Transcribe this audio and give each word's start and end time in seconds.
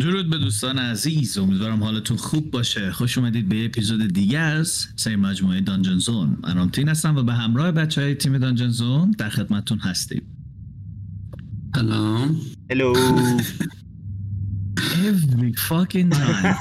درود 0.00 0.30
به 0.30 0.38
دوستان 0.38 0.78
عزیز. 0.78 1.38
امیدوارم 1.38 1.82
حالتون 1.82 2.16
خوب 2.16 2.50
باشه. 2.50 2.92
خوش 2.92 3.18
اومدید 3.18 3.48
به 3.48 3.64
اپیزود 3.64 4.12
دیگه 4.12 4.38
از 4.38 4.86
سری 4.96 5.16
مجموعه 5.16 5.60
دانجن 5.60 5.98
زون 5.98 6.38
من 6.42 6.56
رامتین 6.56 6.88
هستم 6.88 7.16
و 7.16 7.22
به 7.22 7.32
همراه 7.32 7.72
بچه 7.72 8.02
های 8.02 8.14
تیم 8.14 8.38
دانجن 8.38 8.68
زون 8.68 9.10
در 9.10 9.28
خدمتتون 9.28 9.78
هستیم. 9.78 10.22
سلام. 11.74 12.40
هلو 12.70 12.94
Every 15.10 15.52
fucking 15.68 16.10
time. 16.10 16.56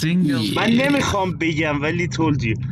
Single 0.00 0.56
من 0.56 0.70
نمی‌خوام 0.70 1.38
بگم 1.38 1.82
ولی 1.82 2.08
told 2.08 2.42
you. 2.42 2.54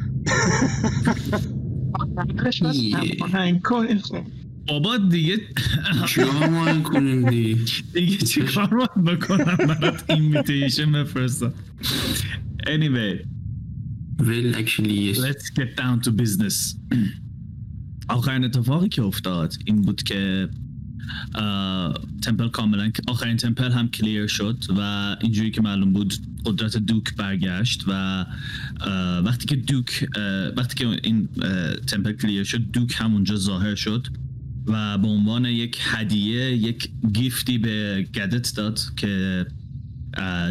بابا 4.67 4.97
دیگه 4.97 5.41
چیکار 6.07 6.83
کنیم 6.83 7.31
دی؟ 7.31 7.65
دیگه 7.95 8.17
چی 8.17 8.41
کار 8.41 8.67
باید 8.67 9.05
بکنم 9.05 9.57
برات 9.57 10.11
اینویتیشن 10.11 10.93
بفرستم 10.93 11.53
anyway. 12.67 13.25
Well 14.19 14.55
actually 14.55 14.99
yes. 15.09 15.19
Let's 15.19 15.51
get 15.51 15.77
down 15.77 16.01
to 16.01 16.11
business. 16.11 16.77
آخرین 18.09 18.45
اتفاقی 18.45 18.89
که 18.89 19.03
افتاد 19.03 19.55
این 19.65 19.83
بود 19.83 20.03
که 20.03 20.49
تمپل 22.23 22.49
کاملا 22.49 22.91
آخرین 23.09 23.37
تمپل 23.37 23.71
هم 23.71 23.89
کلیر 23.89 24.27
شد 24.27 24.65
و 24.77 24.81
اینجوری 25.21 25.51
که 25.51 25.63
معلوم 25.63 25.93
بود 25.93 26.15
قدرت 26.45 26.77
دوک 26.77 27.17
برگشت 27.17 27.85
و 27.89 28.25
وقتی 29.25 29.47
که 29.47 29.57
دوک 29.57 30.09
وقتی 30.57 30.77
که 30.77 31.01
این 31.05 31.29
temple 31.87 32.13
clear 32.13 32.45
شد 32.45 32.71
دوک 32.71 32.95
همونجا 32.99 33.37
ظاهر 33.37 33.75
شد. 33.75 34.07
و 34.67 34.99
به 34.99 35.09
عنوان 35.09 35.45
یک 35.45 35.79
هدیه 35.83 36.57
یک 36.57 36.91
gift 37.13 37.50
ی 37.50 37.59
به 37.59 38.07
گدت 38.15 38.57
داد 38.57 38.81
که 38.97 39.47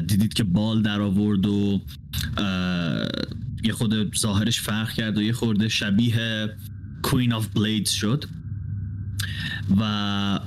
دیدید 0.07 0.33
که 0.33 0.43
بال 0.43 0.81
در 0.81 1.01
آورد 1.01 1.45
و 1.45 1.81
یه 3.63 3.73
خود 3.73 4.17
ظاهرش 4.17 4.61
فرق 4.61 4.91
کرد 4.91 5.17
و 5.17 5.21
یه 5.21 5.33
خورده 5.33 5.67
شبیه 5.67 6.49
Queen 7.03 7.33
of 7.33 7.47
Blades 7.47 7.91
شد. 7.91 8.25
و 9.79 10.39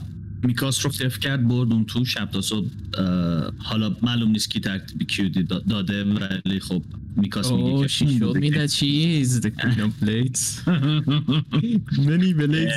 میکاس 0.44 0.84
رو 0.84 0.92
صفر 0.92 1.18
کرد 1.18 1.48
برد 1.48 1.72
اون 1.72 1.84
تو 1.84 2.04
شب 2.04 2.30
تا 2.30 2.40
صبح 2.40 2.68
حالا 3.58 3.96
معلوم 4.02 4.30
نیست 4.30 4.50
کی 4.50 4.60
تاکت 4.60 4.94
بی 4.94 5.04
کیو 5.04 5.28
دی 5.28 5.42
داده 5.42 6.04
ولی 6.04 6.60
خب 6.60 6.82
میکاس 7.16 7.52
میگه 7.52 7.82
که 7.82 7.88
شو 7.88 8.06
شو 8.18 8.32
می 8.32 8.50
دا 8.50 8.66
چیز 8.66 9.46
کمپلیتس 9.46 10.68
منی 11.98 12.34
بلیز 12.34 12.72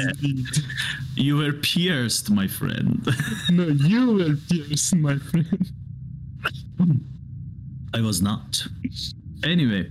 یو 1.18 1.38
ور 1.38 1.52
پیرست 1.52 2.32
مای 2.32 2.48
فرند 2.48 3.08
نو 3.50 3.90
یو 3.90 4.12
ور 4.12 4.38
پیرست 4.50 4.94
مای 4.94 5.18
فرند 5.18 5.68
آی 7.94 8.02
واز 8.02 8.24
نات 8.24 8.70
Anyway، 9.44 9.86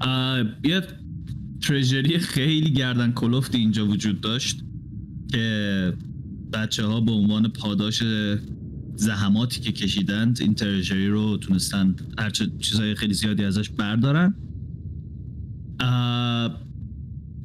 ا 0.00 0.44
یت 0.64 0.84
ترژری 1.62 2.18
خیلی 2.18 2.70
گردن 2.70 3.12
کلفت 3.12 3.54
اینجا 3.54 3.86
وجود 3.86 4.20
داشت 4.20 4.64
که 5.32 5.92
بچه 6.52 6.84
ها 6.84 7.00
به 7.00 7.12
عنوان 7.12 7.48
پاداش 7.48 8.02
زحماتی 8.96 9.60
که 9.60 9.72
کشیدند 9.72 10.38
این 10.40 10.54
ترژری 10.54 11.08
رو 11.08 11.36
تونستن 11.36 11.94
هرچه 12.18 12.50
چیزهای 12.58 12.94
خیلی 12.94 13.14
زیادی 13.14 13.44
ازش 13.44 13.70
بردارن. 13.70 14.34
اه، 15.80 16.60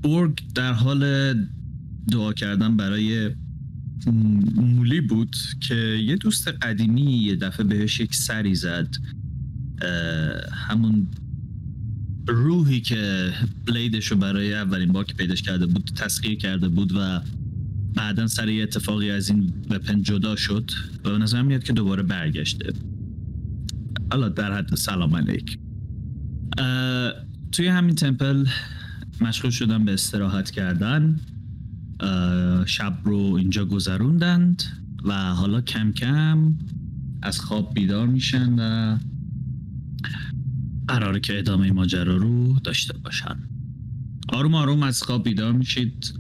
بورگ 0.04 0.40
در 0.56 0.74
حال 0.74 1.34
دعا 2.12 2.34
کردن 2.34 2.78
برای 2.78 3.32
مولی 4.56 5.02
بود 5.02 5.36
که 5.60 5.76
یه 5.76 6.16
دوست 6.16 6.48
قدیمی 6.48 7.02
یه 7.02 7.36
دفعه 7.36 7.66
بهش 7.66 8.00
یک 8.00 8.16
سری 8.16 8.56
زد. 8.56 8.96
همون 10.52 11.08
روحی 12.28 12.82
که 12.82 13.34
بلیدش 13.68 14.08
رو 14.08 14.18
برای 14.18 14.54
اولین 14.54 14.92
بار 14.92 15.04
که 15.04 15.14
پیداش 15.14 15.42
کرده 15.42 15.66
بود 15.66 15.92
تسخیر 15.96 16.38
کرده 16.38 16.70
بود 16.70 16.92
و 16.96 17.22
بعدا 17.96 18.28
سر 18.28 18.50
یه 18.50 18.64
اتفاقی 18.64 19.12
از 19.12 19.30
این 19.30 19.54
وپن 19.70 20.02
جدا 20.02 20.36
شد 20.36 20.72
و 21.06 21.10
به 21.10 21.18
نظر 21.18 21.42
میاد 21.42 21.64
که 21.64 21.74
دوباره 21.74 22.04
برگشته. 22.04 22.74
حالا 24.12 24.30
در 24.30 24.54
حد 24.54 24.76
سلام 24.76 25.16
علیک. 25.16 25.58
توی 27.52 27.68
همین 27.68 27.96
تمپل 27.96 28.46
مشغول 29.22 29.52
شدن 29.52 29.86
به 29.86 29.94
استراحت 29.94 30.52
کردن. 30.52 31.20
شب 32.66 32.98
رو 33.04 33.18
اینجا 33.18 33.66
گذروندند 33.66 34.64
و 35.04 35.14
حالا 35.14 35.62
کم 35.62 35.92
کم 35.92 36.54
از 37.22 37.40
خواب 37.40 37.74
بیدار 37.74 38.08
میشن 38.08 38.60
و 38.60 38.98
قراره 40.88 41.20
که 41.20 41.40
ادامه 41.40 41.72
ماجرا 41.72 42.18
رو 42.18 42.60
داشته 42.64 42.98
باشن. 42.98 43.36
آروم 44.30 44.56
آروم 44.56 44.84
از 44.84 45.04
خواب 45.04 45.24
بیدار 45.24 45.52
میشید. 45.52 46.14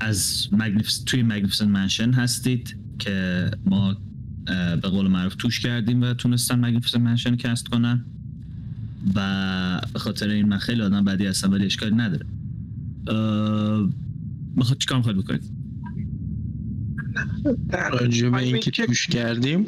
از 0.00 0.48
مگنیفس... 0.52 1.02
توی 1.06 1.22
مگنیفیسنت 1.22 1.68
منشن 1.68 2.12
هستید 2.12 2.76
که 2.98 3.50
ما 3.66 3.96
به 4.82 4.88
قول 4.88 5.08
معروف 5.08 5.34
توش 5.34 5.60
کردیم 5.60 6.02
و 6.02 6.14
تونستن 6.14 6.58
مگنیفیسنت 6.58 7.00
منشن 7.00 7.36
کست 7.36 7.68
کنن. 7.68 8.04
و 9.14 9.80
به 9.92 9.98
خاطر 9.98 10.28
این 10.28 10.48
من 10.48 10.58
خیلی 10.58 10.82
آدم 10.82 11.04
بعدی 11.04 11.26
هستم 11.26 11.50
ولی 11.50 11.66
اشکالی 11.66 11.94
نداره. 11.94 12.26
اه، 13.08 13.88
بخواد 14.56 14.78
چیکار 14.78 14.96
می‌خواید 14.96 15.18
بکنید؟ 15.18 15.42
راجع 17.92 18.28
به 18.28 18.36
اینکه 18.36 18.70
توش 18.70 19.06
کردیم؟ 19.06 19.66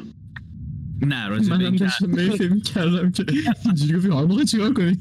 نه 1.02 1.26
راجع 1.26 1.48
به 1.48 1.64
این 1.64 1.82
این 2.18 2.30
فکر 2.30 2.52
می‌کردم 2.52 3.10
که 3.10 3.24
اینجوری 3.64 4.08
حالا 4.08 4.44
چیکار 4.44 4.72
کنی؟ 4.72 4.98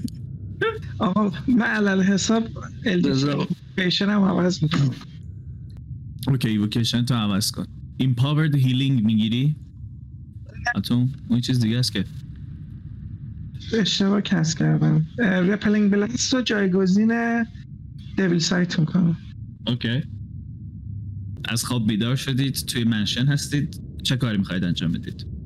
آقا 0.99 1.31
من 1.47 1.65
علل 1.65 2.01
حساب. 2.03 2.43
الدیشن 3.77 4.09
هم 4.09 4.21
عوض 4.21 4.63
می‌کنم. 4.63 4.91
okay 6.29 6.49
ایوکیشن 6.49 7.05
تو 7.05 7.13
عوض 7.13 7.51
کن. 7.51 7.65
empowered 7.97 8.55
healing 8.55 9.03
می‌گیری؟ 9.03 9.55
اون 10.75 11.09
اون 11.27 11.39
چیز 11.39 11.59
دیگه 11.59 11.79
است 11.79 11.93
که. 11.93 12.05
اشتباه 13.73 14.21
cast 14.21 14.55
کردم. 14.55 15.07
Repelling 15.17 15.91
Blast 15.91 16.33
رو 16.33 16.41
جایگزین 16.41 17.43
Devil's 18.17 18.39
Sight 18.39 18.79
می‌کنم. 18.79 19.17
okay. 19.67 20.01
از 21.45 21.63
خواب 21.63 21.87
بیدار 21.87 22.15
شدید 22.15 22.55
توی 22.55 22.83
mansion 22.83 23.25
هستید. 23.25 23.81
چه 24.03 24.17
کاری 24.17 24.37
می‌خواید 24.37 24.63
انجام 24.63 24.91
بدید؟ 24.91 25.38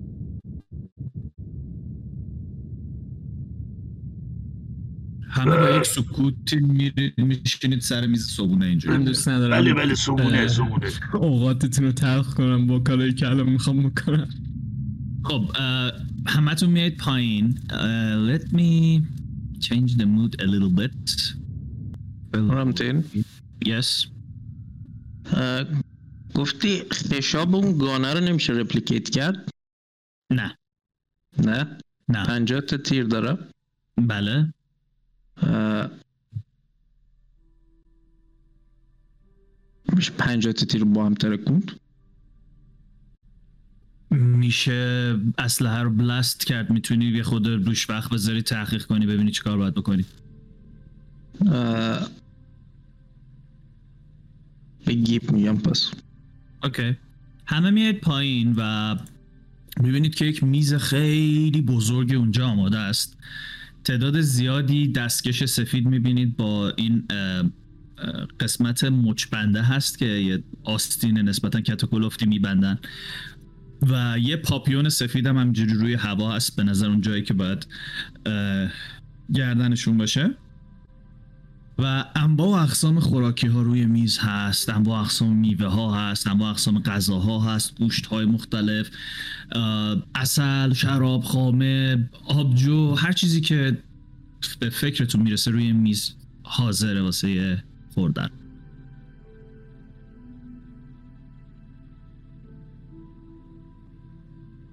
همه 5.34 5.58
با 5.58 5.70
یک 5.78 5.84
سکوتی 5.86 6.56
میرید 6.56 7.18
میشینید 7.18 7.82
سر 7.82 8.08
میز 8.08 8.28
صبونه 8.28 8.66
اینجوری. 8.66 8.98
من 8.98 9.04
دوست 9.04 9.28
ندارم. 9.28 9.62
بله 9.62 9.74
بله 9.74 9.96
سمونه 9.96 10.38
اه، 10.38 10.48
سمونه 10.48 10.90
اوقاتتون 11.14 11.86
رو 11.86 11.92
تلخ 11.92 12.34
کنم 12.34 12.68
با 12.68 12.80
کارایی 12.80 13.14
که 13.14 13.28
الان 13.28 13.50
می‌خوام 13.50 13.90
بکنم. 13.90 14.30
خب 15.24 15.50
همتون 16.28 16.70
میایید 16.70 16.98
پایین. 16.98 17.60
let 18.28 18.46
me 18.54 19.02
change 19.66 19.92
the 19.98 20.06
mood 20.06 20.42
a 20.42 20.46
little 20.46 20.82
bit. 20.82 21.36
رامتین 22.34 23.04
yes. 23.66 24.08
گفتی 26.34 26.82
خشاب 26.94 27.56
اون 27.56 27.78
گانه 27.78 28.14
رو 28.14 28.20
نمیشه 28.20 28.54
رپلیکیت 28.54 29.10
کرد؟ 29.10 29.50
نه. 30.32 30.58
نه؟ 31.38 31.78
نه. 32.10 32.26
پنجاه 32.26 32.62
تا 32.62 32.78
تیر 32.78 33.04
داره؟ 33.04 33.38
بله. 33.98 34.54
میشه 39.96 40.12
پنجاه 40.18 40.54
تیر 40.54 40.82
رو 40.82 40.88
با 40.88 41.06
هم 41.06 41.14
ترکوند 41.14 41.72
میشه 44.12 45.16
اسلحه 45.38 45.82
رو 45.82 45.90
بلاست 45.90 46.46
کرد 46.46 46.70
می‌تونی 46.70 47.06
یه 47.06 47.24
خود 47.24 47.48
روش 47.48 47.90
وقت 47.90 48.10
بذاری 48.12 48.42
تحقیق 48.42 48.86
کنی 48.86 49.06
ببینی 49.06 49.32
چیکار 49.32 49.58
باید 49.58 49.74
بکنی. 49.74 50.06
به 54.86 54.94
گیپ 54.94 55.32
میگم 55.32 55.58
پس. 55.58 55.92
اوکی. 56.64 56.98
همه 57.46 57.72
میاید 57.72 58.00
پایین 58.02 58.54
و 58.58 58.96
می‌بینید 59.80 60.16
که 60.16 60.26
یک 60.26 60.44
میز 60.44 60.74
خیلی 60.74 61.62
بزرگ 61.62 62.14
اونجا 62.14 62.48
آماده 62.48 62.78
است. 62.78 63.18
تعداد 63.86 64.22
زیادی 64.22 64.88
دستکش 64.88 65.46
سفید 65.46 65.86
می‌بینید 65.86 66.38
با 66.38 66.70
این 66.70 67.08
قسمت 68.40 68.84
مچبنده 68.84 69.62
هست 69.62 69.98
که 69.98 70.06
یه 70.06 70.44
آستین 70.64 71.18
نسبتا 71.18 71.62
کتوکلفتی 71.62 72.26
میبندن. 72.26 72.80
و 73.90 74.16
یه 74.20 74.38
پاپیون 74.38 74.90
سفید 74.90 75.28
هم 75.28 75.38
همجوری 75.38 75.74
روی 75.74 75.94
هوا 75.94 76.32
هست. 76.32 76.56
به 76.56 76.64
نظر 76.64 76.88
اون 76.88 77.02
جایی 77.02 77.22
که 77.24 77.34
باید 77.34 77.68
گردنشون 79.34 79.98
باشه. 79.98 80.36
و 81.78 82.06
انواع 82.16 82.48
و 82.48 82.64
اقسام 82.64 83.00
خوراکی 83.00 83.48
ها 83.48 83.62
روی 83.62 83.86
میز 83.86 84.20
هست 84.20 84.70
انواع 84.70 85.00
و 85.00 85.02
اقسام 85.02 85.36
میوه 85.36 85.68
ها 85.68 85.96
هست 85.96 86.28
انواع 86.28 86.50
و 86.50 86.52
اقسام 86.52 86.80
غذاها 86.80 87.40
هست 87.40 87.78
گوشت 87.78 88.06
های 88.06 88.26
مختلف 88.26 88.90
اصل 90.16 90.74
شراب 90.74 91.24
خامه 91.24 92.10
آبجو 92.28 92.96
هر 92.96 93.12
چیزی 93.12 93.42
که 93.42 93.78
به 94.60 94.70
فکرتون 94.70 95.22
می‌رسه 95.22 95.52
روی 95.52 95.72
میز 95.72 96.16
حاضره 96.44 97.02
واسه 97.02 97.64
خوردن. 97.94 98.30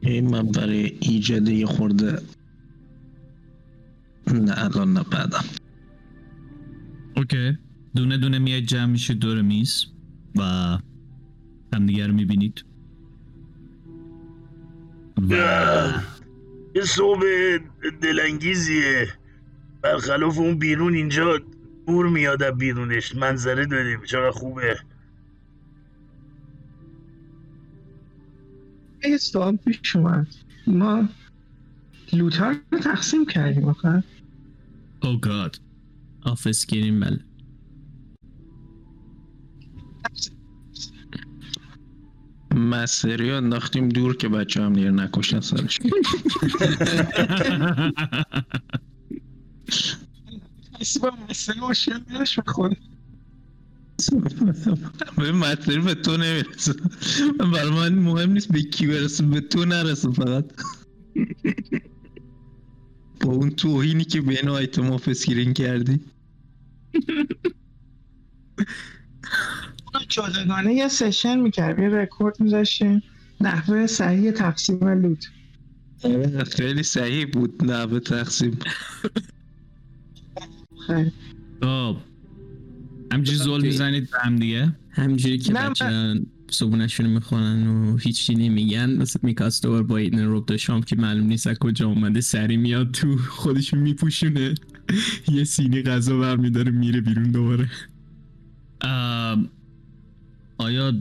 این 0.01 0.31
من 0.31 0.47
برای 0.47 0.99
ایجاد 1.01 1.49
یه 1.49 1.67
خورده 1.67 2.23
نه 4.27 4.65
الان 4.65 4.93
نه 4.93 5.03
بعدم. 5.03 5.45
اوکی 7.21 7.59
دونه 7.97 8.19
دونه 8.19 8.39
میاد 8.39 8.63
جمع 8.63 8.87
میشه 8.87 9.15
دور 9.15 9.43
میز 9.43 9.87
و 10.37 10.43
همدیگه 11.75 12.07
رو 12.07 12.15
می‌بینید. 12.15 12.65
و 15.31 15.35
یه 16.75 16.83
صبح 16.83 17.21
دلانگیزیه. 18.03 19.09
برخلاف 19.83 20.39
اون 20.39 20.59
بیرون 20.59 20.95
اینجا 20.95 21.41
نور 21.89 22.09
میاد 22.09 22.43
از 22.43 22.59
بیرونش. 22.59 23.15
منظره 23.15 23.67
داریم. 23.67 24.05
چقدر 24.05 24.31
خوبه. 24.31 24.79
یه 29.05 29.17
سوال 29.17 29.57
پیش 29.57 29.97
اومد. 29.97 30.27
ما 30.67 31.09
لوتر 32.13 32.57
رو 32.73 32.79
تقسیم 32.79 33.27
کردیم 33.27 33.65
آخه. 33.65 34.05
او 35.03 35.21
گاد 35.21 35.61
آفیس 36.23 36.67
گیریم 36.67 37.01
بله. 37.01 37.25
مسری 42.55 43.31
رو 43.31 43.37
انداختیم 43.37 43.89
دور 43.89 44.17
که 44.17 44.29
بچه 44.29 44.63
هم 44.63 44.73
دیر 44.73 44.91
نکشن 44.91 45.41
سرش. 45.41 45.79
کسی 50.81 50.99
با 50.99 51.13
مسئله 51.31 51.69
مشکل 51.69 51.99
بخوره 52.47 52.77
به 55.17 55.33
مسری 55.33 55.79
به 55.79 55.95
تو 55.95 56.17
نمی‌رسه. 56.17 56.75
برای 57.39 57.71
من 57.71 57.95
مهم 57.95 58.33
نیست 58.33 58.53
به 58.53 58.63
کی 58.63 58.87
برسه 58.87 59.27
به 59.27 59.41
تو 59.41 59.65
نرسه 59.65 60.11
فقط. 60.11 60.45
با 63.21 63.33
اون 63.33 63.51
توهینی 63.51 64.05
که 64.05 64.21
به 64.21 64.33
این 64.41 64.49
آیتم 64.49 64.93
آفیس 64.93 65.27
گیرین 65.27 65.53
کردی. 65.53 66.01
اونو 69.95 70.05
جداگانه 70.09 70.75
یه 70.75 70.89
سشن 70.89 71.41
می‌کردیم 71.41 71.85
یه 71.85 71.91
رکورد 71.91 72.41
میذاشتیم. 72.41 73.03
نحوه 73.41 73.87
صحیح 73.87 74.31
تقسیم 74.31 74.89
لوت. 74.89 75.27
آره، 76.03 76.45
خیلی 76.45 76.83
صحیح 76.83 77.27
بود 77.27 77.65
نه 77.65 77.87
به 77.87 78.01
تقسیم. 78.01 78.59
خیلی. 80.87 81.13
خب. 81.63 81.97
همجوری 83.13 83.39
زول 83.39 83.63
می‌زنید 83.63 84.11
به 84.11 84.19
هم 84.21 84.37
دیگه. 84.37 84.77
همجوری 84.91 85.39
که 85.39 85.53
بچه 85.53 86.21
صبونشون 86.51 87.07
رو 87.07 87.13
می‌خونن 87.13 87.67
و 87.67 87.97
هیچی 87.97 88.35
نمیگن. 88.35 88.91
مثل 88.91 89.19
میکاستور 89.23 89.83
با 89.83 89.97
این 89.97 90.25
روب 90.25 90.57
شام 90.57 90.83
که 90.83 90.97
معلوم 90.97 91.27
نیست 91.27 91.47
از 91.47 91.59
کجا 91.59 91.87
اومده 91.87 92.21
سری 92.21 92.57
میاد 92.57 92.91
تو 92.91 93.17
خودش 93.17 93.75
میپوشونه. 93.75 94.55
یه 95.35 95.45
سینی 95.45 95.83
غذا 95.83 96.19
برمیداره 96.19 96.71
میره 96.71 97.01
بیرون 97.01 97.31
دوباره. 97.31 97.71
آیا 100.59 100.95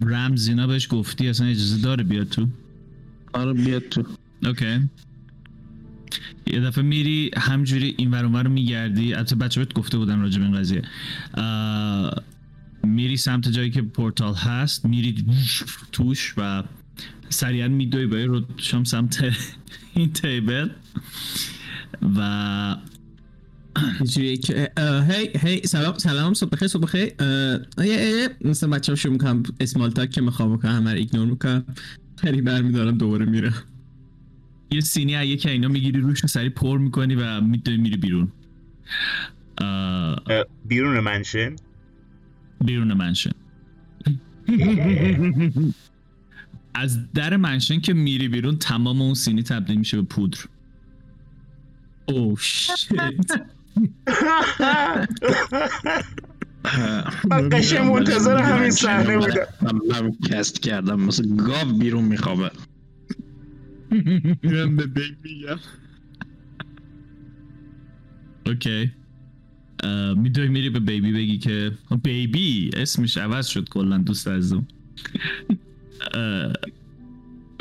رمز 0.00 0.48
اینا 0.48 0.66
بهش 0.66 0.88
گفتی؟ 0.90 1.28
اصلا 1.28 1.46
اجازه 1.46 1.82
داره 1.82 2.04
بیاد 2.04 2.28
تو؟ 2.28 2.46
آره 3.32 3.52
بیاد 3.52 3.82
تو. 3.82 4.04
اوکی. 4.44 4.88
یه 6.46 6.60
دفعه 6.60 6.84
میری 6.84 7.30
همجوری 7.36 7.94
این 7.98 8.10
ور 8.10 8.42
رو 8.42 8.50
میگردی. 8.50 9.14
البته 9.14 9.36
بچه 9.36 9.60
بهت 9.60 9.74
گفته 9.74 9.98
بودن 9.98 10.20
راجع 10.20 10.38
به 10.38 10.44
این 10.44 10.54
قضیه. 10.54 10.82
میری 12.86 13.16
سمت 13.16 13.48
جایی 13.48 13.70
که 13.70 13.82
پورتال 13.82 14.34
هست 14.34 14.84
میری 14.84 15.24
توش 15.92 16.34
و 16.36 16.62
سریعا 17.28 17.68
میدوی 17.68 18.24
رو 18.24 18.42
شام 18.56 18.84
سمت 18.84 19.24
این 19.94 20.12
تیبل 20.12 20.68
و 22.16 22.76
که 24.12 24.72
هی 25.08 25.30
هی 25.40 25.62
سلام 25.66 25.98
سلام 25.98 26.34
صبح 26.34 26.50
بخیر 26.50 26.68
صبح 26.68 26.82
بخیر. 26.82 27.12
مثلا 28.40 28.70
بچه 28.70 28.92
ها 28.92 28.96
شروع 28.96 29.12
می‌کنم 29.12 29.42
اسمال 29.60 29.90
تاک 29.90 30.10
که 30.10 30.20
می‌خوام 30.20 30.56
بکنم 30.56 30.72
همه 30.72 30.90
ایگنور 30.90 31.26
می‌کنم. 31.26 31.64
خیلی 32.16 32.42
برمیدارم 32.42 32.98
دوباره 32.98 33.24
میرم. 33.24 33.54
یه 34.70 34.80
سینی 34.80 35.14
از 35.14 35.26
یکی 35.26 35.48
اینا 35.48 35.68
می‌گیری 35.68 36.00
روش 36.00 36.20
رو 36.20 36.28
سریع 36.28 36.50
پر 36.50 36.78
می‌کنی 36.78 37.14
و 37.14 37.40
میدوی 37.40 37.76
میری 37.76 37.96
بیرون. 37.96 38.32
بیرون 40.64 41.00
منشن؟ 41.00 41.56
بیرون 42.64 42.92
منشن. 42.92 43.30
از 46.74 47.12
در 47.12 47.36
منشن 47.36 47.80
که 47.80 47.94
میری 47.94 48.28
بیرون 48.28 48.56
تمام 48.56 49.02
اون 49.02 49.14
سینی 49.14 49.42
تبدیل 49.42 49.78
میشه 49.78 49.96
به 49.96 50.02
پودر. 50.02 50.38
Oh 52.08 52.36
shit. 52.36 53.40
من 57.30 57.48
قشنگ 57.48 57.92
منتظر 57.92 58.38
همین 58.38 58.70
صحنه 58.70 59.18
بودم. 59.18 59.46
من 59.62 59.72
من 59.90 60.12
cast 60.30 60.62
کردم. 60.62 61.00
مثل 61.00 61.36
گاو 61.36 61.78
بیرون 61.78 62.04
میخوابه. 62.04 62.50
میرم 64.42 64.76
به 64.76 64.86
بیگ 64.86 65.14
میگم. 65.22 65.58
Okay. 68.46 68.92
اه، 69.82 70.14
میدوی 70.14 70.48
میری 70.48 70.70
به 70.70 70.80
بیبی 70.80 71.12
بگی 71.12 71.38
که 71.38 71.72
بیبی 72.02 72.70
اسمش 72.76 73.16
عوض 73.16 73.46
شد 73.46 73.68
کلا 73.68 73.98
دوست 73.98 74.28
عزیزم. 74.28 74.66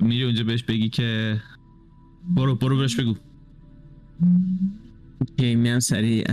میری 0.02 0.24
اونجا 0.24 0.44
بهش 0.44 0.64
بگی 0.64 0.90
که 0.90 1.42
برو 2.36 2.56
برو 2.56 2.78
بهش 2.78 2.96
بگو. 2.96 3.16
که 5.38 5.56
میام 5.56 5.80
سریع. 5.80 6.24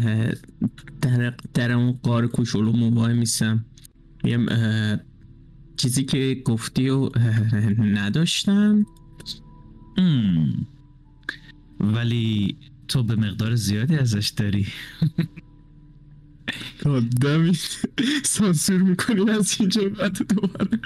در, 1.00 1.34
در 1.55 1.73
اون 1.73 1.93
قار 1.93 2.26
کوچولو 2.26 2.73
موبای 2.73 3.15
میسم. 3.15 3.65
میگم 4.24 4.48
اه، 4.48 4.98
چیزی 5.77 6.05
که 6.05 6.43
گفتی 6.44 6.89
و 6.89 7.10
نداشتم. 7.79 8.86
ولی 11.81 12.56
تو 12.89 13.03
به 13.03 13.17
مقدار 13.17 13.55
زیادی 13.55 13.96
ازش 13.96 14.29
داری. 14.29 14.67
آدمی 16.87 17.59
سانسور 18.25 18.82
می‌کنی 18.82 19.31
از 19.31 19.56
اینجا 19.61 19.89
بعد 19.89 20.19
دوباره. 20.35 20.79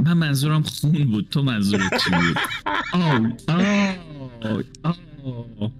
من 0.00 0.12
منظورم 0.12 0.62
خون 0.62 1.04
بود. 1.04 1.28
تو 1.30 1.42
منظورت 1.42 1.92
چی 2.04 2.10
بود؟ 2.10 2.38
آو 2.92 3.28
آو 3.48 4.62
آو 4.82 5.70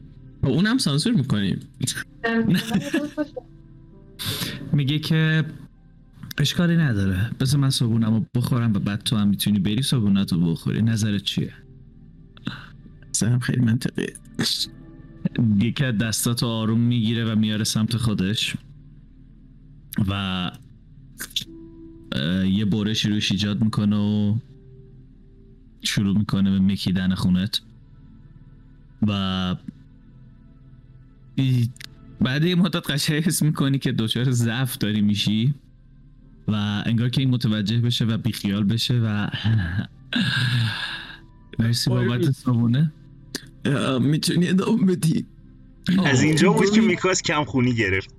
اونم 0.43 0.79
سانسور 0.79 1.13
می‌کنیم 1.13 1.61
میگه 4.73 4.99
که 4.99 5.45
اشکالی 6.39 6.77
نداره. 6.77 7.31
بذار 7.41 7.61
من 7.61 7.71
صابونم 7.71 8.15
رو 8.15 8.27
بخورم 8.35 8.73
و 8.75 8.79
بعد 8.79 9.03
تو 9.03 9.17
هم 9.17 9.29
می‌تونی 9.29 9.59
بری 9.59 9.83
صابونت 9.83 10.33
رو 10.33 10.53
بخوری. 10.53 10.83
نظرت 10.83 11.23
چیه؟ 11.23 11.53
سرم 13.13 13.39
خیلی 13.39 13.61
منطقیه. 13.61 14.15
یکی 15.59 15.85
از 15.85 15.99
دستاتو 15.99 16.47
آروم 16.47 16.81
می‌گیره 16.81 17.33
و 17.33 17.37
میاره 17.37 17.65
سمت 17.65 17.97
خودش 17.97 18.57
و 20.09 20.51
یه 22.51 22.65
برشی 22.65 23.09
روش 23.09 23.33
ایجاد 23.33 23.65
می‌کنه 23.65 23.97
و 23.97 24.37
شروع 25.83 26.19
می‌کنه 26.19 26.51
به 26.51 26.59
مکیدن 26.59 27.15
خونت 27.15 27.61
و 29.07 29.57
بعد 32.21 32.45
یه 32.45 32.55
مدت 32.55 32.91
قشنگ 32.91 33.23
حس 33.23 33.43
می‌کنی 33.43 33.79
که 33.79 33.93
دچار 33.93 34.31
ضعف 34.31 34.79
داری 34.79 35.01
میشی 35.01 35.55
و 36.49 36.83
انگار 36.87 37.09
که 37.09 37.21
این 37.21 37.31
متوجه 37.31 37.81
بشه 37.81 38.05
و 38.05 38.19
بیخیال 38.19 38.65
بشه 38.65 38.95
و 38.95 39.29
مرسی 41.59 41.91
بابت 41.91 42.31
صابونه 42.31 42.93
می‌تونی 44.01 44.49
ادامه 44.49 44.97
بدی. 44.97 45.27
از 46.05 46.23
اینجا 46.23 46.53
بود 46.53 46.71
که 46.71 46.81
میکاس 46.81 47.23
کم 47.23 47.45
خونی 47.45 47.75
گرفت. 47.75 48.15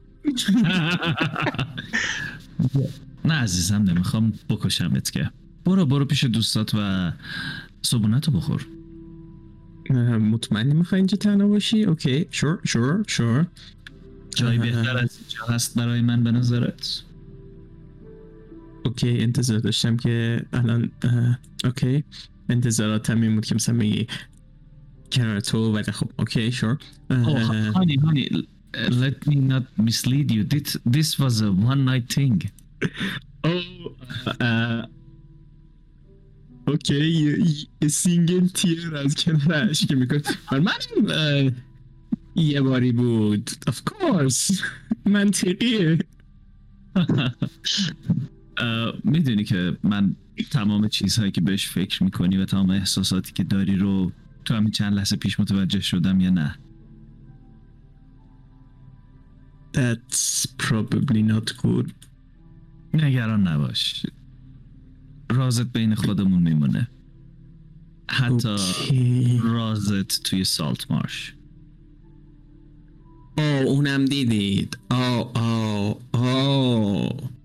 نه 3.26 3.34
عزیزم 3.34 3.76
نمی‌خوام 3.76 4.34
بکشمت 4.50 5.12
که. 5.12 5.30
برو 5.66 5.86
برو 5.86 6.06
پیش 6.06 6.24
دوستات 6.24 6.76
و 6.76 7.12
صبونتو 7.82 8.32
بخور. 8.32 8.68
مطمئنی 10.20 10.74
می‌خوای 10.74 11.00
اینجا 11.00 11.18
تنها 11.18 11.48
باشی؟ 11.48 11.84
Okay. 11.84 12.26
Sure 12.32 12.60
sure 12.64 13.04
sure 13.08 13.48
جای. 14.36 14.58
بهتر 14.58 14.98
از 14.98 15.18
اینجا 15.20 15.56
هست 15.56 15.76
برای 15.76 16.02
من 16.02 16.24
به 16.24 16.32
نظرت؟ 16.32 17.02
okay 18.86 19.22
انتظار 19.22 19.60
داشتم 19.60 19.98
که 19.98 20.46
الان 20.54 20.92
okay. 21.64 22.04
انتظاراتم 22.50 23.22
این 23.22 23.36
بود 23.36 23.46
که 23.46 23.56
مثلا 23.56 23.78
بگی 23.78 24.08
کنار 25.12 25.40
تو 25.40 25.74
ولی 25.74 25.92
خب 25.92 26.12
okay 26.20 26.52
sure 26.52 26.78
Oh, 27.10 27.16
honey, 27.78 27.98
honey, 28.06 28.28
l- 28.38 28.48
let 29.04 29.18
me 29.28 29.36
not 29.36 29.66
mislead 29.88 30.28
you. 30.36 30.44
This, 30.44 30.78
this 30.98 31.10
was 31.20 31.36
a 31.42 31.52
one 31.72 31.82
night 31.86 32.08
thing. 32.14 32.38
Okay 36.68 37.36
یه 37.82 37.88
single 37.88 38.48
tear 38.48 38.96
از 38.96 39.16
کنارش 39.16 39.86
که 39.86 39.96
میچکه 39.96 40.18
من 40.52 41.52
یه 42.36 42.62
باری 42.62 42.92
بود 42.92 43.50
of 43.50 43.74
course 43.74 44.64
منطقیه 45.06 45.98
اه، 48.58 48.94
می‌دونی 49.04 49.44
که 49.44 49.78
من 49.84 50.16
تمام 50.52 50.88
چیزهایی 50.88 51.32
که 51.32 51.42
بهش 51.42 51.68
فکر 51.68 52.04
می‌کنی 52.04 52.38
و 52.38 52.46
تمام 52.46 52.70
احساساتی 52.70 53.34
که 53.34 53.44
داری 53.44 53.76
رو 53.76 54.12
تو 54.48 54.54
همین 54.54 54.72
چند 54.72 54.94
لحظه 54.94 55.16
پیش 55.16 55.40
متوجه 55.40 55.80
شدم 55.80 56.20
یا 56.20 56.30
نه؟ 56.30 56.56
That's 59.74 60.48
probably 60.64 61.22
not 61.34 61.54
good. 61.58 61.92
نگران 62.94 63.48
نباش. 63.48 64.06
رازت 65.32 65.68
بین 65.68 65.96
خودمون 65.96 66.44
میمونه. 66.44 66.88
حتی 68.10 68.50
اوکی. 68.50 69.42
رازت 69.44 70.24
توی 70.24 70.44
سالت 70.44 70.92
مارش. 70.92 71.34
آه 73.38 73.44
اونم 73.46 74.06
دیدید. 74.06 74.78
آه 74.90 75.32
آه 75.36 75.98
آه. 76.14 77.38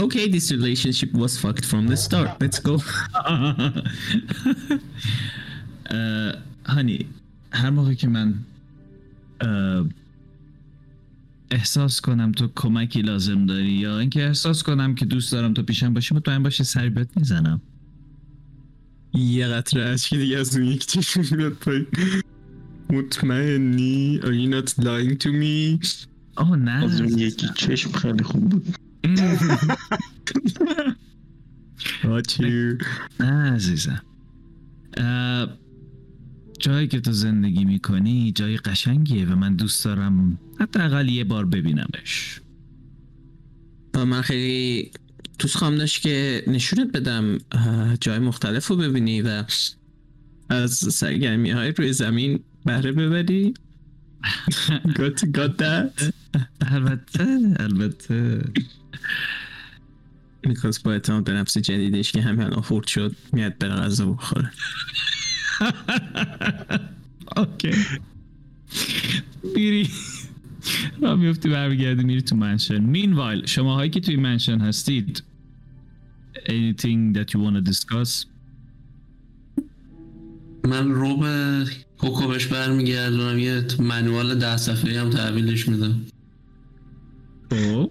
Okay, 0.00 0.28
this 0.28 0.50
relationship 0.50 1.12
was 1.12 1.38
fucked 1.38 1.64
from 1.64 1.86
the 1.86 1.96
start. 1.96 2.40
Let's 2.40 2.58
go. 2.58 2.78
هانی 6.66 7.06
هر 7.52 7.70
موقع 7.70 7.94
که 7.94 8.08
من 8.08 8.34
احساس 11.50 12.00
کنم 12.00 12.32
تو 12.32 12.48
کمکی 12.54 13.02
لازم 13.02 13.46
داری 13.46 13.72
یا 13.72 13.98
اینکه 13.98 14.26
احساس 14.26 14.62
کنم 14.62 14.94
که 14.94 15.04
دوست 15.04 15.32
دارم 15.32 15.54
تو 15.54 15.62
پیشم 15.62 15.94
باشی 15.94 16.14
مطمئن 16.14 16.42
باشه 16.42 16.64
سری 16.64 16.90
بهت 16.90 17.16
می‌زنم. 17.16 17.60
یه 19.14 19.46
قطره 19.46 19.84
اشکی 19.84 20.18
دیگه 20.18 20.38
از 20.38 20.56
اون 20.56 20.66
یک 20.66 20.86
چشم 20.86 21.36
میاد 21.36 21.52
پایین. 21.52 21.86
مطمئنی؟ 22.90 24.20
Are 24.22 24.24
you 24.24 24.50
not 24.54 24.70
lying 24.84 25.16
to 25.24 25.28
me? 25.28 25.86
آه 26.36 26.56
نه. 26.56 26.84
از 26.84 27.00
اون 27.00 27.18
یکی 27.18 27.46
چشم 27.54 27.92
خیلی 27.92 28.24
خوب 28.24 28.48
بود. 28.48 28.76
نه 33.20 33.52
عزیزم. 33.52 34.02
جایی 36.62 36.88
که 36.88 37.00
تو 37.00 37.12
زندگی 37.12 37.64
می‌کنی 37.64 38.32
جای 38.32 38.56
قشنگیه 38.56 39.26
و 39.26 39.36
من 39.36 39.56
دوست 39.56 39.84
دارم 39.84 40.38
حداقل 40.60 41.08
یه 41.08 41.24
بار 41.24 41.46
ببینمش. 41.46 42.40
آه، 43.94 44.04
من 44.04 44.22
خیلی 44.22 44.90
دوست 45.38 45.56
خواهم 45.56 45.76
داشت 45.76 46.02
که 46.02 46.44
نشونت 46.46 46.92
بدم 46.92 47.38
جای 48.00 48.18
مختلف 48.18 48.66
رو 48.66 48.76
ببینی 48.76 49.22
و 49.22 49.44
از 50.48 50.72
سرگرمی 50.74 51.50
های 51.50 51.72
روی 51.72 51.92
زمین 51.92 52.40
بهره 52.64 52.92
ببری. 52.92 53.54
Got, 54.98 55.18
got 55.36 55.52
that 55.62 56.12
البته 56.60 57.54
البته. 57.60 58.42
میکاس 60.46 60.80
با 60.80 60.92
اعتماد 60.92 61.24
به 61.24 61.32
نفس 61.32 61.58
جدیدش 61.58 62.12
که 62.12 62.22
همین 62.22 62.50
خورد 62.50 62.86
شد 62.86 63.16
میاد 63.32 63.58
بره 63.58 63.74
غذا 63.74 64.06
بخوره. 64.06 64.50
اوکی. 67.36 67.72
میری. 69.54 69.88
را 71.00 71.16
میفتی 71.16 71.48
برمیگردی 71.48 72.04
میری 72.04 72.22
تو 72.22 72.36
منشن. 72.36 72.78
مین 72.78 73.12
وایل 73.12 73.46
شما 73.46 73.74
هایی 73.74 73.90
که 73.90 74.00
توی 74.00 74.16
منشن 74.16 74.60
هستید 74.60 75.22
anything 76.36 77.14
that 77.16 77.30
you 77.32 77.38
want 77.38 77.56
to 77.56 77.70
discuss 77.70 78.26
من 80.64 80.90
رو 80.90 81.16
به 81.16 81.64
کوکوبش 81.98 82.46
برمیگردونم. 82.46 83.38
یه 83.38 83.64
منوال 83.78 84.38
ده 84.38 84.56
صفحه 84.56 85.00
هم 85.00 85.10
تحویلش 85.10 85.68
میدم. 85.68 86.00
خب. 87.50 87.90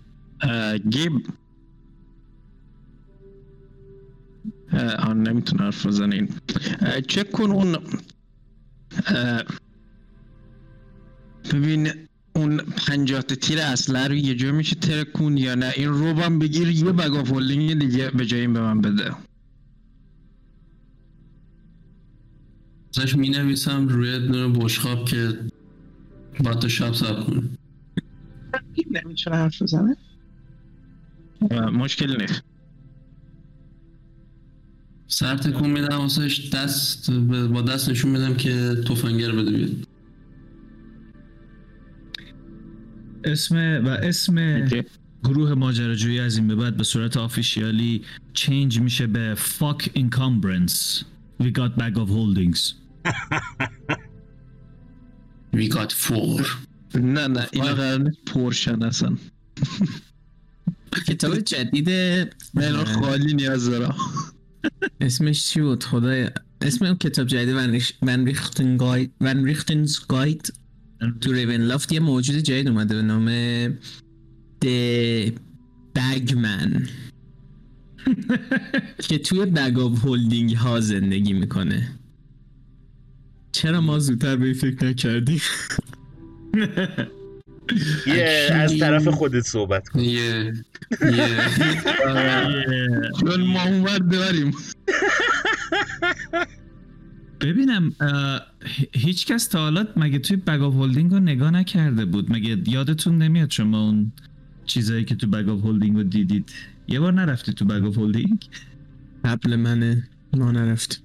گیب. 0.89 1.11
آن 4.99 5.27
نمی‌تونه 5.27 5.63
حرف 5.63 5.85
بزنه 5.85 6.15
این 6.15 6.29
اه، 6.79 7.01
چک 7.01 7.31
کن 7.31 7.51
اون 7.51 7.77
ببین 11.53 11.91
اون 12.35 12.57
پنجاه 12.57 13.21
تا 13.21 13.35
تیر 13.35 13.59
اصله 13.59 14.07
رو 14.07 14.15
یه 14.15 14.35
جا 14.35 14.51
میشه 14.51 14.75
ترکون 14.75 15.37
یا 15.37 15.55
نه؟ 15.55 15.73
این 15.75 15.89
روبم 15.89 16.39
بگیر 16.39 16.67
یه 16.67 16.91
بگ 16.91 17.15
آف 17.15 17.31
هولدینگ 17.31 17.79
دیگه 17.79 18.11
به 18.11 18.25
جای 18.25 18.41
این 18.41 18.53
به 18.53 18.61
من 18.61 18.81
بده. 18.81 19.15
ازش 22.97 23.15
می 23.15 23.29
نویسم 23.29 23.87
روی 23.87 24.19
دونه 24.19 24.59
بشخاب 24.59 25.05
که 25.05 25.39
با 26.39 26.53
تو 26.53 26.69
شب 26.69 26.93
سب 26.93 27.25
کن. 27.25 27.57
نمی‌تونه 28.91 29.35
حرف 29.35 29.61
بزنه 29.61 29.97
مشکل 31.73 32.21
نیست. 32.21 32.50
سر 35.11 35.37
تکون 35.37 35.69
میدم 35.69 35.97
واسهش 35.97 36.49
دست 36.49 37.11
با 37.53 37.61
دست 37.61 37.89
نشون 37.89 38.11
میدم 38.11 38.33
که 38.33 38.75
تفنگر 38.87 39.31
بده 39.31 39.51
بیاد. 39.51 39.87
اسم 43.23 43.55
و 43.85 43.89
اسم. 43.89 44.67
گروه 45.23 45.53
ماجراجویی 45.53 46.19
از 46.19 46.37
این 46.37 46.47
به 46.47 46.55
بعد 46.55 46.77
به 46.77 46.83
صورت 46.83 47.17
آفیشیالی 47.17 48.01
چینج 48.33 48.79
میشه 48.79 49.07
به 49.07 49.35
fuck 49.35 49.83
encumbrance. 49.83 51.03
We 51.41 51.45
got 51.45 51.77
bag 51.77 51.97
of 51.97 52.09
holdings. 52.09 52.59
We 55.57 55.67
got 55.67 55.91
four. 55.91 56.45
نه 56.95 57.27
نه 57.27 57.47
اینا 57.51 57.73
قرار 57.73 58.01
نیست 58.01 58.17
پرشن 58.25 58.83
اصلا. 58.83 59.17
کتاب 61.07 61.39
جدید 61.39 61.89
من 62.53 62.83
خالی 62.83 63.33
نیاز 63.33 63.69
دارم. 63.69 63.95
اسمش 65.01 65.47
چی 65.47 65.61
بود؟ 65.61 65.83
خدای 65.83 66.29
اسم 66.61 66.85
اون 66.85 66.95
کتاب 66.95 67.27
جدید 67.27 67.55
ون 67.55 67.81
ون 68.01 68.25
ریختن 68.25 68.77
گاید 68.77 69.11
ون 69.21 69.45
ریختنز 69.45 69.99
گاید 70.07 70.53
تو 71.21 71.33
ریون 71.33 71.61
لافت 71.61 71.91
یه 71.91 71.99
موجود 71.99 72.35
جدید 72.35 72.67
اومده 72.67 72.95
به 72.95 73.01
نام 73.01 73.27
the 74.61 74.65
Bagman 75.95 76.87
که 79.07 79.17
توی 79.17 79.45
Bag 79.45 79.79
of 79.79 80.05
Holding 80.05 80.55
ها 80.55 80.79
زندگی 80.79 81.33
می‌کنه. 81.33 81.91
چرا 83.51 83.81
ما 83.81 83.99
زودتر 83.99 84.35
به 84.35 84.45
این 84.45 84.53
فکر 84.53 84.85
نکردیم؟ 84.85 85.41
یه 88.07 88.49
از 88.53 88.79
طرف 88.79 89.07
خودت 89.07 89.41
صحبت 89.41 89.89
کن. 89.89 89.99
یه 89.99 90.53
یه. 91.01 91.37
چون 93.19 93.41
ما 93.41 93.63
اونور 93.63 93.97
داریم. 93.97 94.51
ببینم 97.41 97.93
هیچ 98.93 99.25
کس 99.25 99.47
تا 99.47 99.59
حالا 99.59 99.87
مگه 99.97 100.19
توی 100.19 100.37
Bag 100.37 100.61
of 100.61 100.73
Holding 100.73 101.11
رو 101.11 101.19
نگاه 101.19 101.51
نکرده 101.51 102.05
بود؟ 102.05 102.31
مگه 102.31 102.57
یادتون 102.67 103.17
نمیاد 103.17 103.51
شما 103.51 103.81
اون 103.81 104.11
چیزایی 104.65 105.05
که 105.05 105.15
تو 105.15 105.27
bag 105.27 105.49
of 105.49 105.59
holding 105.59 105.95
رو 105.95 106.03
دیدید؟ 106.03 106.51
یه 106.87 106.99
بار 106.99 107.13
نرفتی 107.13 107.53
تو 107.53 107.65
bag 107.65 107.85
of 107.85 107.97
holding 107.97 108.45
قبل 109.25 109.55
منه. 109.55 110.07
ما 110.33 110.51
نرفتیم. 110.51 110.99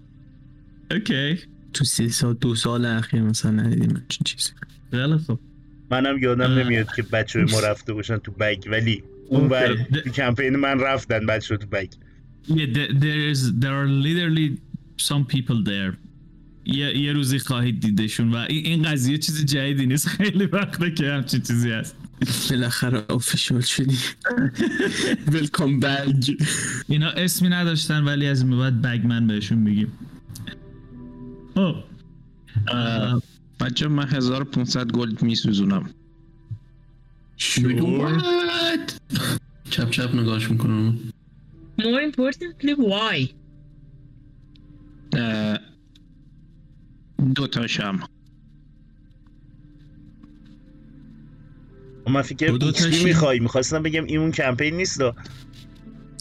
okay. 0.91 1.39
تو 1.73 1.85
سه 1.85 2.09
سال 2.09 2.35
دو 2.35 2.55
سال 2.55 2.85
اخیر 2.85 3.23
مثلا 3.23 3.51
ندیدیم 3.51 4.03
چیزی. 4.25 4.51
خیلی 4.91 5.17
خوب. 5.17 5.41
منم 5.91 6.19
یادم. 6.19 6.59
نمیاد 6.59 6.95
که 6.97 7.03
بچه 7.03 7.45
ما 7.53 7.61
رفته 7.61 7.93
باشن 7.93 8.19
تو 8.19 8.33
bag 8.33 8.59
ولی 8.71 9.03
اون 9.29 9.49
بر. 9.49 9.75
تو 10.05 10.11
کمپین 10.11 10.57
من 10.57 10.81
رفتن 10.81 11.27
بچه 11.27 11.57
تو 11.57 11.67
bag. 11.67 11.89
Yeah, 12.49 12.55
there, 12.55 12.93
there 13.05 13.23
is 13.33 13.41
there 13.61 13.75
are 13.83 13.89
literally 13.89 14.49
some 14.97 15.25
people 15.25 15.65
there. 15.65 15.97
یه, 16.65 16.99
یه 16.99 17.13
روزی 17.13 17.39
خواهید 17.39 17.81
دیدشون 17.81 18.33
و 18.33 18.37
این, 18.37 18.67
این 18.67 18.83
قضیه 18.83 19.19
چیز 19.19 19.45
جدیدی 19.45 19.87
نیست. 19.87 20.09
خیلی 20.09 20.47
وقته 20.47 20.91
که 20.91 21.13
همچین 21.13 21.41
چیزی 21.41 21.71
هست. 21.71 21.97
بالاخره 22.51 22.99
official 23.09 23.61
شدی. 23.61 23.99
Welcome 25.33 25.81
back 25.81 26.35
اینا 26.89 27.09
اسمی 27.09 27.49
نداشتن 27.49 28.05
ولی 28.05 28.27
از 28.27 28.41
این 28.41 28.51
به 28.51 28.57
بعد 28.57 28.83
bagman 28.83 29.27
بهشون 29.27 29.59
میگیم. 29.59 29.93
خب. 31.55 31.75
بچه 33.61 33.89
من 33.89 34.07
1500 34.09 34.93
gold 34.93 35.23
میسوزونم? 35.23 35.91
چپ 39.71 39.91
چپ 39.91 40.15
نگاش 40.15 40.51
می‌کنم 40.51 40.99
More 41.81 42.03
importantly, 42.11 42.75
why? 42.75 43.35
دو 47.35 47.47
تاشم 47.47 48.01
من 52.09 52.23
فکر 52.23 52.47
دو- 52.47 52.59
دو 52.59 52.73
تاشی. 52.73 53.05
می‌خوای 53.05 53.39
می‌خواستم 53.41 53.83
بگم 53.83 54.05
این 54.05 54.19
اون 54.19 54.33
کمپین 54.33 54.77
نیست 54.77 54.99
دا. 54.99 55.15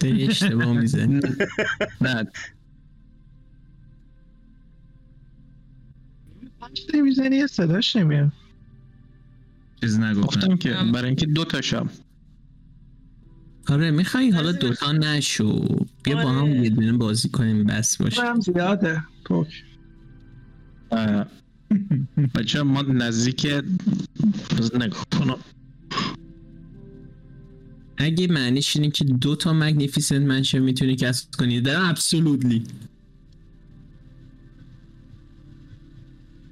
داری 0.01 0.27
اشتباه 0.27 0.77
می‌زنی 0.77 1.20
نه 2.01 2.27
تا 6.74 7.01
می‌زنی 7.01 7.36
یه 7.36 7.48
صداش 7.48 7.95
نمیاد. 7.95 8.31
چیزی 9.81 10.01
نگفتم 10.01 10.22
گفتم 10.22 10.57
که. 10.57 10.74
برای 10.93 11.07
اینکه 11.07 11.25
دو 11.25 11.45
تاشم 11.45 11.89
آره 13.69 13.91
می‌خوای 13.91 14.29
حالا 14.29 14.51
دوتا 14.51 14.91
نشو. 14.91 15.65
بیا 16.03 16.15
با 16.15 16.29
هم 16.31 16.38
آره. 16.43 16.60
یه 16.60 16.69
دونه 16.69 16.93
بازی 16.93 17.29
کنیم 17.29 17.63
بس 17.63 17.98
باشه. 18.01 18.22
هم 18.22 18.39
زیاده. 18.39 19.03
توک 19.25 19.63
بچه 22.36 22.62
ما 22.63 22.81
نزدیک 22.81 23.48
بز 24.57 24.75
نگاه 24.75 25.05
کنم 25.19 25.38
اگه 27.98 28.27
معنیش 28.27 28.75
اینه 28.75 28.91
که 28.91 29.05
دو 29.05 29.36
تا 29.36 29.53
مگنیفیسنت 29.53 30.22
منشن 30.22 30.60
می‌تونی 30.60 30.95
کسب 30.95 31.29
کنی. 31.39 31.62
در 31.62 31.89
ابسولوتلی 31.89 32.63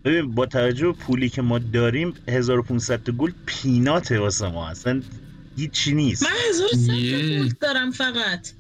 ببین 0.06 0.32
با 0.32 0.46
توجه 0.46 0.86
به 0.86 0.94
پولی 0.94 1.30
که 1.30 1.42
ما 1.42 1.60
داریم 1.60 2.14
1500 2.28 3.04
تا 3.04 3.12
گل 3.12 3.32
پیناته 3.46 4.20
واسه 4.20 4.52
ما. 4.52 4.70
اصلا 4.70 5.02
هیچی 5.58 5.94
نیست. 5.94 6.24
من 6.24 6.30
هزار 6.50 6.68
و 6.74 6.78
صد 6.78 6.88
تا 6.88 6.94
یه. 6.94 7.38
گولد 7.38 7.58
دارم 7.60 7.92
فقط. 7.92 8.52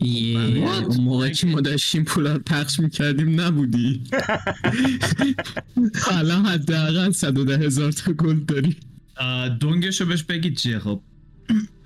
یه. 0.00 0.66
What? 0.66 0.84
اون 0.84 1.00
موقع 1.00 1.28
که 1.28 1.46
ما 1.46 1.60
داشتیم 1.60 2.04
پولا 2.04 2.38
پخش 2.38 2.80
می‌کردیم 2.80 3.40
نبودی. 3.40 4.02
حالا 6.06 6.42
حداقل 6.42 7.10
110 7.10 7.58
هزار 7.58 7.92
تا 7.92 8.12
گل 8.12 8.40
داری. 8.40 8.76
دونگشو 9.60 10.06
بهش 10.06 10.22
بگید 10.22 10.56
چیه 10.56 10.78
خب. 10.78 11.00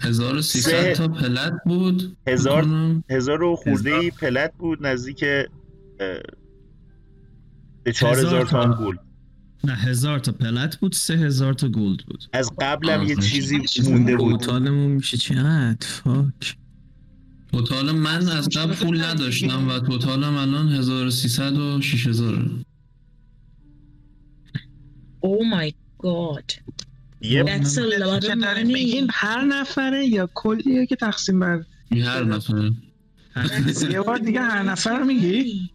1300 0.01 0.71
سه. 0.71 0.93
تا 0.93 1.09
پلت 1.09 1.53
بود. 1.67 2.17
هزار. 2.27 2.67
هزار 3.11 3.43
و 3.43 3.57
خورده 3.57 3.95
ای 3.95 4.11
پلت 4.11 4.53
بود 4.59 4.87
نزدیک 4.87 5.25
به 7.83 7.93
4000 7.93 8.27
هزار 8.27 8.47
تا. 8.47 8.75
گل 8.85 8.97
نه 9.65 9.75
هزار 9.75 10.19
تا 10.19 10.33
پلت 10.33 10.77
بود 10.77 10.93
سه 10.93 11.15
هزار 11.15 11.55
تا 11.55 11.69
گولد 11.69 12.01
بود. 12.07 12.25
از 12.33 12.51
قبلم 12.61 13.03
یه 13.03 13.17
چیزی 13.17 13.91
مونده 13.91 14.17
بود. 14.17 14.41
توتالمون 14.41 14.91
میشه 14.91 15.17
چقدر 15.17 15.77
فاک 15.87 16.57
توتال 17.53 17.93
من 17.93 18.29
از 18.29 18.49
قبل 18.49 18.75
پول 18.75 19.05
نداشتم 19.05 19.69
و 19.69 19.79
توتالم 19.79 20.37
الان 20.37 20.69
1300 20.69 21.57
و 21.57 21.81
6000 21.81 22.51
Oh 25.25 25.43
my 25.55 25.73
god. 25.99 26.73
یه 27.21 27.45
That's 27.45 27.77
a 27.77 27.99
lot 27.99 28.25
of 28.25 28.35
money. 28.35 29.07
هر 29.11 29.45
نفره 29.45 30.07
یا 30.07 30.31
کلیه 30.35 30.87
که 30.87 30.97
تقسیم 30.97 31.41
بر 31.41 31.65
هر 31.93 32.25
نفر 32.25 32.71
یه 33.91 34.01
بار 34.01 34.19
دیگه 34.19 34.41
هر 34.41 34.63
نفر 34.63 35.03
میگی؟ 35.03 35.71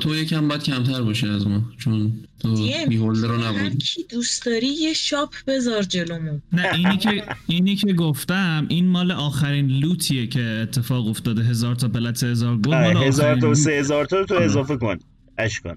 تو 0.00 0.14
یکم 0.14 0.48
باید 0.48 0.62
کمتر 0.62 1.02
باشه 1.02 1.28
از 1.28 1.46
ما 1.46 1.62
چون 1.78 2.12
تو 2.40 2.56
DM، 2.56 2.88
بی 2.88 2.96
هولدر 2.96 3.28
رو 3.28 3.36
هر 3.36 3.52
نبود 3.52 3.78
کی 3.78 4.04
دوست 4.04 4.46
داری 4.46 4.66
یه 4.66 4.92
شاپ 4.92 5.34
بذار 5.46 5.82
جلومون 5.82 6.42
نه 6.52 6.74
اینی 6.74 6.96
که 6.96 7.24
اینی 7.46 7.76
که 7.76 7.92
گفتم 7.92 8.66
این 8.68 8.86
مال 8.88 9.12
آخرین 9.12 9.68
لوتیه 9.68 10.26
که 10.26 10.40
اتفاق 10.40 11.06
افتاده. 11.08 11.42
هزار 11.42 11.74
تا 11.74 11.88
پلت 11.88 12.16
سه 12.16 12.26
هزار 12.26 12.56
گل 12.56 12.74
مال 12.74 12.96
آره، 12.96 13.06
هزار 13.06 13.40
تا 13.40 13.50
و. 13.50 13.54
سه 13.54 13.70
هزار 13.70 14.04
تا 14.04 14.18
رو 14.18 14.26
تو 14.26 14.34
اضافه 14.34 14.76
کن. 14.76 14.98
اش 15.38 15.60
کن. 15.60 15.76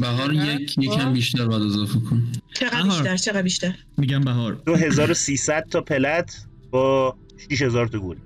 بهار 0.00 0.34
یک 0.34 0.78
یکم 0.78 1.12
بیشتر 1.12 1.46
باید 1.46 1.62
اضافه 1.62 2.00
کن. 2.00 2.22
چقدر. 2.54 2.82
بیشتر؟ 2.82 3.16
چقدر 3.16 3.42
بیشتر؟ 3.42 3.74
میگم 3.98 4.20
بهار. 4.20 4.62
تو 4.66 4.74
1300 4.74 5.66
تا 5.70 5.80
پلت 5.80 6.46
با 6.70 7.16
6000 7.50 7.86
تا 7.86 7.98
گل. 7.98 8.16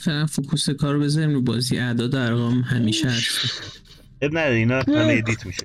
فعلا 0.00 0.26
فوکوس 0.26 0.70
کار 0.70 0.94
رو 0.94 1.00
بذاریم 1.00 1.34
رو 1.34 1.42
بازی. 1.42 1.78
اعداد 1.78 2.14
و 2.14 2.18
ارقام 2.18 2.60
همیشه 2.60 3.08
هست. 3.08 3.72
اب 4.22 4.30
نداره 4.30 4.54
اینا 4.54 4.82
همه 4.82 5.14
ادیت 5.18 5.46
میشه. 5.46 5.64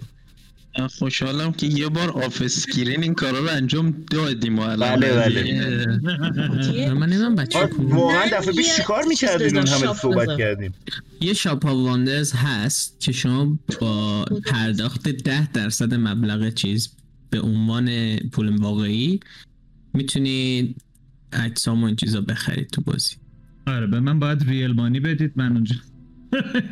خوشحالم 1.00 1.52
که 1.52 1.68
یه 1.68 1.90
بار 1.90 2.10
آف 2.10 2.42
اسکرین 2.42 3.04
این 3.04 3.14
کارا 3.14 3.40
رو 3.40 3.50
انجام 3.50 4.06
دادیم 4.12 4.60
و 4.60 4.62
الان 4.62 5.00
بله، 5.00 5.14
بله. 5.14 6.94
من 6.94 7.10
نمی‌دونم 7.10 7.36
بچه 7.36 7.70
واقعا 7.78 8.26
دفعه 8.32 8.54
پیش 8.54 8.76
چیکار 8.76 9.04
می‌کردین 9.08 9.58
اون 9.58 9.68
همه 9.68 9.94
صحبت. 9.94 10.38
کردیم؟ 10.38 10.74
یه 11.22 11.34
shop 11.34 11.66
of 11.66 11.76
wonders 11.76 12.34
هست 12.34 13.00
که 13.00 13.12
شما 13.12 13.60
با 13.82 14.26
پرداخت 14.46 15.08
ده 15.08 15.52
درصد 15.52 15.94
مبلغ 15.94 16.54
چیز 16.54 16.90
به 17.30 17.42
عنوان 17.42 18.18
پول 18.18 18.58
واقعی 18.58 19.20
می‌تونید 19.94 20.76
اجسام 21.34 21.84
و 21.84 21.86
این 21.86 21.96
چیزا 21.96 22.22
بخرید 22.22 22.70
تو 22.70 22.82
بازی. 22.82 23.16
آره 23.68 23.88
به 23.88 24.00
من 24.00 24.20
باید 24.20 24.44
real 24.50 24.72
money 24.72 25.00
بدید 25.00 25.32
من 25.36 25.52
اونجا. 25.52 25.76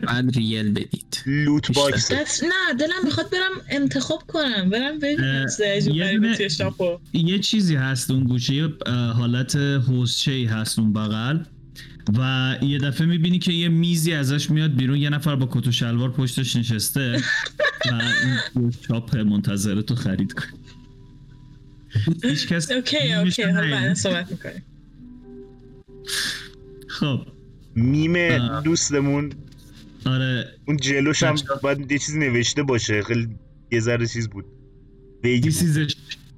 بعد 0.08 0.36
real 0.36 0.71
بدید. 0.71 1.23
Loot. 1.25 1.71
box. 1.73 2.12
نه 2.43 2.73
دلم 2.79 2.89
می‌خواد 3.03 3.31
برم 3.31 3.62
انتخاب 3.69 4.23
کنم. 4.27 4.69
برم 4.69 4.99
ببینم 4.99 5.45
یه 5.60 6.13
دونه- 6.13 6.36
توی 6.38 6.49
shop 6.49 6.83
و. 6.83 6.99
یه 7.13 7.39
چیزی 7.39 7.75
هست 7.75 8.12
اون 8.12 8.23
گوشه 8.23 8.69
حالت 9.15 9.55
حوزچه 9.55 10.31
ای 10.31 10.45
هست 10.45 10.79
اون 10.79 10.93
بغل. 10.93 11.39
و 12.17 12.55
یه 12.62 12.77
دفعه 12.79 13.08
می‌بینی 13.08 13.39
که 13.39 13.53
یه 13.53 13.69
میزی 13.69 14.13
ازش 14.13 14.49
میاد 14.49 14.75
بیرون 14.75 14.97
یه 14.97 15.10
نفر 15.10 15.36
با 15.36 15.49
کت 15.51 15.67
و 15.67 15.71
شلوار 15.71 16.12
پشتش 16.12 16.55
نشسته 16.55 17.21
و 17.91 18.01
این 18.55 18.71
shop 18.88 19.17
منتظره 19.17 19.81
تو 19.81 19.95
خرید 19.95 20.34
کن 20.34 20.47
هیچ 22.23 22.47
کس 22.47 22.71
okay 22.71 22.97
okay 23.13 23.23
میشه 23.25 23.53
حالا 23.53 23.95
صحبت 23.95 24.31
می‌کنیم. 24.31 24.63
خب. 26.99 27.21
میم. 27.75 28.62
دوستمون. 28.62 29.31
آره. 30.05 30.45
اون 30.67 30.77
جلوش 30.77 31.23
هم. 31.23 31.36
باید 31.63 31.91
یه 31.91 31.99
چیزی 31.99 32.19
نوشته 32.19 32.63
باشه. 32.63 33.01
خیلی 33.01 33.27
یه 33.71 33.79
ذره 33.79 34.08
چیز 34.08 34.29
بود. 34.29 34.45
This 35.23 35.60
is 35.67 35.77
a, 35.77 35.95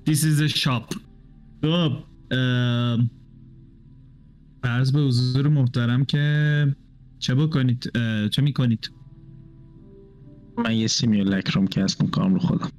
this 0.10 0.22
is 0.24 0.42
a 0.42 0.58
shop. 0.64 0.98
خب 1.62 1.92
عرض 4.64 4.92
به 4.92 5.00
حضور 5.00 5.48
محترم 5.48 6.06
که 6.06 6.76
چه 7.20 7.36
بکنید؟ 7.36 7.92
چه 8.32 8.42
می‌کنید؟ 8.42 8.92
من 10.58 10.76
یه 10.76 10.88
سیمیولکروم 10.88 11.68
کسب 11.68 12.04
می‌کنم 12.04 12.34
رو 12.34 12.40
خودم. 12.40 12.72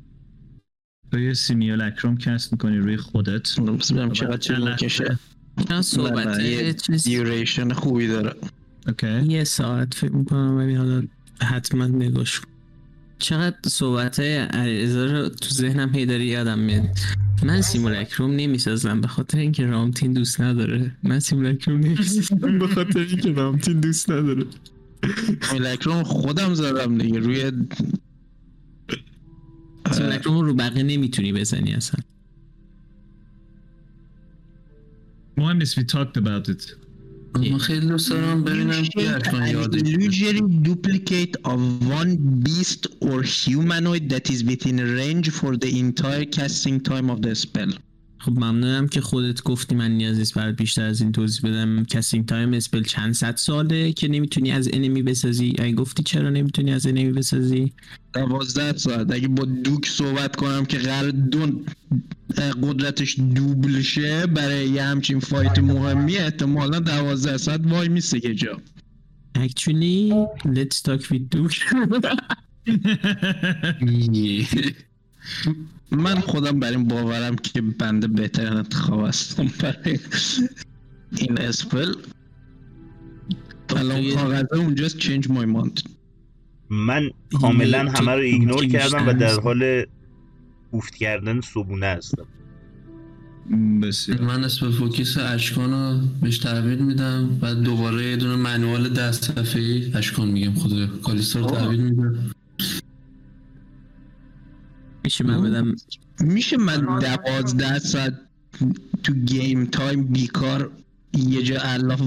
تو 1.12 1.19
یه 1.19 1.35
سیمیولکروم 1.35 2.17
کسب 2.17 2.53
می‌کنی 2.53 2.79
روی 2.79 2.97
خودت. 2.97 3.61
ببینم 3.61 4.12
چقدر 4.12 4.37
چند 4.37 4.69
می‌کشه؟ 4.69 5.19
چند 5.68 5.83
صحبت 5.83 6.38
دیوریشن 7.05 7.73
خوبی 7.73 8.07
داره. 8.07 8.35
اوکی. 8.87 9.23
یه 9.23 9.44
ساعت 9.44 9.94
فکر 9.94 10.12
می‌کنم 10.12 10.57
ولی 10.57 10.75
حالا 10.75 11.03
حتما 11.42 11.87
نگاش 11.87 12.40
کن. 12.40 12.49
چقدر 13.18 13.57
صحبت 13.66 14.21
های 14.21 14.37
علیرضا 14.37 15.07
رو 15.07 15.29
تو 15.29 15.49
ذهنم 15.55 15.94
هی 15.94 16.07
داری 16.07 16.25
یادم 16.25 16.59
میاد. 16.59 16.99
من 17.42 17.61
سیمولکروم 17.61 18.31
نمی‌سازم 18.31 19.01
به 19.01 19.09
خاطر 19.09 19.38
اینکه 19.38 19.66
رامتین 19.66 20.12
دوست 20.12 20.40
نداره. 20.40 20.97
من 21.03 21.21
سیمولکروم 21.21 21.81
نمی‌سازم 21.81 22.59
به 22.59 22.68
خاطر 22.68 22.99
اینکه 22.99 23.33
رامتین 23.33 23.81
دوست 23.81 24.11
نداره. 24.11 24.44
سیمیولکروم 25.42 26.03
خودم 26.03 26.55
زدم 26.55 26.99
دیگه 26.99 27.18
روی 27.18 27.53
سیمولکروم 29.92 30.40
رو 30.40 30.55
بقیه 30.55 30.83
نمی‌تونی 30.83 31.33
بزنی 31.33 31.73
اصلا. 31.73 32.01
مهم 35.38 35.58
نیست 35.58 35.80
we 35.80 35.84
talked 35.84 36.18
about 36.18 36.50
it 36.50 36.76
من 37.38 37.58
خیلی 37.58 37.88
دوست 37.88 38.10
دارم 38.10 38.44
ببینم 38.44 38.84
You 38.84 38.89
کی 38.89 39.00
shape 39.00 39.02
حتما 39.02 39.46
an 39.46 39.52
یادش 39.52 39.82
illusory 39.82 40.42
duplicate 40.42 41.38
of 41.46 41.60
one 42.02 42.18
beast 42.44 42.88
or 43.02 43.24
humanoid 43.24 44.10
that 44.10 44.30
is 44.30 44.44
within 44.44 44.78
range 44.78 45.30
for 45.30 45.58
the 45.58 45.80
entire 45.80 46.26
casting 46.26 46.80
time 46.80 47.10
of 47.10 47.22
the 47.22 47.36
spell. 47.36 47.74
خب 48.19 48.33
ممنونم 48.33 48.89
که 48.89 49.01
خودت 49.01 49.43
گفتی 49.43 49.75
من 49.75 49.91
نیاز 49.91 50.19
نیست 50.19 50.35
برات 50.35 50.57
بیشتر 50.57 50.83
از 50.83 51.01
این 51.01 51.13
توضیح 51.13 51.51
بدم. 51.51 51.85
casting 51.85 52.27
time 52.27 52.53
spell 52.53 52.83
چند 52.83 53.15
صد 53.15 53.37
ساله 53.37 53.93
که 53.93 54.09
نمی‌تونی 54.09 54.53
از 54.53 54.69
enemy 54.73 55.03
بسازی؟ 55.03 55.55
اگه 55.59 55.73
گفتی 55.73 56.03
چرا 56.03 56.31
نمی‌تونی 56.31 56.73
از 56.73 56.87
enemy 56.87 57.12
بسازی؟ 57.13 57.73
دوازده 58.13 58.79
ساعت. 58.79 59.13
اگه 59.13 59.29
با 59.29 59.45
دوک 59.45 59.87
صحبت 59.87 60.37
کنم 60.37 60.65
که 60.65 60.79
قرار 60.79 61.11
دون 61.11 61.65
قدرتش 62.63 63.21
دوبل 63.21 63.81
شه 63.81 64.27
برای 64.27 64.69
یه 64.69 64.83
همچین 64.83 65.21
فایت 65.21 65.59
مهمی 65.59 66.17
احتمالا 66.17 66.81
دوازده 66.81 67.37
ساعت 67.37 67.61
وای 67.65 67.89
میسته 67.89 68.21
که 68.21 68.35
جا. 68.35 68.61
Actually, 69.39 70.13
let's 70.45 70.83
talk 70.83 71.03
with 71.11 71.31
Duke. 71.31 71.63
من 75.90 76.20
خودم 76.20 76.61
بر 76.61 76.70
این 76.70 76.88
باورم 76.88 77.37
که 77.37 77.61
بنده 77.61 78.07
بهترین 78.07 78.53
انتخاب 78.53 79.07
هستم 79.07 79.51
برای 79.61 79.98
این 81.16 81.38
اسپل. 81.38 81.94
الان 83.77 84.14
کاغذه 84.14 84.57
اونجاست 84.57 85.01
my 85.01 85.46
mind 85.46 85.83
من 86.70 87.11
کاملا 87.40 87.90
همه 87.90 88.12
رو 88.12 88.20
ایگنور 88.20 88.66
کردم 88.66 89.09
و 89.09 89.12
در. 89.12 89.40
حال 89.40 89.85
افت 90.72 90.94
کردن 90.94 91.40
صبونه 91.40 91.87
هستم. 91.87 92.27
بسیار. 93.83 94.20
من 94.20 94.44
اسم 94.44 94.70
فوکیس 94.70 95.18
اشکان 95.18 95.70
رو 95.70 96.07
بهش 96.22 96.38
تحویل 96.38 96.79
میدم. 96.79 97.38
بعد 97.42 97.61
دوباره 97.62 98.05
یه 98.05 98.16
دونه 98.16 98.37
منوال 98.37 98.88
دست 98.88 99.24
صفحه 99.24 99.62
ای 99.62 99.92
اشکان 99.94 100.29
میگم 100.29 100.55
خدا 100.55 100.87
کالیستا 100.87 101.40
رو 101.40 101.46
تحویل 101.46 101.81
میدم. 101.81 102.31
میشه 105.05 105.25
من 105.25 105.43
بدم؟ 105.43 105.75
میشه 106.21 106.57
من 106.57 106.99
دوازده 106.99 107.79
ساعت 107.79 108.21
تو 109.03 109.13
گیم 109.15 109.67
تایم 109.67 110.05
بیکار 110.05 110.71
یه 111.13 111.43
جا 111.43 111.61
الاف 111.61 112.03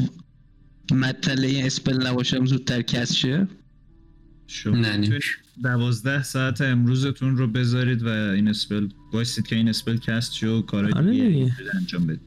مطلع 0.92 1.66
اسپل 1.66 2.08
نباشم 2.08 2.46
زودتر 2.46 2.82
کس 2.82 3.14
شه؟ 3.14 3.48
شما. 4.48 4.86
دوازده 5.64 6.24
ساعت 6.24 6.62
امروزتون 6.62 7.38
رو 7.38 7.48
بذارید 7.48 8.04
و 8.04 8.08
این 8.08 8.48
spell 8.48 8.90
بایستید 9.14 9.48
که 9.48 9.56
این 9.56 9.70
spell 9.70 9.98
cast 9.98 10.34
شو 10.34 10.48
و 10.48 10.62
کارهای 10.62 10.94
آره 10.94 11.12
دیگه 11.12 11.28
دیگه. 11.28 11.54
انجام 11.74 12.08
بدید. 12.08 12.22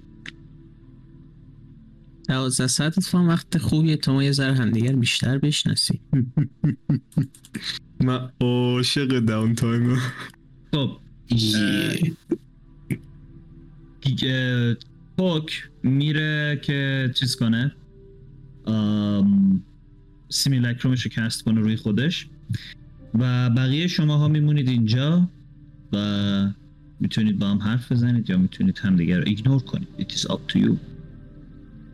دوازده 2.29 2.67
ساعت 2.67 2.99
اتفاقا 2.99 3.29
وقت 3.29 3.59
خوبیه 3.59 3.97
تا 3.97 4.13
ما 4.13 4.25
یه 4.25 4.33
ذره 4.33 4.55
همدیگر 4.55 4.93
بیشتر 4.93 5.39
بشناسیم. 5.39 6.01
من 8.01 8.31
عاشق 8.41 9.21
downtime 9.21 9.99
خب 10.75 10.99
پوک 15.17 15.69
میره 15.83 16.61
که 16.63 17.11
چیز 17.15 17.37
کنه؟ 17.37 17.73
رو 21.03 21.11
cast 21.11 21.45
کنه 21.45 21.61
روی 21.61 21.77
خودش. 21.77 22.27
و 23.15 23.51
بقیه 23.51 23.87
شما 23.87 24.17
ها 24.17 24.29
میمونید 24.29 24.69
اینجا 24.69 25.31
و 25.93 26.53
می‌تونید 27.01 27.39
با 27.39 27.47
هم 27.47 27.59
حرف 27.59 27.93
بزنید 27.93 28.31
یا 28.31 28.39
می‌تونید 28.39 28.79
همدیگه 28.79 29.19
رو 29.19 29.25
ignore 29.27 29.63
کنید. 29.63 29.89
It 29.99 30.13
is 30.13 30.31
up 30.31 30.41
to 30.53 30.59
you. 30.59 30.94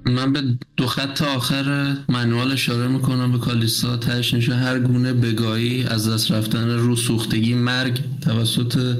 من 0.04 0.32
به 0.32 0.42
دو 0.76 0.86
خط 0.86 1.22
آخر 1.22 1.96
manual 2.08 2.52
اشاره 2.52 2.88
می‌کنم 2.88 3.32
به 3.32 3.38
کالیستا 3.38 3.96
تهش 3.96 4.34
نشه 4.34 4.54
هر 4.54 4.78
گونه 4.78 5.12
بگایی 5.12 5.84
از 5.84 6.08
دست 6.08 6.30
رفتن 6.30 6.68
رو 6.68 6.96
سوختگی 6.96 7.54
مرگ 7.54 8.00
توسط 8.20 8.96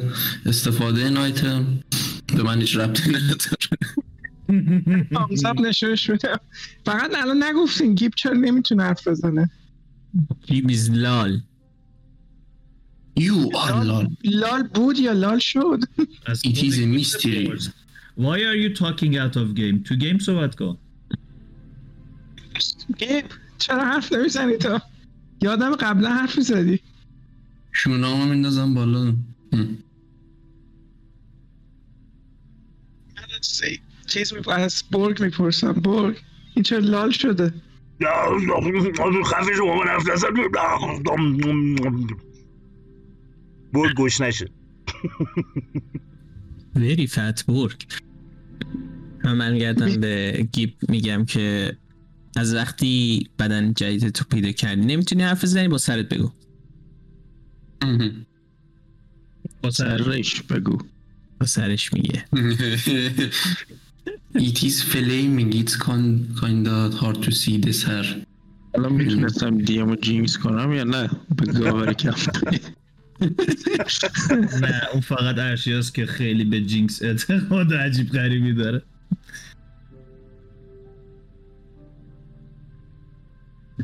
استفاده 0.47 1.05
این 1.05 1.17
آیتم 1.17 1.81
به 2.27 2.43
من 2.43 2.61
هیچ 2.61 2.77
ربطی 2.77 3.11
نداره. 3.11 3.35
بدم 6.09 6.41
فقط 6.87 7.11
الان 7.15 7.43
نگفتین 7.43 7.95
گیب 7.95 8.13
چرا 8.17 8.33
نمی‌تونه 8.33 8.83
حرف 8.83 9.09
بزنه؟ 9.09 9.51
بیز 10.49 10.91
لال. 10.91 11.41
You 13.21 13.55
are 13.55 13.85
lol. 13.85 14.07
لال. 14.25 14.63
بود 14.75 14.99
یا 14.99 15.13
لال 15.13 15.39
شد؟ 15.39 15.81
از 16.27 16.43
It 16.47 16.57
is 16.57 16.75
a 16.75 16.87
mystery. 16.99 17.61
Why 18.19 18.39
are 18.51 18.59
you 18.65 18.71
talking 18.75 19.15
out 19.15 19.37
of 19.37 19.55
game? 19.55 19.83
تو 19.85 19.95
گیم 19.95 20.19
صحبت 20.19 20.55
کن 20.55 20.67
گیب 20.67 20.90
چرا 23.59 23.85
حرف 23.85 24.13
نمی‌زنی 24.13 24.57
تو 24.57 24.79
یادم 25.43 25.75
قبلا 25.75 26.11
حرف 26.11 26.39
می‌زدی 26.39 26.81
شونامو 27.73 28.25
میندازم 28.25 28.75
بالا 28.75 29.15
هم. 29.53 29.79
چیز 34.07 34.33
می 34.33 34.53
از 34.53 34.85
برگ 34.93 35.23
می‌پرسم 35.23 35.73
برگ 35.73 36.17
این 36.55 36.63
چرا 36.63 36.79
لال 36.79 37.11
شده 37.11 37.55
خفه 39.25 39.55
شما 39.57 39.77
من 39.77 39.87
حرف 39.87 40.05
برد 43.73 43.95
گوش 43.95 44.21
نشه 44.21 44.49
وری 46.77 47.07
فت 47.07 47.47
برگ 47.47 47.87
من 49.25 49.39
برمیگردم 49.39 50.01
به 50.01 50.47
گیب 50.53 50.75
میگم 50.89 51.25
که 51.25 51.77
از 52.37 52.55
وقتی 52.55 53.29
بدن 53.39 53.75
جدید 53.75 54.09
تو 54.09 54.25
پیدا 54.31 54.53
کردی 54.53 54.81
نمی‌تونی 54.81 55.23
حرف 55.23 55.45
بزنی 55.45 55.69
با 55.69 55.79
سرت 55.79 56.09
بگو. 56.09 56.33
هم. 57.83 58.27
سرش 59.71 60.43
بگو. 60.43 60.79
با 61.41 61.47
سرش 61.47 61.93
میگه. 61.93 62.25
It 64.35 64.63
is 64.63 64.83
flaming. 64.93 65.53
It's 65.61 65.77
kind, 65.77 66.11
kind 66.41 66.67
of 66.69 66.95
hard 67.01 67.19
to 67.25 67.33
see 67.33 67.59
the 67.59 67.71
سر 67.71 68.23
الان 68.75 68.93
می‌تونستم 68.93 69.59
دیمو 69.59 69.97
جینکس 69.97 70.39
کنم 70.39 70.73
یا 70.73 70.85
نه؟ 70.85 71.11
به 71.37 71.53
گاوری 71.53 71.95
کم 71.95 72.11
نه 74.63 74.83
اون 74.93 75.01
فقط 75.01 75.39
ارشیاست 75.39 75.95
که 75.95 76.07
خیلی 76.07 76.45
به 76.45 76.61
جینکس 76.61 77.03
اعتقاد 77.03 77.75
عجیب 77.75 78.09
غریبی 78.09 78.53
داره. 78.53 78.83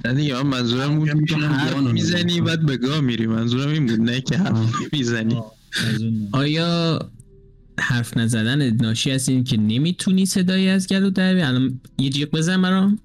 نه 0.04 0.14
دیگه 0.14 0.34
من 0.34 0.42
منظورم 0.42 0.98
بود 0.98 1.26
که 1.28 1.36
حرف 1.36 1.76
می‌زنی. 1.76 2.40
بعد 2.40 2.66
به 2.66 2.76
گاه 2.76 3.00
میری 3.00 3.26
منظورم 3.26 3.68
این 3.68 3.86
بود 3.86 4.00
نه 4.00 4.20
که 4.20 4.38
حرف 4.38 4.92
می‌زنی. 4.92 5.40
آیا 6.32 7.00
حرف 7.78 8.16
نزدن 8.16 8.70
ناشی 8.70 9.10
از 9.10 9.28
این 9.28 9.44
که 9.44 9.56
نمی‌تونی 9.56 10.26
صدایی 10.26 10.68
از 10.68 10.88
گلو 10.88 11.10
در 11.10 11.34
بیاری؟ 11.34 11.48
الان 11.48 11.80
یه 11.98 12.10
جیغ 12.10 12.30
بزن 12.30 12.62
برام 12.62 12.98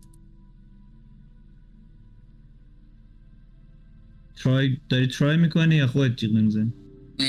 ترای 4.44 4.78
داری 4.90 5.08
ترای 5.08 5.38
می‌کنی 5.38 5.76
یا 5.76 5.88
خودت 5.88 6.16
جیغ 6.16 6.34
نمی‌زنی 6.34 6.74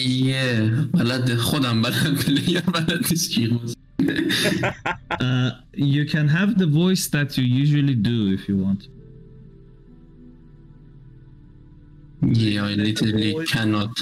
یه 0.07 0.71
بلد 0.93 1.35
خودم 1.35 1.83
بلد 1.83 2.15
پلیر 2.15 2.61
بلد 2.61 3.07
نیست 3.11 3.41
بزن. 3.41 3.75
Uh, 5.21 5.51
you 5.77 6.05
can 6.15 6.27
have 6.29 6.59
the 6.59 6.67
voice 6.67 7.07
that 7.09 7.37
you 7.39 7.45
usually 7.45 7.95
do 7.95 8.17
if 8.37 8.49
you 8.49 8.57
want. 8.57 8.89
Yeah, 12.23 12.65
I 12.65 12.75
literally 12.75 13.47
cannot. 13.47 14.01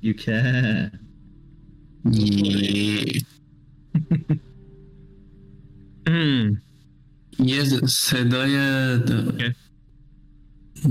You 0.00 0.14
can. 0.14 0.98
Yeah. 2.10 3.20
یه 7.38 7.64
صدای 7.86 8.54
د- 8.98 9.54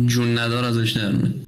جون 0.06 0.38
ندار 0.40 0.64
ازش 0.66 0.92
در 0.92 1.12
میاد. 1.12 1.48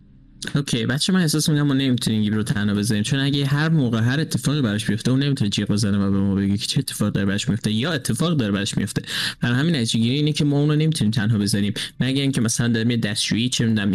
اوکی 0.55 0.85
بچه 0.85 1.13
من 1.13 1.21
احساس 1.21 1.49
می‌کنم 1.49 1.67
ما 1.67 1.73
نمی‌تونیم 1.73 2.21
گیب 2.21 2.33
رو 2.33 2.43
تنها 2.43 2.75
بذاریم 2.75 3.03
چون 3.03 3.19
اگه 3.19 3.45
هر 3.45 3.69
موقع 3.69 3.99
هر 4.01 4.19
اتفاقی 4.19 4.61
براش 4.61 4.85
بیفته 4.85 5.11
اون 5.11 5.23
نمی‌تونه 5.23 5.49
جیغ 5.49 5.67
بزنه 5.71 5.97
و 5.97 6.11
به 6.11 6.17
ما 6.17 6.35
بگه 6.35 6.57
که 6.57 6.67
چه 6.67 6.79
اتفاق 6.79 7.09
داره 7.09 7.25
براش 7.25 7.49
میفته 7.49 7.71
یا 7.71 7.91
اتفاق 7.91 8.37
داره 8.37 8.51
براش 8.51 8.77
میفته 8.77 9.01
برای 9.41 9.55
همین 9.59 9.75
نتیجه 9.75 9.99
گیری 9.99 10.15
اینه 10.15 10.33
که 10.33 10.45
ما 10.45 10.59
اونو 10.59 10.75
نمی‌تونیم 10.75 11.11
تنها 11.11 11.37
بذاریم 11.37 11.73
مگه 11.99 12.21
اینکه 12.21 12.41
مثلا 12.41 12.67
داریم 12.67 12.91
یه 12.91 12.97
دستشویی 12.97 13.49
چه 13.49 13.65
می‌دونم 13.65 13.89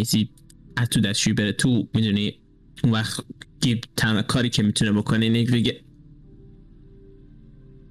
از 0.76 0.88
تو 0.88 1.00
دستشویی 1.00 1.34
بره. 1.34 1.52
تو 1.52 1.88
می‌دونی 1.94 2.40
اون 2.84 2.92
وقت 2.92 3.20
گیب 3.60 3.80
تنها 3.96 4.22
کاری 4.22 4.48
که 4.48 4.62
می‌تونه 4.62 4.92
بکنه 4.92 5.24
اینه 5.24 5.50
بگه 5.50 5.80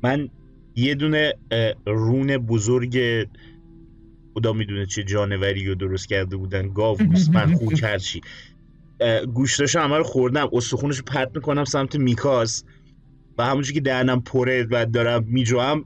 من 0.04 0.30
یه 0.76 0.96
دونه 0.96 1.34
رون 1.86 2.38
بزرگ 2.38 3.00
خدا 4.34 4.54
می‌دونه 4.54 4.86
چه 4.86 5.04
جانوری 5.04 5.66
رو 5.66 5.76
درست 5.76 6.08
کرده 6.08 6.36
بودن. 6.36 6.68
گاو 6.74 6.98
گوسفند 6.98 7.56
خوک 7.56 7.84
هرچی 7.84 8.22
گوشتاشو 9.34 9.80
همه 9.80 9.98
رو 9.98 10.04
خوردم. 10.04 10.50
استخونش 10.54 10.98
رو 10.98 11.04
پرت 11.04 11.32
می‌کنم 11.36 11.66
سمت 11.66 11.96
میکاس. 11.96 12.64
و 13.38 13.46
همونجور 13.46 13.74
که 13.74 13.82
دهنم 13.82 14.22
پره 14.22 14.68
و 14.72 14.86
دارم 14.86 15.24
میجوام 15.24 15.86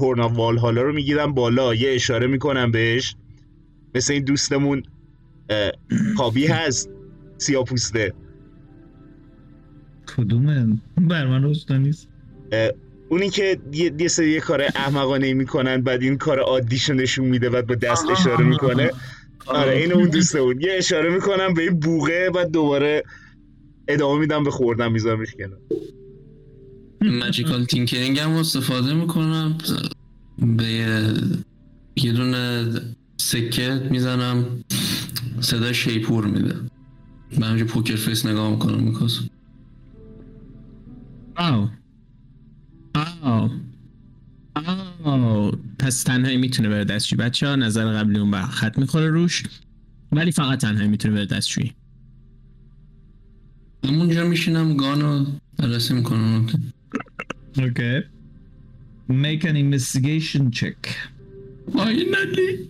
هورنا 0.00 0.28
والهالا 0.28 0.82
رو 0.82 0.92
می‌گیرم 0.92 1.34
بالا. 1.34 1.74
یه 1.74 1.94
اشاره 1.94 2.26
می‌کنم 2.26 2.70
بهش. 2.70 3.16
مثل 3.94 4.12
این 4.12 4.24
دوستمون 4.24 4.82
کابی 6.16 6.46
هست. 6.46 6.88
سیاپوسته 7.38 8.12
کدومه؟ 10.16 10.66
بر 11.00 11.26
من 11.26 11.42
روشتا 11.42 11.76
نیست. 11.76 12.08
اونی 13.08 13.30
که 13.30 13.58
یه, 13.72 13.92
یه 13.98 14.08
سری 14.08 14.30
یه 14.30 14.40
کار 14.40 14.62
احمقانه 14.62 15.34
می‌کنن 15.34 15.80
بعد 15.80 16.02
این 16.02 16.18
کار 16.18 16.38
عادیشو 16.38 16.94
نشون 16.94 17.26
میده 17.26 17.50
بعد 17.50 17.66
با 17.66 17.74
دست 17.74 18.10
اشاره 18.10 18.44
می‌کنه. 18.44 18.90
آره 19.46 19.76
این 19.76 19.92
اون 19.92 20.08
دوسته 20.08 20.42
بود 20.42 20.62
یه 20.62 20.72
اشاره 20.72 21.10
می‌کنم 21.10 21.54
به 21.54 21.62
این 21.62 21.80
بوغه 21.80 22.30
بعد 22.30 22.50
دوباره 22.50 23.02
ادامه 23.88 24.20
میدم 24.20 24.44
به 24.44 24.50
خوردن 24.50 24.92
میذارمش 24.92 25.28
کنار. 25.38 25.58
ماجیکال 27.02 27.64
تینکرینگ 27.64 28.18
هم 28.18 28.30
استفاده 28.30 28.94
می‌کنم. 28.94 29.58
به 30.38 30.64
یه- 30.64 31.14
یه 31.96 32.12
دونه 32.12 32.66
سکه 33.16 33.80
می‌زنم. 33.90 34.64
صدای 35.40 35.74
شیپور 35.74 36.26
میده. 36.26 36.54
به 37.38 37.46
همینجور 37.46 37.68
پوکر 37.68 37.96
فیس 37.96 38.26
نگاه 38.26 38.50
می‌کنم 38.50 38.82
میکاس 38.82 39.20
آو 41.36 41.68
آو 43.22 43.50
آو 45.04 45.52
پس 45.78 46.02
تنهایی 46.02 46.36
می‌تونه 46.36 46.68
بره 46.68 46.84
دستشویی. 46.84 47.18
بچه 47.18 47.48
ها 47.48 47.56
نظر 47.56 47.92
قبلی 47.92 48.18
اون 48.18 48.30
بر 48.30 48.46
خط 48.46 48.78
می‌خوره 48.78 49.10
روش 49.10 49.42
ولی 50.12 50.32
فقط 50.32 50.60
تنهایی 50.60 50.88
می‌تونه 50.88 51.14
بره 51.14 51.26
دستشویی. 51.26 51.72
همونجا 53.84 54.28
میشینم 54.28 54.76
gun 54.76 55.13
و 55.13 55.26
بررسی 55.58 55.94
می‌کنم. 55.94 56.46
Okay. 57.56 58.02
Make 59.08 59.44
an 59.44 59.56
investigation 59.64 60.50
check. 60.58 60.80
Finally 61.72 62.68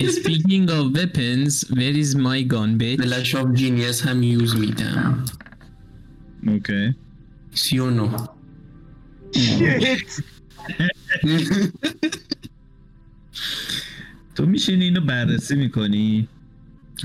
Speaking 0.00 0.70
of 0.70 0.94
weapons, 0.94 1.64
where 1.70 1.96
is 1.96 2.14
my 2.14 2.42
gun 2.42 2.78
bitch? 2.78 3.00
flash 3.00 3.34
of 3.34 3.54
genius 3.54 4.02
هم 4.02 4.22
use 4.22 4.56
میدم 4.56 5.24
Okay. 6.46 6.94
سی 7.54 7.78
و 7.78 7.90
نو 7.90 8.16
تو 14.34 14.46
میشینی 14.46 14.84
اینو 14.84 15.00
بررسی 15.00 15.54
می‌کنی 15.56 16.28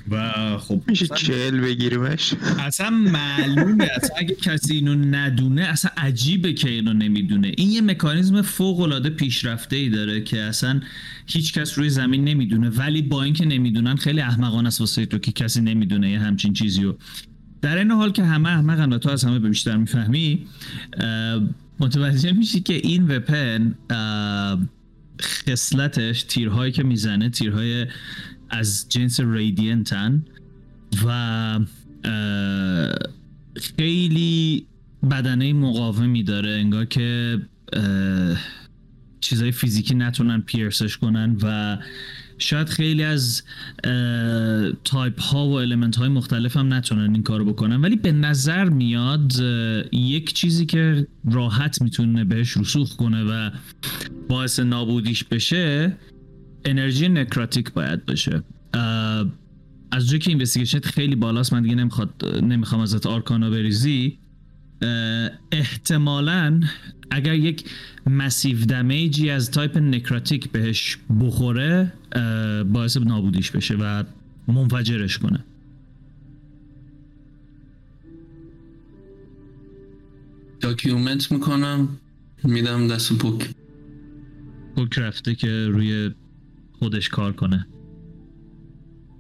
و 0.10 0.34
خب 0.58 0.84
میشه 0.88 1.08
چهل 1.08 1.60
بگیریمش؟ 1.60 2.34
اصلا 2.60 2.90
معلومه 2.90 3.90
اصلا 3.96 4.16
اگه 4.18 4.36
کسی 4.36 4.74
اینو 4.74 4.96
ندونه 4.96 5.62
اصلا 5.62 5.92
عجیبه 5.98 6.54
که 6.54 6.70
اینو 6.70 6.94
نمی‌دونه. 6.94 7.52
این 7.58 7.70
یه 7.70 7.82
مکانیزم 7.82 8.42
فوق 8.42 8.80
العاده 8.80 9.10
پیشرفته 9.10 9.76
ای 9.76 9.90
داره 9.90 10.22
که 10.22 10.42
اصلا 10.42 10.82
هیچ 11.28 11.54
کس 11.54 11.78
روی 11.78 11.90
زمین 11.90 12.24
نمی‌دونه. 12.24 12.70
ولی 12.70 13.02
با 13.02 13.24
اینکه 13.24 13.46
نمی‌دونن 13.46 13.96
خیلی 13.96 14.22
احمقانه 14.22 14.68
است 14.68 14.80
واسه 14.80 15.06
تو 15.06 15.18
که 15.18 15.32
کسی 15.32 15.62
نمی‌دونه 15.62 16.12
یه 16.12 16.20
همچین 16.20 16.54
چیزیو. 16.54 16.96
در 17.62 17.78
این 17.78 17.92
حال 17.92 18.12
که 18.12 18.24
همه 18.24 18.50
احمقن 18.50 18.94
و 18.94 18.98
تو 18.98 19.10
از 19.10 19.24
همه 19.24 19.40
بیشتر 19.40 19.78
می‌فهمی 19.78 20.46
متوجه 21.80 22.32
میشی 22.32 22.60
که 22.60 22.74
این 22.74 23.08
وپن 23.08 23.76
خصلتش 25.22 26.24
تیرهایی 26.24 26.72
که 26.72 26.84
می‌زنه 26.84 27.30
تیرهای 27.30 27.86
از 28.52 28.90
جنس 28.90 29.20
radiant 29.20 30.12
ان 30.12 30.26
و 31.06 31.60
خیلی 33.78 34.66
بدنه 35.12 35.54
مقاومی 35.54 36.24
داره 36.24 36.52
انگار 36.52 36.86
که 36.86 37.40
چیزای 39.22 39.52
فیزیکی 39.52 39.96
نتونن 39.96 40.42
pierce 40.42 40.84
ش 40.84 40.98
کنن 40.98 41.38
و 41.44 41.78
شاید 42.38 42.70
خیلی 42.70 43.04
از 43.04 43.44
تایپ 44.84 45.22
ها 45.22 45.48
و 45.48 45.52
element 45.52 45.96
های 45.96 46.10
مختلف 46.10 46.58
هم 46.58 46.74
نتونن 46.74 47.14
این 47.14 47.24
کارو 47.24 47.46
بکنن. 47.46 47.82
ولی 47.82 47.96
به 47.96 48.12
نظر 48.12 48.70
میاد 48.70 49.34
یک 49.92 50.34
چیزی 50.34 50.66
که 50.66 51.08
راحت 51.32 51.82
می‌تونه 51.82 52.24
بهش 52.24 52.58
رسوخ 52.58 52.96
کنه 52.96 53.24
و 53.24 53.50
باعث 54.30 54.60
نابودیش 54.60 55.24
بشه 55.24 55.98
انرژی 56.66 57.10
necrotic 57.10 57.74
باید 57.74 58.06
باشه. 58.06 58.44
از 59.92 60.08
جایی 60.08 60.20
که 60.20 60.32
اینوستیگیشنت 60.32 60.86
خیلی 60.86 61.16
بالاست 61.16 61.54
من 61.54 61.62
دیگه 61.62 61.76
نمی‌خواد 61.76 62.26
نمی‌خوام 62.44 62.82
ازت 62.82 63.06
arcana 63.06 63.50
بریزی. 63.50 64.18
احتمالاً 65.52 66.62
اگر 67.12 67.34
یک 67.36 67.70
massive 68.08 68.66
damage 68.66 69.20
ی 69.20 69.30
از 69.30 69.52
type 69.52 69.78
necrotic 69.78 70.52
بهش 70.52 70.98
بخوره 71.20 71.94
باعث 72.64 72.98
نابودیش 72.98 73.52
بشه 73.52 73.76
و 73.76 74.04
منفجرش 74.48 75.18
کنه. 75.18 75.44
داکیومنت 80.60 81.32
می‌کنم 81.32 81.90
میدم 82.44 82.88
دست 82.88 83.14
پوک. 83.14 83.50
پوک 84.76 85.00
رفته 85.00 85.36
که 85.36 85.68
روی 85.68 86.12
خودش 86.82 87.10
کار 87.10 87.34
کنه. 87.34 87.68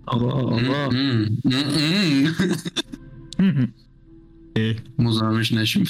آقا 0.05 0.31
آقا. 0.31 0.89
مزاحمش 4.99 5.51
نشیم 5.51 5.83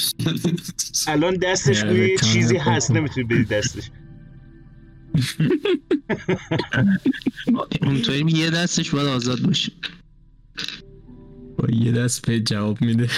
الان 1.08 1.38
دستش 1.38 1.84
روی 1.84 2.10
یه 2.10 2.18
چیزی 2.18 2.58
هست. 2.58 2.92
نمی‌تونی 2.92 3.28
بدی 3.28 3.44
دستش. 3.44 3.92
اونطوری 7.82 8.32
یه 8.32 8.50
دستش 8.50 8.90
باید 8.90 9.08
آزاد 9.08 9.42
باشه. 9.42 9.72
با 11.58 11.68
یه 11.70 11.92
دست 11.92 12.28
به 12.28 12.40
جواب 12.40 12.82
میده. 12.82 13.10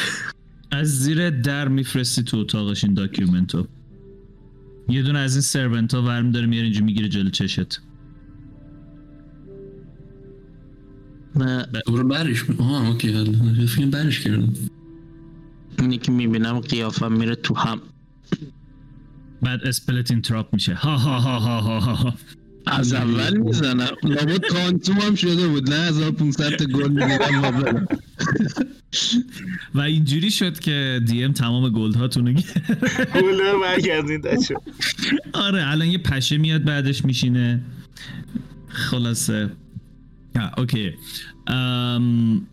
از 0.72 1.00
زیر 1.00 1.30
در 1.30 1.68
میفرستی 1.68 2.24
تو 2.24 2.38
اتاقش 2.38 2.84
این 2.84 2.94
داکیومنتو. 2.94 3.68
یه 4.90 5.04
دونه 5.04 5.20
از 5.20 5.36
این 5.36 5.42
سرونت 5.42 5.94
ها 5.94 6.04
ورم 6.04 6.32
داره 6.32 6.46
میاره 6.46 6.66
اینجا 6.66 6.86
می‌گیره 6.86 7.10
جلو 7.10 7.30
چشت. 7.30 7.82
نه. 11.36 11.66
برو 11.88 12.08
برش. 12.08 12.50
می- 12.50 12.56
آها 12.60 12.88
اوکی 12.88 13.12
حالا. 13.14 13.32
فکر 13.68 13.86
برش 13.86 14.20
کردم. 14.20 14.54
اینی 15.80 15.98
که 15.98 16.12
می‌بینم 16.12 16.60
قیافم 16.60 17.12
میره 17.12 17.36
تو 17.36 17.56
هم. 17.56 17.82
بعد 19.42 19.64
اسپلت 19.68 20.12
اینتراپ 20.12 20.54
میشه. 20.54 20.74
ها 20.74 20.98
ها 20.98 21.20
ها 21.20 21.40
ها 21.40 21.62
ها 21.62 21.80
ها 21.80 21.94
ها. 21.96 22.14
از 22.68 22.94
اول 22.94 23.38
می‌زنم. 23.38 23.88
لابد 24.04 24.46
کانتوم 24.46 24.98
هم 24.98 25.16
شده 25.16 25.48
بود. 25.48 25.70
نه 25.74 25.76
1500 25.88 26.50
تا 26.56 26.66
گل 26.66 26.90
می‌دیدم 26.92 27.88
و 29.76 29.82
اینجوری 29.82 30.32
شد 30.32 30.60
که 30.60 31.02
DM 31.08 31.32
تمام 31.34 31.70
gold 31.70 31.96
هاتون 31.96 32.28
رو 32.28 32.34
گرفت. 32.34 32.58
گله 33.14 33.54
برگردین 33.62 34.22
آره 35.34 35.68
الان 35.68 35.88
یه 35.88 35.98
پشه 35.98 36.38
میاد 36.38 36.64
بعدش 36.64 37.06
میشینه. 37.06 37.62
خلاصه. 38.68 39.50
آه، 40.36 40.60
okay 40.60 40.94
um 41.48 42.48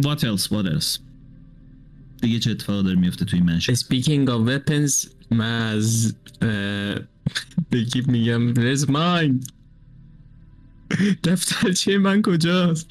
what 0.00 0.18
else? 0.18 0.42
What 0.48 0.66
else? 0.66 0.98
دیگه 2.22 2.38
چه 2.38 2.50
اتفاق 2.50 2.84
داره 2.84 2.96
میفته 2.96 3.24
توی 3.24 3.40
mansion 3.40 3.74
Speaking 3.74 4.28
of 4.28 4.48
weapons 4.48 5.08
من 5.30 5.72
از 5.72 6.14
اه، 6.42 6.48
به 7.70 7.82
گیب 7.92 8.08
میگم 8.08 8.54
Where's 8.54 8.86
mine. 8.86 9.46
دفترچه 11.24 11.98
من 11.98 12.22
کجاست؟ 12.22 12.88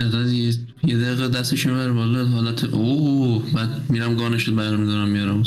یه 0.00 0.54
یه 0.84 0.98
دقیقه 0.98 1.28
دستش 1.28 1.66
می‌بره 1.66 1.92
بالا 1.92 2.26
حالت 2.26 2.64
اوه 2.64 3.52
بعد 3.52 3.90
میرم 3.90 4.16
گانش 4.16 4.48
رو 4.48 4.56
برمیدارم 4.56 5.08
میارم. 5.08 5.42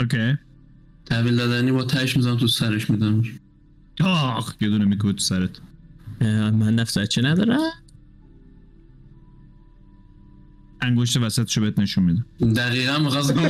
اوکی 0.00 0.38
تحویل 1.06 1.36
دادنی 1.36 1.72
با 1.72 1.84
تش 1.84 2.16
می‌زنم 2.16 2.36
تو 2.36 2.46
سرش 2.46 2.90
میدم 2.90 3.22
آخ 4.04 4.54
یه 4.60 4.68
دونه 4.68 4.84
میکوت 4.84 5.16
تو 5.16 5.22
سرت. 5.22 5.50
من 6.52 6.76
دفترچه 6.76 7.22
ندارم. 7.22 7.58
انگشت 10.82 11.16
وسطشو 11.16 11.60
بهت 11.60 11.78
نشون 11.78 12.04
میده 12.04 12.24
دقیقا 12.54 12.98
می‌خواستم 12.98 13.34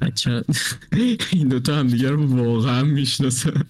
بچه 0.00 0.44
این 1.32 1.48
دوتا 1.48 1.78
هم 1.78 1.86
دیگه 1.86 2.10
رو 2.10 2.26
واقعا 2.36 2.82
می‌شناسن 2.82 3.64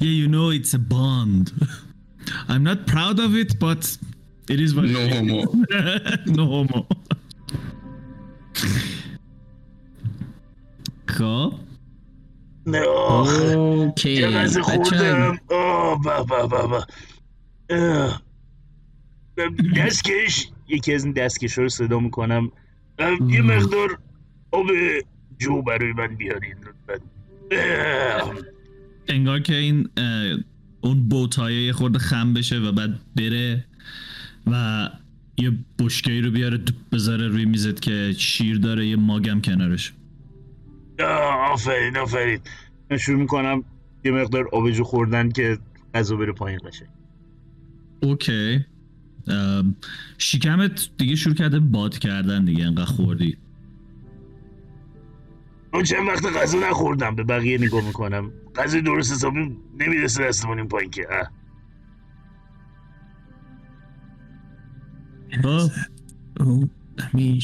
Yeah, 0.00 0.14
you 0.20 0.28
know 0.34 0.46
it's 0.58 0.74
a 0.74 0.78
bond. 0.94 1.46
I'm 2.52 2.62
not 2.70 2.80
proud 2.94 3.16
of 3.26 3.30
it, 3.42 3.50
but 3.58 3.82
it 4.52 4.60
is 4.60 4.74
what 4.74 4.84
نو 4.84 5.08
هومو 5.08 5.46
no 6.36 6.44
homo. 6.52 6.80
خب؟ 11.16 11.52
نه. 12.66 12.80
آخ 12.80 13.40
اوکی 13.56 14.26
بچه 14.26 14.62
خوردم. 14.62 15.38
آه 15.50 16.02
با 16.02 16.22
با 16.22 16.46
با 16.46 16.66
با 16.66 16.86
اه. 17.70 18.22
دستکش. 19.76 20.48
یکی 20.68 20.94
از 20.94 21.04
این 21.04 21.12
دستکش 21.12 21.58
رو 21.58 21.68
صدا 21.68 22.00
می‌کنم. 22.00 22.50
یه 23.28 23.42
مقدار 23.42 23.98
آب 24.50 24.66
جو 25.38 25.62
برای 25.62 25.92
من 25.92 26.06
بیارین. 26.06 26.56
انگار 29.08 29.40
که 29.40 29.54
این 29.54 29.88
اون 30.80 31.08
بوتایه 31.08 31.62
یه 31.62 31.72
خورده 31.72 31.98
خم 31.98 32.34
بشه 32.34 32.58
و 32.58 32.72
بعد 32.72 33.00
بره 33.16 33.64
و 34.46 34.88
یه 35.38 35.52
بشکه 35.78 36.20
رو 36.20 36.30
بیاره 36.30 36.60
بذاره 36.92 37.28
روی 37.28 37.44
میزت 37.44 37.80
که 37.80 38.14
شیر 38.18 38.58
داره 38.58 38.86
یه 38.86 38.96
ماگم 38.96 39.40
کنارش. 39.40 39.92
آفرین 41.04 41.96
آفرین. 41.96 42.40
من 42.90 42.96
شروع 42.96 43.20
می‌کنم. 43.20 43.64
یه 44.04 44.12
مقدار 44.12 44.48
آبجو 44.52 44.84
خوردن 44.84 45.30
که 45.30 45.58
غذا 45.94 46.16
بره 46.16 46.32
پایین 46.32 46.58
قشنگ. 46.58 46.88
اوکی. 48.02 48.64
ام، 49.28 49.76
شکمت 50.18 50.90
دیگه 50.98 51.14
شروع 51.14 51.34
کرده 51.34 51.60
باد 51.60 51.98
کردن 51.98 52.44
دیگه 52.44 52.64
انقدر 52.64 52.84
خوردی. 52.84 53.36
من 55.72 55.82
چند 55.82 56.08
وقت 56.08 56.26
غذا 56.26 56.58
نخوردم 56.58 57.14
به 57.14 57.24
بقیه 57.24 57.58
نگاه 57.58 57.86
می‌کنم. 57.86 58.32
غذا 58.56 58.80
درست 58.80 59.12
حسابی 59.12 59.56
نمی‌رسه 59.78 60.24
دستمون 60.24 60.58
این 60.58 60.68
پایین 60.68 60.90
که. 60.90 61.06
اه. 61.10 61.30
خب. 65.42 65.70
Oh, 66.40 66.68
I 67.00 67.40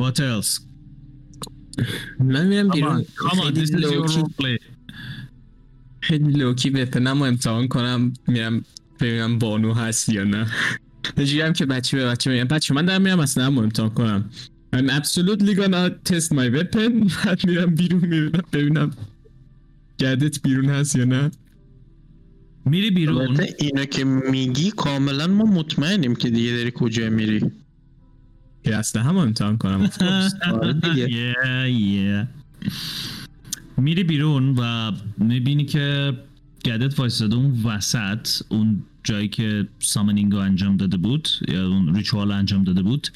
what 0.00 0.18
else? 0.20 0.60
من 2.20 2.46
میرم 2.46 2.68
come 2.68 2.74
بیرون 2.74 3.02
on 3.02 3.04
come 3.04 3.38
on 3.38 3.42
خیلی 3.42 3.66
this 3.66 3.68
is 3.68 3.72
your 3.80 3.92
لوکی 3.92 4.20
role 4.20 4.28
play. 4.42 4.64
خیلی 6.00 6.32
لوکی 6.32 6.70
وپنم 6.70 7.18
رو 7.18 7.24
امتحان 7.24 7.68
کنم 7.68 8.12
میرم 8.28 8.64
ببینم 9.00 9.38
بانو 9.38 9.72
هست 9.74 10.08
یا 10.08 10.24
نه. 10.24 10.46
هم 11.18 11.52
که 11.52 11.66
بچه 11.66 11.96
به 11.96 12.06
بچه 12.06 12.30
میگم. 12.30 12.44
بچه 12.44 12.74
من 12.74 12.84
دارم 12.86 13.02
میرم 13.02 13.20
اصلا 13.20 13.48
رو 13.48 13.58
امتحان 13.58 13.90
کنم. 13.90 14.30
I'm 14.76 14.90
absolutely 14.90 15.54
gonna 15.54 15.90
test 16.08 16.28
my 16.32 16.48
weapon. 16.56 16.92
بعد 17.24 17.46
میرم 17.46 17.74
بیرون 17.74 18.04
میرم 18.04 18.42
ببینم 18.52 18.90
گردت 19.98 20.42
بیرون 20.42 20.70
هست 20.70 20.96
یا 20.96 21.04
نه. 21.04 21.30
میری 22.64 22.90
بیرون. 22.90 23.40
اینو 23.58 23.84
که 23.84 24.04
میگی 24.04 24.70
کاملا 24.70 25.26
ما 25.26 25.44
مطمئنیم 25.44 26.14
که 26.14 26.30
دیگه 26.30 26.50
داری 26.56 26.72
کجا 26.74 27.10
میری. 27.10 27.50
که 28.64 28.76
اصلا 28.76 29.02
هم 29.02 29.16
امتحان 29.16 29.58
کنم 29.58 29.86
of 29.86 29.90
course. 29.98 30.48
آره 30.48 30.72
دیگه. 30.72 31.32
yeah, 31.32 32.26
yeah. 32.66 32.68
میری 33.76 34.04
بیرون 34.04 34.54
و 34.58 34.92
می‌بینی 35.18 35.64
که 35.64 36.12
god 36.64 36.90
ت 36.90 36.98
وایستاده 36.98 37.36
اون 37.36 37.62
وسط 37.64 38.28
اون 38.48 38.82
جایی 39.04 39.28
که 39.28 39.66
summoning 39.78 40.32
رو 40.32 40.38
انجام 40.38 40.76
داده 40.76 40.96
بود 40.96 41.28
یا 41.48 41.68
اون 41.68 41.94
ritual 41.94 42.32
انجام 42.32 42.64
داده 42.64 42.82
بود 42.82 43.08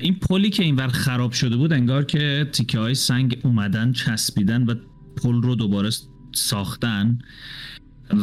این 0.00 0.14
پلی 0.14 0.50
که 0.50 0.62
اینور 0.62 0.88
خراب 0.88 1.32
شده 1.32 1.56
بود 1.56 1.72
انگار 1.72 2.04
که 2.04 2.48
تیکه 2.52 2.78
های 2.78 2.94
سنگ 2.94 3.38
اومدن 3.42 3.92
چسبیدن 3.92 4.62
و 4.62 4.74
پل 5.16 5.42
رو 5.42 5.54
دوباره 5.54 5.90
ساختن 6.32 7.18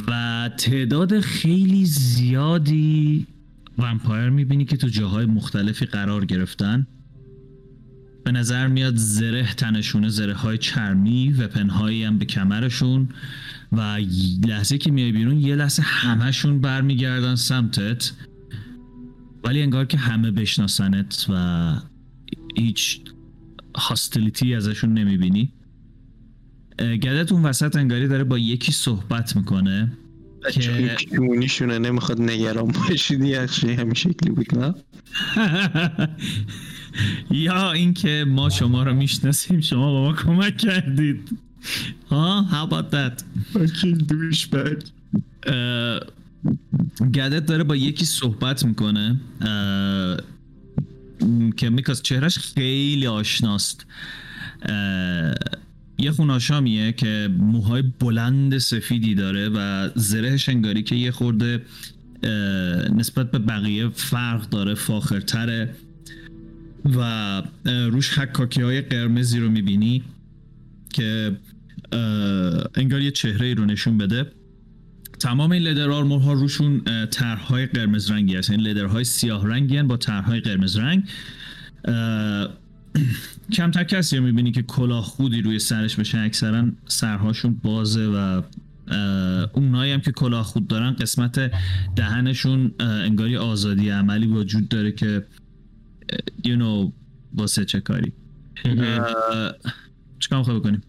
و 0.08 0.50
تعداد 0.58 1.20
خیلی 1.20 1.86
زیادی 1.86 3.28
vampire 3.78 4.30
می‌بینی 4.29 4.65
که 4.65 4.77
تو 4.77 4.88
جاهای 4.88 5.25
مختلفی 5.25 5.86
قرار 5.86 6.25
گرفتن. 6.25 6.88
به 8.23 8.31
نظر 8.31 8.67
میاد 8.67 8.95
زره 8.95 9.53
تنشونه 9.53 10.10
زره 10.10 10.34
های 10.34 10.57
چرمی 10.57 11.34
وپن 11.34 11.69
هایی 11.69 12.03
هم 12.03 12.17
به 12.17 12.25
کمرشون. 12.25 13.10
و 13.71 13.97
لحظه 14.47 14.77
که 14.77 14.91
میای 14.91 15.12
بیرون 15.12 15.39
یه 15.39 15.55
لحظه 15.55 15.81
همهشون 15.81 16.62
برمیگردن 16.62 17.36
سمتت. 17.36 18.12
ولی 19.43 19.62
انگار 19.62 19.86
که 19.86 19.97
همه 19.97 20.31
بشناسنت 20.31 21.25
و 21.29 21.75
هیچ 22.57 23.01
هاستیلیتی 23.75 24.55
ازشون 24.55 24.93
نمی‌بینی. 24.93 25.53
گدت 26.79 27.31
اون 27.31 27.43
وسط 27.43 27.75
انگاری 27.75 28.07
داره 28.07 28.23
با 28.23 28.38
یکی 28.38 28.71
صحبت 28.71 29.36
می‌کنه. 29.36 29.97
که 30.54 30.95
کیونیشونه 30.95 31.80
نمی‌خواد 31.80 32.21
نگران 32.21 32.67
باشید 32.67 33.23
یه 33.23 33.47
همین 33.63 33.93
شکلی 33.93 34.30
بود 34.30 34.58
نه؟ 34.58 34.73
یا 37.45 37.71
اینکه 37.71 38.25
ما 38.27 38.49
شما 38.49 38.84
رو 38.84 38.93
می‌شناسیم 38.93 39.62
شما 39.62 39.91
با 39.91 40.01
ما 40.04 40.13
کمک 40.13 40.58
کردید. 40.58 41.38
ها 42.10 42.45
how 42.51 42.69
about 42.71 42.95
that? 42.95 43.23
اه، 45.47 45.99
گدت 47.13 47.45
داره 47.45 47.63
با 47.63 47.75
یکی 47.75 48.06
صحبت 48.06 48.65
می‌کنه 48.65 49.19
که 51.58 51.69
میکاس 51.69 52.01
چهرش 52.01 52.38
خیلی 52.38 53.08
آشناست. 53.08 53.86
یه 56.02 56.12
خوناشامیه 56.12 56.92
که 56.92 57.30
موهای 57.38 57.82
بلند 58.00 58.58
سفیدی 58.58 59.16
داره 59.16 59.50
و 59.50 59.90
زرهش 59.96 60.50
انگاری 60.50 60.84
که 60.84 60.96
یه 60.96 61.12
خورده 61.12 61.62
نسبت 62.96 63.32
به 63.32 63.40
بقیه 63.40 63.90
فرق 63.90 64.50
داره 64.50 64.74
فاخرتره 64.74 65.76
و 66.86 67.42
روش 67.66 68.20
حکاکی 68.20 68.62
های 68.62 68.82
قرمزی 68.82 69.40
رو 69.40 69.50
می‌بینی 69.50 70.04
که 70.94 71.38
انگار 72.76 73.02
یه 73.02 73.12
چهره 73.12 73.54
رو 73.54 73.66
نشون 73.66 73.98
بده. 73.98 74.32
تمام 75.20 75.52
این 75.52 75.64
لدر 75.64 75.92
آرمورها 75.92 76.34
روشون 76.34 76.82
اه، 76.88 77.06
طرحهای 77.06 77.66
قرمز 77.66 78.12
رنگی 78.12 78.36
هست 78.36 78.50
این 78.50 78.60
لدرهای 78.60 79.04
سیاه 79.04 79.48
رنگی 79.48 79.78
هن 79.78 79.88
با 79.88 79.98
طرحهای 79.98 80.40
قرمز 80.40 80.78
رنگ. 80.78 81.04
کمتر 83.54 83.84
کسی 83.84 84.17
رو 84.17 84.23
می‌بینی 84.23 84.51
که 84.51 84.62
کلاه 84.62 85.04
خودی 85.04 85.41
روی 85.41 85.60
سرش 85.60 85.95
بشه 85.95 86.17
اکثرا 86.17 86.65
سرهاشون 86.88 87.54
بازه 87.63 88.08
و 88.08 88.41
اونایی 89.54 89.91
هم 89.91 90.01
که 90.01 90.12
کلاه 90.12 90.43
خود 90.43 90.67
دارن 90.67 90.91
قسمت 90.91 91.51
دهنشون 91.95 92.71
انگاری 92.80 93.38
آزادی 93.38 93.89
عملی 93.89 94.27
وجود 94.27 94.69
داره 94.69 94.91
که 94.91 95.25
you 96.47 96.60
know 96.60 96.91
واسه 97.34 97.65
چه 97.65 97.80
کاری. 97.80 98.13
اه، 98.65 99.54
چیکار 100.19 100.39
می‌خوای 100.39 100.60
بکنیم 100.60 100.82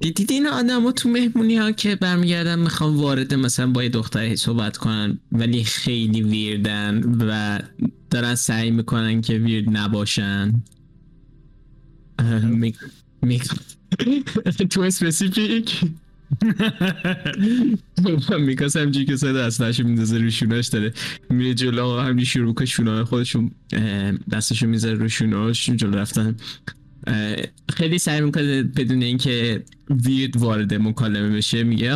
دیدید 0.00 0.32
این 0.32 0.46
آدم 0.46 0.82
ها 0.82 0.92
تو 0.92 1.08
مهمونی 1.08 1.56
ها 1.56 1.72
که 1.72 1.96
برمیگردن 1.96 2.58
می‌خوان 2.58 2.94
وارد 2.94 3.34
مثلا 3.34 3.66
با 3.66 3.82
یه 3.82 3.88
دختری 3.88 4.36
صحبت 4.36 4.76
کنن 4.76 5.18
ولی 5.32 5.64
خیلی 5.64 6.22
ویردن 6.22 7.02
و 7.20 7.58
دارن 8.10 8.34
سعی 8.34 8.70
می‌کنن 8.70 9.20
که 9.20 9.38
ویرد 9.38 9.76
نباشن. 9.76 10.62
اه، 12.18 12.44
می- 12.44 12.74
می- 13.22 13.40
تو 14.70 14.80
اسپسیفیک 14.80 15.80
میکاس 18.38 18.76
همجوری 18.76 19.06
که 19.06 19.16
صدا 19.16 19.44
اصلاشو 19.44 19.84
میندازه 19.84 20.18
رو 20.18 20.30
شوناش 20.30 20.68
داره 20.68 20.92
میره 21.30 21.54
جلو 21.54 21.96
و 21.96 22.00
همجوری 22.00 22.26
شروع 22.26 22.46
می‌کنه 22.46 22.66
شونه 22.66 23.04
خودشون 23.04 23.50
دستشو 24.30 24.66
می‌ذاره 24.66 24.94
رو 24.94 25.08
شوناش 25.08 25.70
جلو 25.70 25.96
رفتن 25.96 26.36
خیلی 27.76 27.98
سعی 27.98 28.20
می‌کنه 28.20 28.62
بدون 28.62 29.02
اینکه 29.02 29.64
ویرد 30.04 30.36
وارد 30.36 30.74
مکالمه 30.74 31.36
بشه 31.36 31.62
میگه 31.62 31.92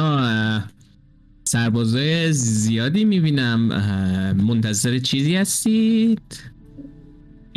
سربازای 1.45 2.33
زیادی 2.33 3.05
می‌بینم 3.05 3.61
منتظر 4.35 4.99
چیزی 4.99 5.37
هستید 5.37 6.41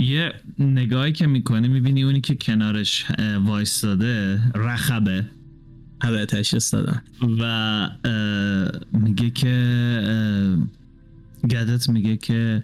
یه 0.02 0.34
نگاهی 0.60 1.12
که 1.12 1.28
می‌کنه 1.28 1.68
می‌بینی 1.68 2.04
اونی 2.04 2.22
که 2.22 2.36
کنارش 2.36 3.06
وایستاده 3.46 4.42
رخبه. 4.56 5.26
آره 6.02 6.26
تشخیص 6.26 6.74
دادم 6.74 7.02
و 7.40 7.90
میگه 8.92 9.30
که 9.30 9.56
گدت 11.50 11.90
میگه 11.90 12.18
که 12.18 12.64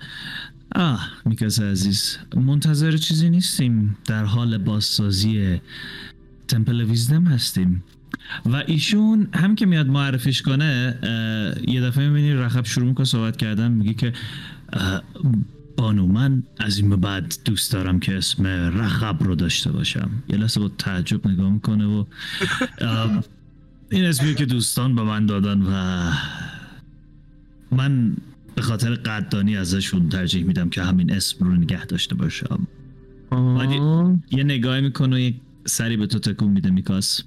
آه 0.76 1.10
میکاس 1.26 1.62
عزیز 1.62 2.17
منتظر 2.36 2.97
چیزی 2.97 3.30
نیستیم. 3.30 3.97
در 4.06 4.23
حال 4.23 4.58
بازسازی 4.58 5.62
تمپل 6.47 6.82
ویزدم 6.82 7.26
هستیم. 7.26 7.84
و 8.45 8.63
ایشون 8.67 9.28
هم 9.34 9.56
که 9.56 9.65
میاد 9.65 9.88
معرفیش 9.88 10.41
کنه 10.41 11.00
یه 11.67 11.82
دفعه 11.82 12.08
می‌بینی 12.08 12.34
رخب 12.34 12.65
شروع 12.65 12.88
می‌کنه 12.88 13.06
صحبت 13.06 13.38
کردن. 13.38 13.71
میگه 13.71 13.93
که 13.93 14.13
بانو 15.77 16.07
من 16.07 16.43
از 16.59 16.77
این 16.77 16.89
به 16.89 16.95
بعد 16.95 17.35
دوست 17.45 17.71
دارم 17.71 17.99
که 17.99 18.17
اسم 18.17 18.47
رخب 18.47 19.23
رو 19.23 19.35
داشته 19.35 19.71
باشم. 19.71 20.09
یه 20.29 20.37
لحظه 20.37 20.59
با 20.59 20.69
تعجب 20.69 21.27
نگاه 21.27 21.49
می‌کنه 21.49 21.85
و 21.85 22.05
این 23.91 24.05
اسمی 24.05 24.35
که 24.35 24.45
دوستان 24.45 24.95
به 24.95 25.03
من 25.03 25.25
دادن 25.25 25.61
و 25.61 26.11
من 27.71 28.17
به 28.55 28.61
خاطر 28.61 28.95
قدردانی 28.95 29.57
ازشون 29.57 30.09
ترجیح 30.09 30.43
میدم 30.43 30.69
که 30.69 30.83
همین 30.83 31.13
اسم 31.13 31.45
رو 31.45 31.55
نگه 31.55 31.85
داشته 31.85 32.15
باشم. 32.15 32.67
یه 34.31 34.43
نگاهی 34.43 34.81
می‌کنه 34.81 35.15
و 35.15 35.19
یک 35.19 35.35
سری 35.65 35.97
به 35.97 36.08
تو 36.08 36.19
تکون 36.19 36.52
میده 36.52 36.69
میکاس. 36.69 37.23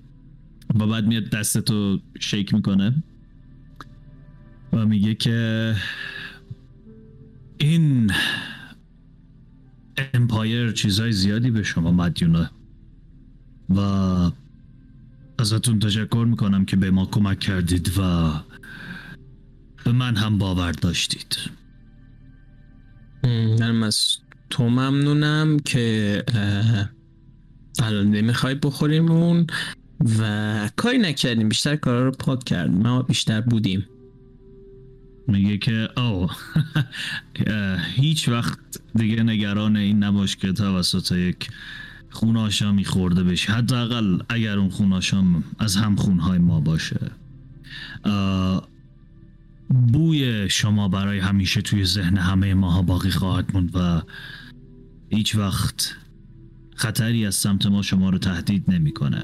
و 0.75 0.87
بعد 0.87 1.07
میاد 1.07 1.25
دستتو 1.25 2.01
شیک 2.21 2.55
می‌کنه 2.55 3.03
و 4.73 4.87
میگه 4.87 5.15
که 5.15 5.75
این 7.61 8.13
امپایر 10.15 10.73
چیزای 10.73 11.13
زیادی 11.13 11.51
به 11.51 11.63
شما 11.63 11.93
مدیونه 11.93 12.51
و 13.69 13.81
ازتون 15.39 15.79
تشکر 15.79 16.27
می‌کنم 16.31 16.65
که 16.65 16.77
به 16.77 16.91
ما 16.91 17.07
کمک 17.07 17.39
کردید 17.39 17.93
و 17.99 18.33
به 19.85 19.93
من 19.93 20.17
هم 20.17 20.39
باور 20.39 20.73
داشتید. 20.73 21.37
منم 23.25 23.83
از 23.83 24.17
تو 24.51 24.69
ممنونم 24.69 25.59
که 25.59 26.23
الان 27.79 28.11
نمی‌خوای 28.11 28.55
بخوریم 28.55 29.11
اون 29.11 29.47
و 30.21 30.71
کاری 30.77 30.99
نکردیم. 30.99 31.49
بیشتر 31.49 31.77
کارا 31.77 32.05
رو 32.05 32.11
پاک 32.11 32.45
کردیم. 32.45 32.79
ما 32.79 33.03
بیشتر 33.03 33.41
بودیم. 33.41 33.87
میگه 35.31 35.59
که 35.59 35.89
او 35.97 36.29
هیچ 37.97 38.29
وقت 38.29 38.59
دیگه 38.95 39.23
نگران 39.23 39.77
این 39.77 40.03
نباش 40.03 40.37
که 40.37 40.53
توسط 40.53 41.13
یک 41.13 41.51
خوناشامی 42.11 42.85
خورده 42.85 43.25
بشی. 43.25 43.53
حداقل 43.53 44.19
اگر 44.29 44.59
اون 44.59 44.71
خوناشام 44.71 45.45
از 45.59 45.77
هم 45.77 45.97
خونهای 45.97 46.39
ما 46.39 46.61
باشه. 46.61 47.11
اه، 48.05 48.69
شما 50.49 50.89
برای 50.89 51.19
همیشه 51.19 51.63
توی 51.63 51.85
ذهن 51.85 52.17
همه 52.17 52.55
ماها 52.55 52.83
باقی 52.83 53.11
خواهد 53.11 53.51
موند 53.55 53.77
و 53.77 54.03
هیچ 55.11 55.37
وقت 55.37 55.95
خطری 56.75 57.27
از 57.27 57.35
سمت 57.35 57.67
ما 57.67 57.83
شما 57.83 58.11
رو 58.11 58.19
تهدید 58.19 58.65
نمی‌کنه. 58.71 59.23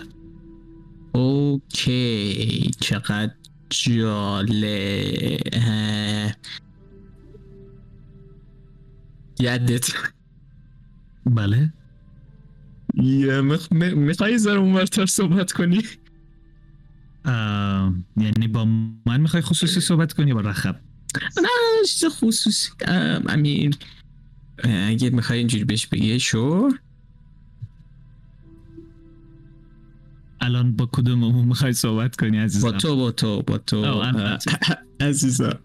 اوکی. 1.13 2.71
چقدر 2.81 3.33
جالب 3.71 5.41
اه. 5.53 6.33
یدت 9.41 9.91
بله؟ 11.27 11.73
یه 12.95 13.41
مخ... 13.41 13.73
میخوایی 13.73 14.39
زر 14.39 14.57
اونورتر 14.57 15.07
صحبت 15.07 15.53
کنی؟ 15.53 15.83
یعنی 18.17 18.49
با 18.49 18.65
من 19.07 19.21
می‌خوای 19.21 19.43
خصوصی 19.43 19.81
صحبت 19.81 20.13
کنی 20.13 20.35
با 20.35 20.41
رخب؟ 20.41 20.81
نه 21.37 21.49
چیز 21.87 22.05
خصوصی 22.05 22.71
ام، 22.87 23.25
امیر 23.29 23.77
اگه 24.65 25.11
می‌خوای 25.11 25.39
اینجوری 25.39 25.65
بهش 25.65 25.87
بگی 25.87 26.21
شو 26.21 26.71
الان 30.41 30.77
با 30.77 30.87
کدوممون 30.93 31.45
می‌خوای 31.45 31.73
صحبت 31.73 32.17
کنی 32.17 32.39
عزیزم؟ 32.39 32.71
با 32.71 32.79
تو 32.79 32.97
با 32.97 33.11
تو 33.11 33.43
با 33.43 33.59
تو. 33.59 34.03
عزیزم. 35.01 35.59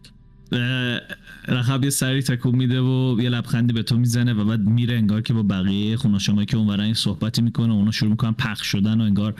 رخب 1.47 1.83
یه 1.83 1.89
سری 1.89 2.21
تکون 2.21 2.55
میده 2.55 2.81
و 2.81 3.17
یه 3.21 3.29
لبخندی 3.29 3.73
به 3.73 3.83
تو 3.83 3.97
می‌زنه 3.97 4.33
و 4.33 4.45
بعد 4.45 4.59
میره 4.59 4.95
انگار 4.95 5.21
که 5.21 5.33
با 5.33 5.43
بقیه 5.43 5.97
خوناشمایی 5.97 6.45
که 6.45 6.57
اونورن 6.57 6.79
این 6.79 6.93
صحبتی 6.93 7.41
می‌کنه 7.41 7.73
اونا 7.73 7.91
شروع 7.91 8.11
می‌کنن 8.11 8.33
پخش 8.33 8.67
شدن 8.67 9.01
و 9.01 9.03
انگار 9.03 9.35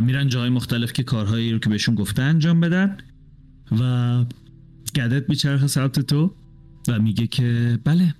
میرن 0.00 0.28
جای 0.28 0.48
مختلف 0.48 0.92
که 0.92 1.02
کارهایی 1.02 1.52
رو 1.52 1.58
که 1.58 1.68
بهشون 1.68 1.94
گفته 1.94 2.22
انجام 2.22 2.60
بدن 2.60 2.96
و 3.80 4.24
گدت 4.96 5.28
میچرخه 5.28 5.66
سمت 5.66 6.00
تو 6.00 6.34
و 6.88 6.98
میگه 6.98 7.26
که 7.26 7.78
بله. 7.84 8.14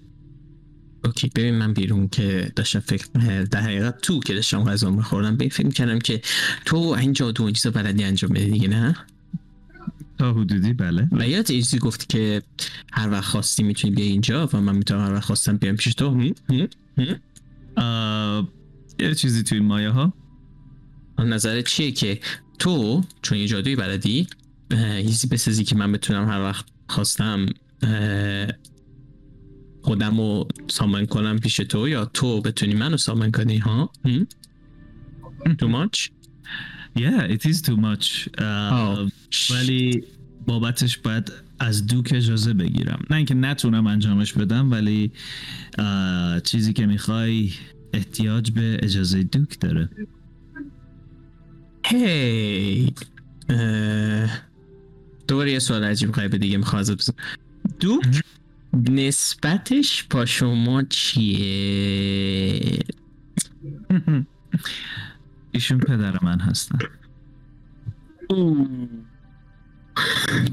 اوکی 1.04 1.30
ببین 1.34 1.54
من 1.54 1.72
بیرون 1.72 2.08
که 2.08 2.52
داشتم 2.56 2.80
فکر 2.80 3.06
در 3.44 3.60
حقیقت 3.60 4.00
تو 4.00 4.20
که 4.20 4.34
داشتم 4.34 4.64
غذا 4.64 4.90
میخوردم 4.90 5.36
به 5.36 5.48
فکر 5.48 5.68
کردم 5.68 5.98
که 5.98 6.22
تو 6.64 6.76
این 6.76 7.12
جادو 7.12 7.44
این 7.44 7.52
چیزا 7.52 7.70
بلدی 7.70 8.04
انجام 8.04 8.30
بدی 8.30 8.50
دیگه 8.50 8.68
نه 8.68 8.96
تا 10.18 10.32
حدودی 10.32 10.72
بله 10.72 11.08
و 11.12 11.28
یادت 11.28 11.50
یه 11.50 11.62
چیزی 11.62 11.78
گفتی 11.78 12.06
که 12.08 12.42
هر 12.92 13.10
وقت 13.10 13.24
خواستی 13.24 13.62
می‌تونی 13.62 13.94
بیا 13.94 14.04
اینجا 14.04 14.48
و 14.52 14.60
من 14.60 14.76
می‌تونم 14.76 15.06
هر 15.06 15.12
وقت 15.12 15.24
خواستم 15.24 15.56
بیام 15.56 15.76
پیش 15.76 15.94
تو 15.94 16.10
هم؟ 16.10 16.34
هم؟ 16.48 17.16
هم؟ 17.76 18.48
یه 18.98 19.14
چیزی 19.14 19.42
توی 19.42 19.60
مایه 19.60 19.90
ها 19.90 20.12
نظرت 21.18 21.66
چیه 21.66 21.92
که 21.92 22.20
تو 22.58 23.04
چون 23.22 23.38
یه 23.38 23.46
جادویی 23.46 23.76
بلدی 23.76 24.26
چیزی 25.02 25.26
بسازی 25.26 25.64
که 25.64 25.76
من 25.76 25.92
بتونم 25.92 26.28
هر 26.28 26.40
وقت 26.40 26.64
خواستم 26.88 27.46
خودم 29.82 30.16
رو 30.16 30.48
سامان 30.68 31.06
کنم 31.06 31.38
پیش 31.38 31.56
تو 31.56 31.88
یا 31.88 32.04
تو 32.04 32.40
بتونی 32.40 32.74
منو 32.74 32.96
سامان 32.96 33.30
کنی 33.30 33.58
ها؟ 33.58 33.92
too 35.44 35.68
much? 35.68 36.10
Yeah, 36.98 37.22
it 37.34 37.44
is 37.46 37.62
too 37.62 37.76
much. 37.76 38.42
آه. 38.42 39.10
ولی 39.50 40.04
بابتش 40.46 40.98
باید 40.98 41.32
از 41.58 41.86
دوک 41.86 42.12
اجازه 42.14 42.52
بگیرم. 42.52 43.02
نه 43.10 43.16
اینکه 43.16 43.34
نتونم 43.34 43.86
انجامش 43.86 44.32
بدم 44.32 44.70
ولی 44.70 45.12
اه، 45.78 46.40
چیزی 46.40 46.72
که 46.72 46.86
می‌خوای 46.86 47.52
احتیاج 47.92 48.50
به 48.50 48.78
اجازه 48.82 49.22
دوک 49.22 49.60
داره. 49.60 49.88
هی 51.86 52.92
اه، 53.48 54.30
دوباره 55.28 55.52
یه 55.52 55.58
سوال 55.58 55.84
عجیب 55.84 56.12
غیب 56.12 56.36
دیگه 56.36 56.56
می‌خوام 56.56 56.82
دوک؟ 57.80 58.22
نسبتش 58.72 60.04
با 60.04 60.26
شما 60.26 60.82
چیه 60.82 62.78
ایشون 65.52 65.78
پدر 65.78 66.24
من 66.24 66.40
هستن 66.40 66.78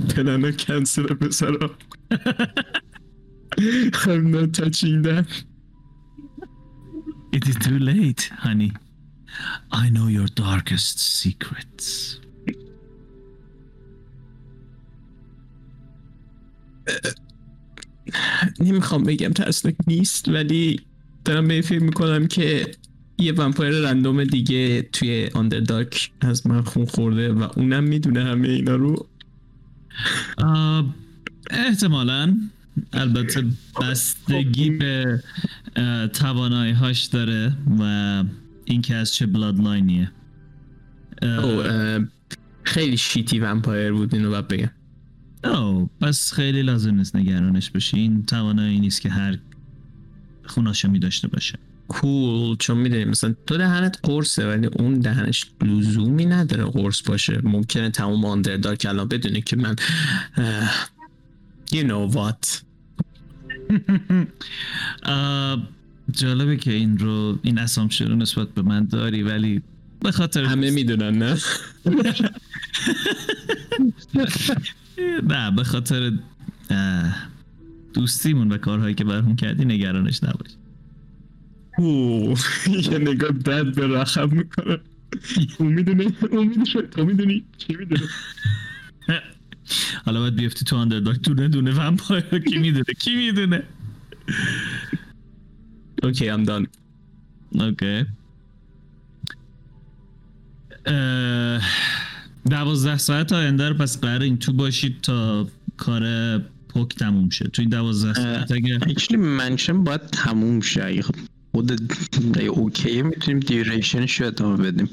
پلنو 0.10 0.52
کنسل 0.52 1.14
بسرا 1.14 1.78
I'm 4.06 4.32
not 4.32 4.54
touching 4.54 5.02
that 5.04 5.30
It 7.38 7.48
is 7.48 7.56
too 7.56 7.80
late, 7.80 8.32
honey. 8.46 8.72
I 9.72 9.90
know 9.90 10.08
your 10.08 10.28
darkest 10.28 11.00
secrets. 11.00 12.20
نمی‌خوام 18.60 19.04
بگم 19.04 19.30
ترسناک 19.30 19.76
نیست 19.88 20.30
ولی 20.30 20.80
دارم 21.26 21.48
به 21.48 21.54
این 21.54 21.64
فکر 21.64 21.84
می‌کنم 21.84 22.28
که 22.28 22.72
یه 23.18 23.32
ومپایر 23.32 23.74
رندوم 23.74 24.24
دیگه 24.24 24.82
توی 24.82 25.30
آندردارک 25.34 26.12
از 26.22 26.48
من 26.48 26.62
خون 26.62 26.86
خورده 26.86 27.34
و 27.34 27.48
اونم 27.56 27.84
می‌دونه 27.84 28.24
همه 28.24 28.50
اینا 28.50 28.76
رو. 28.76 29.08
احتمالا. 31.50 32.38
البته 32.94 33.44
بستگی 33.82 34.70
به 34.70 35.24
توانایی 36.14 36.74
هاش 36.74 37.06
داره 37.06 37.54
و 37.80 38.24
اینکه 38.66 38.96
از 38.96 39.14
چه 39.14 39.26
bloodline 39.26 39.96
یه 39.96 40.12
اه، 41.22 42.00
خیلی 42.64 42.98
shitty 42.98 43.40
vampire 43.40 43.92
بود 43.92 44.16
اینو 44.16 44.30
باید 44.30 44.48
بگم. 44.48 44.70
او 45.44 45.90
بس 46.02 46.34
خیلی 46.34 46.62
لازم 46.62 46.96
نیست 46.96 47.16
نگرانش 47.16 47.70
بشی 47.70 47.98
این 47.98 48.26
توانایی 48.26 48.80
نیست 48.80 49.02
که 49.02 49.10
هر 49.10 49.38
خوناشمی 50.46 51.00
داشته 51.00 51.28
باشه. 51.28 51.60
cool 51.88 52.56
چون 52.60 52.78
می‌دونی 52.78 53.06
مثلا 53.06 53.36
تو 53.48 53.58
دهنت 53.58 54.00
قرصه 54.04 54.48
ولی 54.48 54.68
اون 54.68 54.94
دهنش 54.94 55.46
لزومی 55.62 56.26
نداره 56.26 56.64
قرص 56.64 57.02
باشه. 57.02 57.42
ممکنه 57.44 57.90
تمام 57.90 58.26
Underdark 58.26 58.86
الان 58.90 59.08
بدونه 59.08 59.42
که 59.42 59.56
من 59.56 59.76
you 61.72 61.84
know 61.84 62.16
what. 62.16 62.48
جالبه 66.12 66.58
که 66.58 66.74
این 66.74 66.98
رو 66.98 67.40
این 67.42 67.58
اسامپشن 67.58 68.08
رو 68.08 68.16
نسبت 68.16 68.50
به 68.50 68.62
من 68.62 68.86
داری 68.86 69.24
ولی 69.24 69.62
به 70.00 70.12
خاطر 70.12 70.44
همه 70.44 70.72
می‌دونن 70.72 71.18
نه؟ 71.18 71.38
نه 75.24 75.52
به 75.52 75.64
خاطر 75.64 76.12
دوستیمون 77.94 78.52
و 78.52 78.58
کارهایی 78.58 78.96
که 78.96 79.04
برام 79.04 79.36
کردی 79.36 79.66
نگرانش 79.66 80.24
نباش. 80.24 80.52
اوه، 81.78 82.40
یه 82.68 82.98
نگاه 82.98 83.32
بد 83.32 83.76
به 83.76 83.88
رقم 83.88 84.38
می‌کنه. 84.38 84.80
اون 85.60 85.74
می‌دونه 85.74 86.08
اون 86.32 86.48
می‌دونه 86.48 86.88
تو 86.88 87.06
می‌دونی؟ 87.06 87.46
چی 87.58 87.76
می‌دونه؟ 87.76 88.02
حالا 90.06 90.20
باید 90.20 90.36
بیفتی 90.36 90.66
تو 90.66 90.76
Underdark 90.76 91.22
دونه 91.22 91.48
دونه 91.48 91.72
vampire 91.72 92.40
کی 92.40 92.58
می‌دونه؟ 92.58 92.94
کی 93.00 93.16
می‌دونه؟ 93.16 93.64
okay 96.04 96.30
I'm 96.30 96.44
done 96.44 96.68
okay. 97.52 98.06
دوازده 102.50 102.98
ساعت 102.98 103.34
آینده 103.34 103.70
رو 103.70 103.76
پس 103.76 104.02
قرار 104.02 104.22
این 104.22 104.38
تو 104.38 104.54
باشید 104.54 105.02
تا 105.02 105.48
کار 105.78 106.04
پوک 106.70 106.96
تموم 106.96 107.30
شه. 107.30 107.48
تو 107.48 107.62
این 107.62 107.70
دوازده 107.70 108.14
ساعت 108.14 108.52
اگه 108.52 108.80
actually 108.82 109.22
mansion 109.22 109.84
باید 109.84 110.02
تموم 110.02 110.62
شه. 110.62 110.86
اگه 110.86 111.04
خود 111.52 111.72
اگه 112.36 112.48
okay 112.48 112.93
ه 112.93 113.04
می‌تونیم 113.04 113.40
duration 113.40 114.05
ش 114.05 114.22
رو 114.22 114.28
ادامه 114.28 114.72
بدیم. 114.72 114.90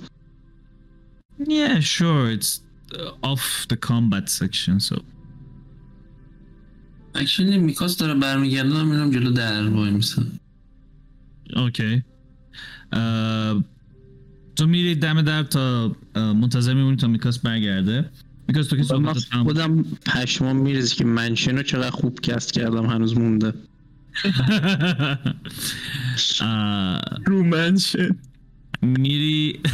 Yeah, 1.41 1.81
sure. 1.81 2.31
It's 2.37 2.61
uh, 2.93 3.31
off 3.31 3.67
the 3.69 3.77
combat 3.77 4.29
section, 4.29 4.81
so. 4.81 5.03
actually 7.15 7.59
میکاس 7.59 7.97
داره 7.97 8.15
برمیگرده 8.15 8.69
من 8.69 8.85
میرم 8.85 9.11
جلو 9.11 9.31
در 9.31 9.69
وایمیسم 9.69 10.27
okay 11.57 12.03
تو 14.57 14.67
میری 14.67 14.95
دم 14.95 15.23
در 15.23 15.43
تا 15.43 15.97
منتظر 16.15 16.75
میمونی 16.75 16.97
تا 16.97 17.07
میکاس 17.07 17.39
برگرده. 17.39 18.11
میکاس 18.49 18.67
تو 18.67 18.77
که 18.77 18.83
من 18.83 18.89
صحبت 18.89 19.29
تمام 19.31 19.45
خودم 19.45 19.85
پشمام 20.07 20.57
میرزه 20.57 20.95
که 20.95 21.05
mansion 21.05 21.57
رو 21.57 21.63
چقدر 21.63 21.91
خوب 21.91 22.21
cast 22.21 22.53
کردم 22.53 22.87
هنوز 22.87 23.19
مونده. 23.19 23.53
رو 27.27 27.45
mansion. 27.45 28.17
میری. 28.83 29.61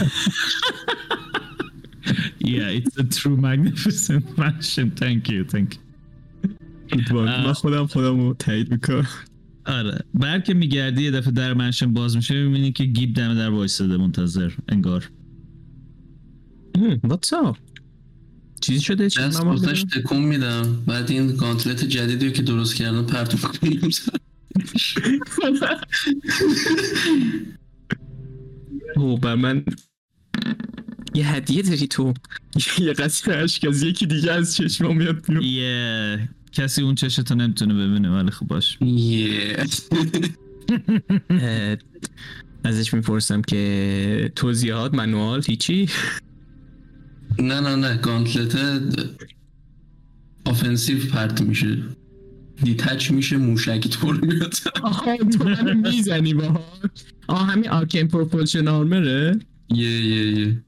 Yeah, 2.41 2.79
it's 2.79 2.97
a 2.97 3.05
true 3.05 3.37
magnificent 3.37 4.25
mansion. 4.39 4.91
Thank 5.03 5.29
you, 5.29 5.45
thank 5.45 5.75
you. 5.75 5.81
من 7.13 7.53
خودم 7.53 7.87
خودم 7.87 8.21
رو 8.21 8.35
تایید 8.35 8.71
می‌کنم. 8.71 9.09
آره. 9.67 9.99
بعد 10.15 10.45
که 10.45 10.55
میگردی 10.55 11.03
یه 11.03 11.11
دفعه 11.11 11.31
در 11.31 11.55
منشن 11.55 11.93
باز 11.93 12.17
میشه 12.17 12.43
می‌بینی 12.43 12.73
که 12.73 12.85
گیب 12.85 13.15
دم 13.15 13.35
در 13.35 13.51
وایساده 13.51 13.97
منتظر 13.97 14.53
انگار. 14.69 15.11
What's 16.79 17.33
up? 17.33 17.57
چیزی 18.61 18.81
شده 18.81 19.11
چی؟ 19.11 19.21
دست 19.21 19.45
ببینم؟ 19.45 19.73
تکون 19.73 20.23
میدم. 20.23 20.83
بعد 20.87 21.11
این 21.11 21.37
گانتلت 21.37 21.85
جدیدی 21.85 22.33
که 22.33 22.43
درست 22.43 22.75
کردم 22.75 23.07
پرتو 23.07 23.39
کنیم. 23.39 23.81
او 28.97 29.19
بر 29.19 29.35
من 29.35 29.65
یه 31.15 31.35
هدیه 31.35 31.63
داری 31.63 31.87
تو. 31.87 32.15
یه 32.79 32.93
قصر 32.93 33.33
عشق 33.33 33.69
از 33.69 33.83
یکی 33.83 34.07
دیگه 34.07 34.33
از 34.33 34.57
چشمام 34.57 34.97
میاد 34.97 35.27
بیرون. 35.27 35.43
یه 35.43 36.29
کسی 36.53 36.83
اون 36.83 36.95
چشتو 36.95 37.35
نمی‌تونه 37.35 37.75
ببینه 37.75 38.11
ولی 38.11 38.31
خب 38.31 38.47
باش 38.47 38.79
یه 38.81 39.57
ازش 42.65 42.95
می‌پرسم 42.95 43.43
که 43.43 44.33
توضیحات 44.37 44.95
منوال 44.95 45.43
هیچی؟ 45.47 45.89
نه 47.39 47.61
نه 47.61 47.77
نه 47.77 47.97
گانتلت 47.97 48.99
آفنسیو 50.45 51.07
پرت 51.13 51.41
میشه. 51.41 51.83
دیتچ 52.63 53.11
میشه 53.11 53.37
موشکی 53.37 53.89
طور 53.89 54.21
میاد. 54.25 54.55
آها 54.83 55.17
تو 55.17 55.45
منو 55.45 55.75
می‌زنی 55.75 56.35
باها 56.35 56.65
آه 57.29 57.47
همین 57.47 57.69
arcane 57.71 58.09
propulsion 58.09 58.69
armor 58.69 59.27
ه 59.27 59.39
yeah 59.71 59.91
yeah 60.07 60.39
yeah. 60.39 60.63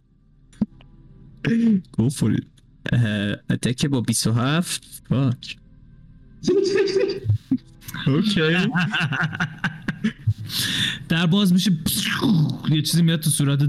Go 1.96 2.10
for 2.10 2.36
it. 2.36 2.44
اه، 2.92 3.36
attack 3.50 3.86
با 3.86 4.00
27 4.00 5.02
fuck 5.08 5.56
okay 8.06 8.40
در 11.08 11.26
باز 11.26 11.52
میشه 11.52 11.72
یه 12.70 12.82
چیزی 12.82 13.02
میاد 13.02 13.20
تو 13.20 13.30
صورت 13.30 13.60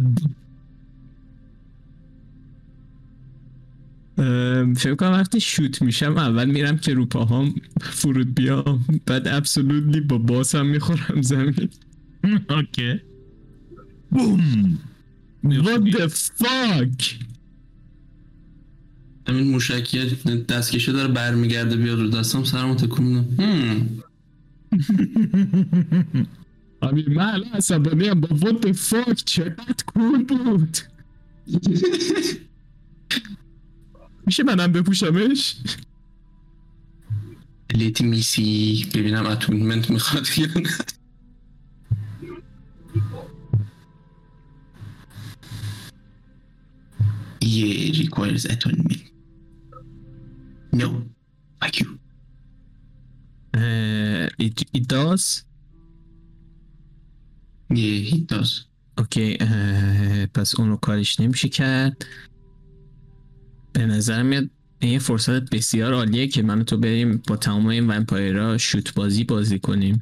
فکر 4.78 4.96
کنم 4.96 5.12
وقتی 5.12 5.40
شوت 5.40 5.82
میشم 5.82 6.18
اول 6.18 6.46
میرم 6.46 6.78
که 6.78 6.94
رو 6.94 7.06
پاهام 7.06 7.56
فرود 7.82 8.36
بیام. 8.36 8.86
بعد 9.06 9.28
ابسولوتلی 9.28 10.02
با 10.02 10.18
باسم 10.18 10.66
می‌خورم 10.66 11.22
زمین. 11.22 11.70
اوکی. 12.50 13.02
بوم. 14.12 14.80
What 15.46 15.92
the 15.92 16.10
fuck? 16.40 17.14
همین 19.28 19.52
موشکی 19.52 20.00
دستکشه 20.50 20.92
داره 20.92 21.14
برمیگرده 21.14 21.76
بیاد 21.76 22.00
رو 22.00 22.08
دستم 22.08 22.44
سرمو 22.44 22.76
تکون 22.76 23.06
میدم. 23.06 23.44
هم. 23.44 23.90
همین 26.84 27.14
من 27.14 27.26
الان 27.26 27.52
عصبانی 27.54 28.08
هم 28.08 28.22
با 28.22 28.28
what 28.38 28.66
the 28.66 28.74
fuck 28.74 29.24
چقدر 29.26 29.84
کول 29.86 30.24
بود. 30.24 30.78
میشه 34.26 34.44
منم 34.44 34.72
بپوشمش 34.72 35.56
لیت 37.76 38.02
میسی 38.02 38.86
ببینم 38.96 39.26
اتونمنت 39.26 39.90
می‌خواد 39.90 40.26
یا 40.38 40.48
نه 40.56 40.70
it 47.94 47.98
requires 48.00 48.46
atonement. 48.46 49.02
No. 50.72 51.04
Fuck 51.62 51.80
you. 51.80 52.00
اه، 53.56 54.28
it, 54.40 54.62
it 54.78 54.88
does 54.88 55.44
Yeah, 57.70 58.16
it 58.16 58.28
does. 58.28 58.66
اوکی 58.98 59.38
اه، 59.40 60.26
پس 60.26 60.56
اونو 60.56 60.78
کارش 60.78 61.20
نمیشه 61.20 61.50
کرد 61.50 62.06
به 63.74 63.86
نظر 63.86 64.24
میاد 64.24 64.50
این 64.80 64.92
یه 64.92 65.00
فرصت 65.00 65.50
بسیار 65.50 65.94
عالیه 65.94 66.28
که 66.28 66.44
من 66.44 66.64
تو 66.64 66.78
بریم 66.78 67.22
با 67.28 67.38
تمام 67.38 67.66
این 67.66 67.88
vampire 67.88 68.49
ها 68.49 68.58
شوت 68.58 68.94
بازی 68.94 69.24
بازی 69.24 69.60
کنیم. 69.60 70.00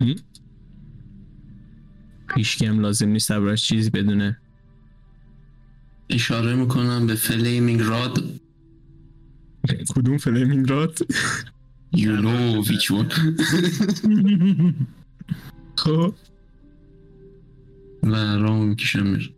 هیچکی 2.36 2.66
هم 2.66 2.80
لازم 2.80 3.10
نیست 3.10 3.30
دربارش 3.30 3.64
چیزی 3.68 3.90
بدونه. 3.90 4.38
اشاره 6.10 6.56
می‌کنم 6.56 7.08
به 7.08 7.16
flaming 7.16 7.82
rod. 7.82 8.24
کدوم 9.90 10.18
flaming 10.18 10.70
rod؟ 10.70 11.00
You 11.96 12.22
know 12.24 12.64
which 12.68 12.92
one. 12.92 13.14
خب. 15.84 16.14
و 18.04 18.16
راه 18.16 18.60
می‌کشم. 18.66 19.08
میره 19.08 19.30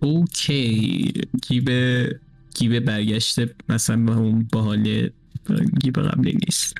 اوکی. 0.00 1.12
گیب 1.48 1.68
گیب 2.58 2.80
برگشته 2.80 3.54
مثلا 3.68 4.04
با 4.04 4.14
اون 4.14 4.48
باحال 4.52 5.08
گیب 5.80 5.98
قبلی 5.98 6.38
نیست. 6.46 6.76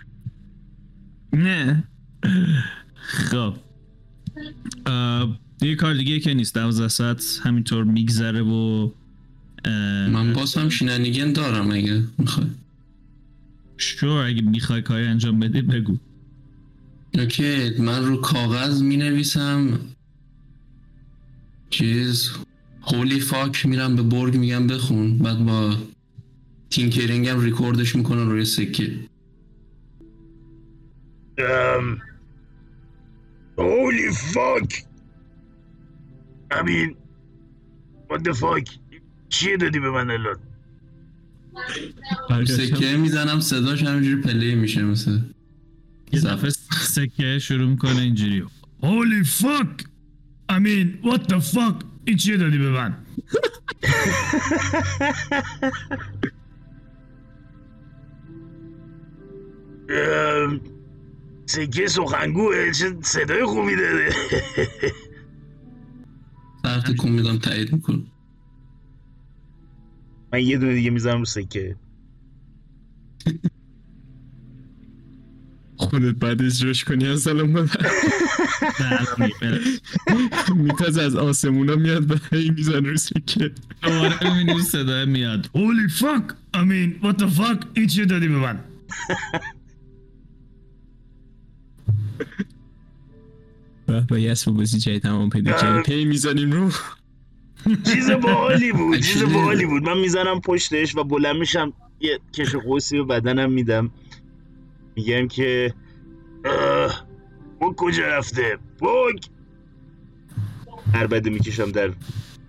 نه. 1.33 1.85
خب. 2.97 3.55
اه، 4.87 5.39
یه 5.62 5.74
کار 5.74 5.95
دیگه 5.95 6.20
که 6.20 6.35
نیست. 6.35 6.55
دوازده 6.55 6.89
ساعت 6.89 7.41
همینطور 7.43 7.85
میگذره 7.85 8.43
و 8.43 8.91
من 10.11 10.33
باز 10.33 10.57
هم 10.57 10.68
شیننیگن 10.68 11.33
دارم 11.33 11.70
اگه 11.70 12.03
می‌خوای. 12.18 12.47
شور 13.77 14.27
اگه 14.27 14.43
می‌خوای 14.43 14.83
کاری 14.83 15.07
انجام 15.07 15.41
بدی 15.41 15.62
بگو. 15.62 15.99
اوکی 17.14 17.70
من 17.79 18.05
رو 18.05 18.16
کاغذ 18.16 18.83
می 18.83 18.97
نویسم 18.97 19.81
چیز؟ 21.70 22.31
holy 22.87 23.20
fuck 23.20 23.66
میرم 23.66 23.97
به 23.97 24.03
برگ 24.03 24.37
میگم 24.37 24.66
بخون. 24.66 25.18
بعد 25.18 25.39
با 25.39 25.76
tinkering 26.70 27.29
هم 27.28 27.41
ریکوردش 27.41 27.97
می‌کنم 27.97 28.28
روی 28.28 28.45
سکه. 28.45 28.99
Um, 31.39 32.01
holy 33.59 34.11
fuck. 34.32 34.70
I 36.51 36.62
mean 36.62 36.95
what 38.09 38.20
the 38.24 38.34
fuck? 38.34 38.78
چیه 39.28 39.57
دادی 39.57 39.80
به 39.80 39.91
من 39.91 40.11
الان؟ 40.11 40.37
سکه 42.45 42.97
می‌زنم 42.97 43.41
صداش 43.41 43.82
همینجوری 43.82 44.22
play 44.22 44.55
میشه 44.55 44.82
مثل. 44.82 45.18
یه 46.12 46.20
دفعه 46.20 46.51
سکه 46.70 47.39
شروع 47.39 47.68
می‌کنه 47.68 48.01
اینجوری 48.01 48.45
Holy 48.82 49.26
fuck. 49.41 49.84
I 50.53 50.59
mean 50.59 51.09
what 51.09 51.20
the 51.32 51.41
fuck? 51.55 51.95
این 52.07 52.17
چیه 52.17 52.37
دادی 52.37 52.59
به 52.59 52.71
من 52.71 52.97
ام، 59.89 60.61
سکه 61.47 61.89
سخنگوه 61.89 62.73
چه 62.73 62.97
صدای 63.03 63.45
خوبی 63.45 63.77
داره 63.77 64.11
سر 66.63 66.81
تکون 66.81 67.13
میدم 67.13 67.39
تایید 67.39 67.73
می‌کنم 67.73 68.07
من 70.33 70.41
یه 70.41 70.59
دونه 70.59 70.75
دیگه 70.75 70.91
می‌زنم 70.91 71.19
رو 71.19 71.25
سکه 71.25 71.77
خودت 75.77 76.15
بعد 76.15 76.43
اجراش 76.43 76.85
کنی 76.85 77.07
از 77.07 77.29
الان 77.29 77.53
به 77.53 77.69
بله. 79.41 79.61
میتاز 80.55 80.99
از 80.99 81.16
آسمونا 81.16 81.74
میاد 81.74 82.11
و 82.11 82.14
هی 82.32 82.51
میزن 82.51 82.84
رو 82.84 82.97
سکه 82.97 83.51
دوباره 83.82 84.24
می‌بینی 84.24 84.53
اون 84.53 84.62
صدای 84.62 85.07
میاد. 85.07 85.51
Holy 85.55 85.93
fuck! 86.01 86.32
I 86.55 86.59
mean 86.59 87.07
what 87.07 87.16
the 87.22 87.39
fuck? 87.39 87.66
این 87.74 87.87
چیه 87.87 88.05
دادی 88.05 88.28
به 88.28 88.39
من؟ 88.39 88.61
با 94.09 94.18
یه 94.18 94.30
اسم 94.30 94.55
بازی 94.55 94.78
جایی 94.78 95.01
تمام 95.01 95.30
پیدا 95.30 95.53
کردیم. 95.53 95.95
هی 95.95 96.05
می‌زنیم 96.05 96.53
رو. 96.53 96.70
چیز 97.93 98.11
باحالی 98.11 98.72
بود 98.72 99.01
چیز 99.12 99.22
باحالی 99.22 99.66
بود. 99.66 99.82
من 99.82 99.99
می‌زنم 99.99 100.41
پشتش 100.41 100.97
و 100.97 101.05
بلند 101.05 101.37
میشم 101.37 101.72
یه 102.01 102.20
کش 102.34 102.55
قوسی 102.55 102.97
به 102.97 103.05
بدنم 103.05 103.53
میدم. 103.53 103.91
میگم 104.97 105.28
که 105.28 105.74
اه، 106.45 107.06
اون 107.61 107.75
کجا 107.77 108.07
رفته؟ 108.07 108.59
بوگ 108.79 109.19
هر 110.95 111.07
بده 111.07 111.31
می‌کشم 111.31 111.71
در 111.71 111.91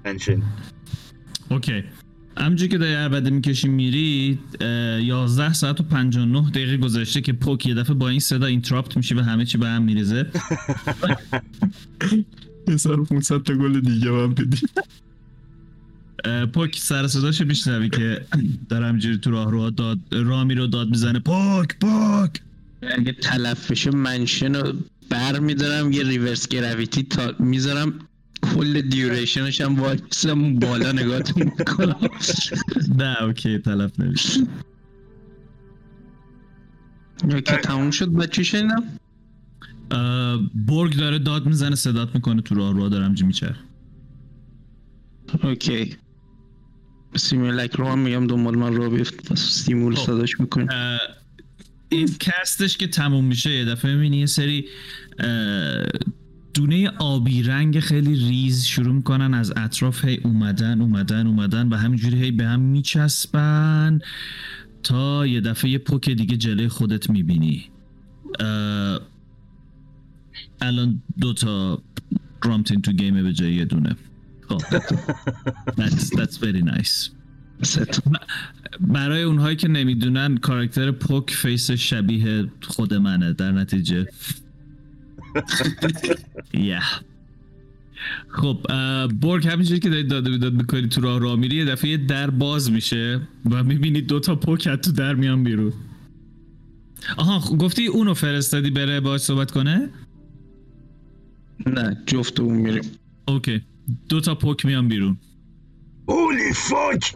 پنشن 0.03 0.41
اوکی. 1.49 1.84
همونجور 2.38 2.68
که 2.70 2.78
داری 2.78 2.93
عربده 2.93 3.30
می‌کشی 3.30 3.68
میری 3.68 4.39
اه، 4.62 4.68
11 5.03 5.53
ساعت 5.53 5.80
و 5.80 5.84
59 5.84 6.49
دقیقه 6.49 6.78
گذشته 6.78 7.22
که 7.22 7.34
پوک 7.34 7.66
یه 7.66 7.74
دفعه 7.74 7.95
با 7.95 8.10
این 8.10 8.20
صدا 8.20 8.45
اینتراپت 8.45 8.97
میشه 8.97 9.16
و 9.16 9.20
همه 9.20 9.45
چی 9.45 9.58
به 9.58 9.68
هم 9.68 9.84
میریزه. 9.84 10.32
یه 12.68 12.78
سر 12.78 12.95
500 12.95 13.43
تا 13.43 13.53
گل 13.53 13.80
دیگه 13.80 14.12
هم 14.12 14.34
بدی. 14.34 14.68
پوک 16.53 16.76
سر 16.76 17.08
صداشو 17.08 17.45
میشنوی 17.45 17.89
که 17.89 18.22
داره 18.70 18.86
همجوری 18.86 19.18
تو 19.18 19.32
راه 19.32 19.51
رو 19.51 19.70
داد 19.70 19.99
رامی 20.12 20.55
رو 20.55 20.68
داد 20.68 20.89
می‌زنه. 20.89 21.20
پوک 21.20 21.80
پوک! 21.80 22.41
اگه 22.82 23.12
تلف 23.12 23.72
بشه 23.72 23.91
منشن 23.91 24.55
رو 24.55 24.74
بر 25.10 25.39
میدارم 25.39 25.91
یه 25.91 26.03
ریورس 26.03 26.47
گراویتی 26.47 27.03
تا 27.03 27.34
می‌ذارم 27.39 27.99
کل 28.41 28.82
دیوریشنش 28.82 29.62
هم 29.62 29.80
وایسم 29.80 30.55
بالا 30.55 30.91
نگاهتون 30.91 31.43
می‌کنم. 31.43 32.10
نه 32.97 33.24
اوکی 33.24 33.58
تلف 33.58 33.99
نمیشه 33.99 34.39
که 37.45 37.58
تموم 37.58 37.91
شد. 37.91 38.14
بچه 38.14 38.43
شنیدم؟ 38.43 38.84
اه، 39.91 40.39
برگ 40.68 40.97
داره 40.97 41.20
داد 41.20 41.45
می‌زنه 41.45 41.76
صدات 41.76 42.16
می‌کنه. 42.16 42.41
تو 42.41 42.55
راه 42.55 42.74
رو 42.74 42.89
دارم 42.89 43.14
جی 43.14 43.26
میچر 43.26 43.55
okay. 45.43 45.95
سیمولک 47.16 47.76
رو 47.76 47.88
هم 47.88 47.99
میگم 47.99 48.28
دنبال 48.28 48.55
من 48.55 48.76
رو 48.76 48.89
بیفت 48.89 49.36
سیمول 49.36 49.95
خب. 49.95 50.05
صداش 50.05 50.39
می‌کنیم 50.39 50.68
این 51.89 52.07
cast 52.19 52.58
ش 52.58 52.78
که 52.77 52.88
تموم 52.88 53.25
میشه 53.25 53.51
یه 53.51 53.65
دفعه 53.65 53.95
می‌بینی 53.95 54.17
یه 54.17 54.25
سری 54.25 54.65
دونه 56.53 56.89
آبی 56.89 57.43
رنگ 57.43 57.79
خیلی 57.79 58.15
ریز 58.15 58.65
شروع 58.65 58.93
می‌کنن 58.93 59.33
از 59.33 59.53
اطراف 59.57 60.05
هی 60.05 60.19
اومدن 60.23 60.81
اومدن 60.81 61.27
اومدن 61.27 61.69
و 61.69 61.75
همینجوری 61.75 62.23
هی 62.23 62.31
به 62.31 62.45
هم 62.45 62.59
میچسبن 62.59 63.99
تا 64.83 65.27
یه 65.27 65.41
دفعه 65.41 65.71
یه 65.71 65.77
پوک 65.77 66.09
دیگه 66.09 66.38
جلوی 66.38 66.67
خودت 66.67 67.09
می‌بینی. 67.09 67.65
الان 70.61 71.01
دوتا 71.19 71.83
رامتین 72.43 72.81
تو 72.81 72.91
گیمه 72.91 73.23
به 73.23 73.33
جای 73.33 73.53
یه 73.53 73.65
دونه. 73.65 73.95
خب 74.49 74.59
that's, 75.77 76.09
that's 76.09 76.38
very 76.38 76.61
nice. 76.61 77.16
برای 78.80 79.24
اونهایی 79.24 79.55
که 79.55 79.68
نمی‌دونن 79.68 80.38
کاراکتر 80.38 80.91
پوک 80.91 81.32
فیس 81.32 81.72
شبیه 81.72 82.45
خود 82.62 82.93
منه 82.93 83.34
در 83.34 83.51
نتیجه. 83.51 84.08
Yeah. 86.53 87.03
خب 88.28 88.60
برگ 89.08 89.47
همینجوری 89.47 89.80
که 89.80 89.89
دارید 89.89 90.08
داده 90.08 90.30
بیداد 90.30 90.53
می‌کنی 90.53 90.88
تو 90.88 91.01
راه 91.01 91.20
راه 91.20 91.36
میری 91.36 91.55
یه 91.55 91.66
دفعه 91.66 91.89
یه 91.89 91.97
در 91.97 92.30
باز 92.30 92.72
میشه 92.72 93.22
و 93.51 93.64
می‌بینی 93.64 94.01
دوتا 94.01 94.36
پوک 94.36 94.70
تو 94.70 94.91
در 94.91 95.16
میان 95.16 95.43
بیرون. 95.43 95.74
آها 97.18 97.39
خب، 97.39 97.58
گفتی 97.58 97.88
اونو 97.88 98.14
فرستادی 98.14 98.70
بره 98.70 98.99
باش 98.99 99.22
صحبت 99.22 99.51
کنه؟ 99.51 99.89
نه 101.66 101.97
جفت 102.05 102.39
اون 102.39 102.55
میریم. 102.55 102.84
اوکی. 103.28 103.62
دوتا 104.10 104.36
پوک 104.36 104.66
میان 104.66 104.88
بیرون. 104.88 105.18
هولی 106.08 106.53
فاک 106.53 107.16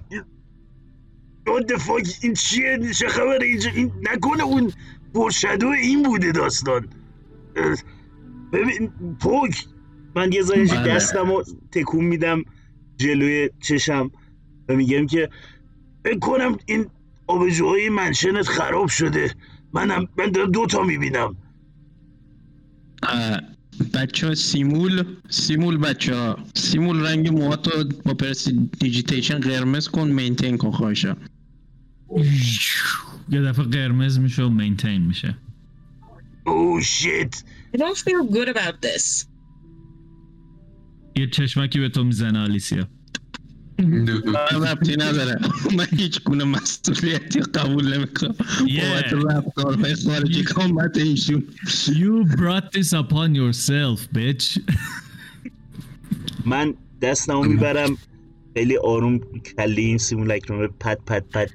What 1.48 1.66
the 1.68 1.78
fuck 1.80 2.18
این 2.22 2.34
چیه؟ 2.34 2.94
چه 2.94 3.08
خبره؟ 3.08 3.46
اینجا 3.46 3.70
این 3.76 3.92
نکنه 4.02 4.44
اون 4.44 4.74
برشدو 5.14 5.68
این 5.68 6.04
بوده 6.04 6.32
داستان. 6.32 6.88
ببین 8.54 8.92
پوک 9.20 9.66
من 10.16 10.32
یه 10.32 10.42
ذره 10.42 10.66
بله. 10.66 10.96
دستم 10.96 11.32
رو 11.32 11.44
تکون 11.72 12.06
میدم 12.06 12.44
جلوی 12.98 13.50
چشم 13.60 14.12
و 14.70 14.76
میگم 14.76 15.08
که 15.08 15.30
فکر 16.04 16.20
کنم 16.20 16.58
این 16.66 16.86
آبجوهای 17.28 17.90
منشنت 17.90 18.48
خراب 18.48 18.88
شده. 18.88 19.36
منم 19.74 20.08
من 20.18 20.32
دارم 20.32 20.52
دوتا 20.52 20.84
می‌بینم. 20.84 21.36
بچه 23.94 24.28
ها 24.28 24.36
سیمول 24.36 25.04
سیمول 25.30 25.78
بچه 25.78 26.16
ها. 26.16 26.38
سیمول 26.56 27.06
رنگ 27.06 27.28
موهاتو 27.28 27.84
با 28.06 28.14
پرس 28.14 28.48
دیجیتیشن 28.80 29.40
قرمز 29.40 29.88
کن 29.88 30.12
مینتین 30.12 30.58
کن 30.58 30.72
خواهشم 30.72 31.18
یه 33.30 33.42
دفعه 33.42 33.66
قرمز 33.66 34.20
میشه 34.20 34.44
و 34.44 34.50
مینتین 34.50 35.02
میشه. 35.02 35.38
او 36.46 36.82
شیت. 36.82 37.44
I 37.76 37.78
don't 37.78 37.98
feel 37.98 38.34
good 38.36 38.48
about 38.56 38.76
this. 38.86 39.26
یه 41.16 41.28
چشمکی 41.28 41.80
به 41.80 41.90
تو 41.90 42.04
می‌زنه 42.04 42.40
آلیسیا. 42.40 42.88
من 43.82 44.64
ربطی 44.64 44.96
نداره. 44.98 45.40
من 45.78 45.88
هیچ 45.98 46.24
گونه 46.24 46.44
مسئولیتی 46.44 47.40
قبول 47.40 47.98
نمی‌کنم. 47.98 48.36
بابت 48.60 49.14
رفتارهای 49.14 49.96
خارجی 49.96 50.44
کامبت 50.44 50.98
ایشون. 50.98 51.44
You 51.88 52.26
brought 52.26 52.72
this 52.72 52.94
upon 52.94 53.36
yourself, 53.36 54.08
bitch. 54.18 54.60
من 56.46 56.74
دستمو 57.02 57.44
می‌برم. 57.44 57.98
خیلی 58.54 58.78
آروم 58.78 59.20
کله 59.58 59.82
این 59.82 59.98
سیمولک 59.98 60.46
رو 60.46 60.68
پد 60.80 61.00
پد 61.06 61.26
پد 61.30 61.50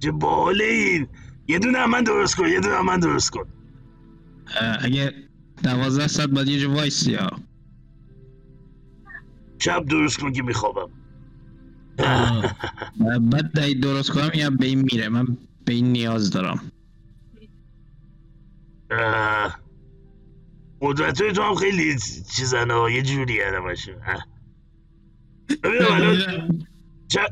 چه 0.00 0.10
باله 0.10 0.64
این. 0.64 1.08
یه 1.48 1.58
دونه 1.58 1.78
هم 1.78 1.90
من 1.90 2.04
درست 2.04 2.36
کن 2.36 2.48
یه 2.48 2.60
دونه 2.60 2.74
هم 2.74 2.86
من 2.86 3.00
درست 3.00 3.30
کن. 3.30 3.44
اگه 4.80 5.12
دوازده 5.62 6.06
ساعت 6.06 6.28
باید 6.28 6.48
یه 6.48 6.60
جا 6.60 6.70
وایسی 6.70 7.14
ها 7.14 7.30
چپ 9.60 9.84
درست 9.88 10.18
کن 10.20 10.32
که 10.32 10.42
میخوابم. 10.42 10.90
بعد 13.30 13.52
دهی 13.56 13.74
درست 13.74 14.10
کنم 14.10 14.30
یا 14.34 14.50
به 14.50 14.66
این 14.66 14.78
میره؟ 14.92 15.08
من 15.08 15.26
به 15.64 15.72
این 15.72 15.92
نیاز 15.92 16.30
دارم. 16.30 16.72
قدرت 20.80 21.20
های 21.22 21.32
تو 21.32 21.42
هم 21.42 21.54
خیلی 21.54 21.96
چیزن 22.36 22.70
ها 22.70 22.90
یه 22.90 23.02
جوری 23.02 23.40
همشون 23.40 23.94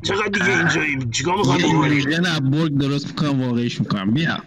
چقدر 0.03 0.29
دیگه 0.33 0.59
اینجاییم؟ 0.59 1.11
چیکار 1.11 1.37
می‌خوام 1.37 1.61
یه 1.61 1.79
ویژن 1.91 2.27
ابورگ 2.27 2.79
درست 2.79 3.07
می‌کنم 3.07 3.43
واقعیش 3.43 3.81
می‌کنم. 3.81 4.15
بیا. 4.15 4.39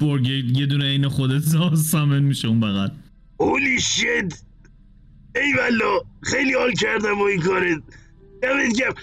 برگ 0.00 0.26
یه 0.56 0.66
دونه 0.66 0.84
این 0.84 1.08
خودت 1.08 1.42
سا- 1.42 1.76
سامن 1.76 2.22
میشه 2.22 2.48
اون 2.48 2.60
بغل. 2.60 2.88
اولی 3.36 3.80
شد 3.80 4.32
ای 5.36 5.52
والا 5.52 6.00
خیلی 6.22 6.54
حال 6.54 6.72
کردم 6.72 7.14
با 7.14 7.28
این 7.28 7.40
کارت 7.40 7.82
دمت 8.42 8.76
گرم. 8.78 8.94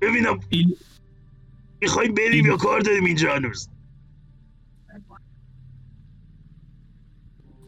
ببینم 0.00 0.40
این 0.48 0.76
می‌خوایم 1.80 2.14
بریم 2.14 2.46
یا 2.46 2.56
کار 2.56 2.80
داریم 2.80 3.04
اینجا 3.04 3.34
هنوز؟ 3.34 3.68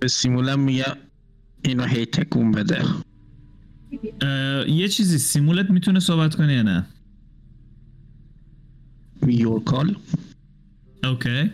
به 0.01 0.09
سیمولم 0.09 0.61
میگم 0.61 0.97
اینو 1.65 1.85
هی 1.85 2.07
تکون 2.07 2.53
بده. 2.53 2.85
اه، 4.21 4.71
یه 4.71 4.89
چیزی 4.89 5.19
سیمولت 5.19 5.71
می‌تونه 5.71 6.01
صحبت 6.01 6.35
کنه 6.35 6.55
یا 6.55 6.63
نه؟ 6.63 6.87
your 9.27 9.62
call 9.62 9.97
okay. 11.05 11.51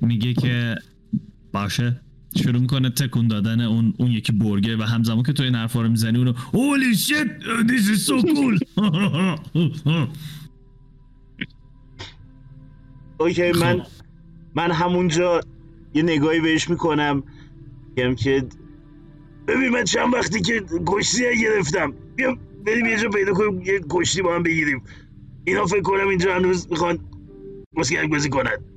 میگه 0.00 0.34
که 0.34 0.76
باشه. 1.52 2.00
شروع 2.42 2.60
می‌کنه 2.60 2.90
تکون 2.90 3.28
دادن 3.28 3.60
اون 3.60 3.94
اون 3.98 4.10
یکی 4.10 4.32
برگه 4.32 4.76
و 4.76 4.82
همزمان 4.82 5.22
که 5.22 5.32
تو 5.32 5.42
این 5.42 5.54
حرفا 5.54 5.82
رو 5.82 5.88
می‌زنی 5.88 6.18
اونو 6.18 6.32
holy 6.32 6.96
shit 6.96 7.28
this 7.68 7.88
is 7.94 8.06
so 8.06 8.22
cool. 8.22 8.58
okay 13.20 13.52
من 13.52 13.80
خب. 13.80 13.86
من 14.54 14.70
همونجا 14.70 15.40
یه 15.94 16.02
نگاهی 16.02 16.40
بهش 16.40 16.70
می‌کنم 16.70 17.22
میگم 17.96 18.14
که 18.14 18.44
ببین 19.48 19.68
من 19.68 19.84
چند 19.84 20.14
وقتی 20.14 20.40
که 20.40 20.62
کشتی 20.86 21.22
گرفتم 21.42 21.94
بیا 22.16 22.38
بریم 22.66 22.86
یه 22.86 22.98
جا 22.98 23.08
پیدا 23.08 23.32
کنیم 23.32 23.62
یه 23.62 23.80
کشتی 23.90 24.22
با 24.22 24.34
هم 24.34 24.42
بگیریم. 24.42 24.82
اینا 25.44 25.66
فکر 25.66 25.82
کنم 25.82 26.08
اینجا 26.08 26.34
هنوز 26.34 26.70
می‌خوان 26.70 26.98
مسکرک 27.76 28.10
بازی 28.10 28.28
کنن. 28.28 28.73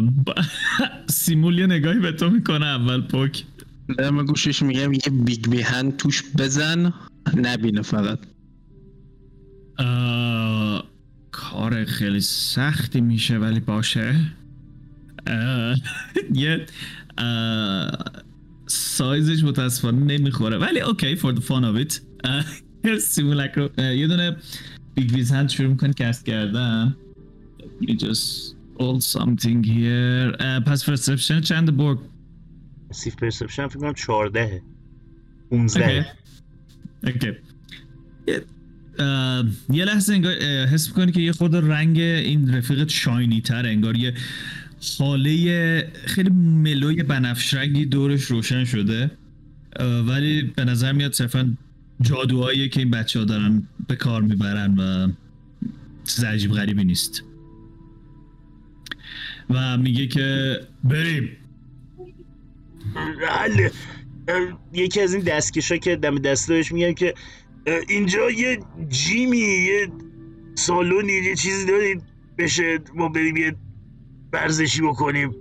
سیمول 1.06 1.58
یه 1.58 1.66
نگاهی 1.66 1.98
به 1.98 2.12
تو 2.12 2.30
می‌کنه 2.30 2.66
اول 2.66 3.00
پوک 3.00 3.44
دارم 3.98 4.24
گوشش 4.24 4.62
میگم 4.62 4.92
یه 4.92 5.00
بیگ 5.24 5.50
بیهن 5.50 5.90
توش 5.90 6.22
بزن. 6.38 6.92
نبینه 7.36 7.82
فقط. 7.82 8.18
اه، 9.78 10.84
کار 11.30 11.84
خیلی 11.84 12.20
سختی 12.20 13.00
میشه 13.00 13.38
ولی 13.38 13.60
باشه. 13.60 14.14
یه 16.34 16.66
سایزش 18.66 19.44
متاسفانه 19.44 20.18
نمی‌خوره. 20.18 20.58
ولی 20.58 20.80
okay 20.80 21.16
for 21.16 21.34
the 21.34 21.40
fun 21.40 21.64
of 21.64 21.98
یه 22.84 22.98
سیمولک 23.12 23.52
رو 23.56 23.84
یه 23.84 24.06
دونه 24.06 24.36
Bigby's 24.94 25.32
Hand 25.32 25.48
شروع 25.48 25.68
می‌کنه 25.68 25.92
cast 25.92 26.26
کردن. 26.26 26.96
Let 27.58 27.86
me 27.86 27.94
just 27.96 28.61
roll 28.82 29.00
something 29.00 29.64
here. 29.64 30.36
اه، 30.40 30.60
passive 30.60 30.84
perception 30.84 31.40
چند 31.40 31.76
برگ 31.76 31.98
passive 32.90 33.16
perception 33.16 33.68
فکر 33.68 33.78
کنم 33.78 33.94
14 33.94 34.62
15 35.50 36.06
اوکی 37.04 37.32
یه- 39.70 39.84
لحظه 39.84 40.12
انگار 40.12 40.32
حس 40.66 40.88
می‌کنی 40.88 41.12
که 41.12 41.20
یه 41.20 41.32
خود 41.32 41.56
رنگ 41.56 41.98
این 41.98 42.54
رفیقت 42.54 42.88
شاینی 42.88 43.40
تر 43.40 43.66
انگار 43.66 43.96
یه 43.96 44.14
حاله 44.98 45.92
خیلی 46.06 46.30
ملوی 46.30 47.02
بنفش 47.02 47.54
رنگی 47.54 47.84
دورش 47.86 48.22
روشن 48.22 48.64
شده. 48.64 49.10
ولی 50.06 50.42
به 50.42 50.64
نظر 50.64 50.92
میاد 50.92 51.12
صرفا 51.12 51.56
جادوهایی 52.00 52.68
که 52.68 52.80
این 52.80 52.90
بچه 52.90 53.18
ها 53.18 53.24
دارن 53.24 53.62
به 53.88 53.96
کار 53.96 54.22
می‌برن 54.22 54.74
و 54.74 55.12
چیز 56.04 56.24
عجیب 56.24 56.52
غریبی 56.52 56.84
نیست. 56.84 57.22
و 59.50 59.76
میگه 59.76 60.06
که 60.06 60.60
بریم. 60.84 61.36
حل 63.28 63.68
اه، 64.28 64.60
یکی 64.72 65.00
از 65.00 65.14
این 65.14 65.24
دستکش 65.24 65.72
ها 65.72 65.78
که 65.78 65.96
دم 65.96 66.18
دستش 66.18 66.72
میگن 66.72 66.92
که 66.92 67.14
اینجا 67.88 68.30
یه 68.30 68.58
جیمی 68.88 69.38
یه 69.38 69.88
سالونی 70.54 71.12
یه 71.12 71.34
چیزی 71.34 71.66
دارید 71.66 72.02
بشه 72.38 72.78
ما 72.94 73.08
بریم 73.08 73.36
یه 73.36 73.54
ورزشی 74.32 74.82
بکنیم. 74.82 75.34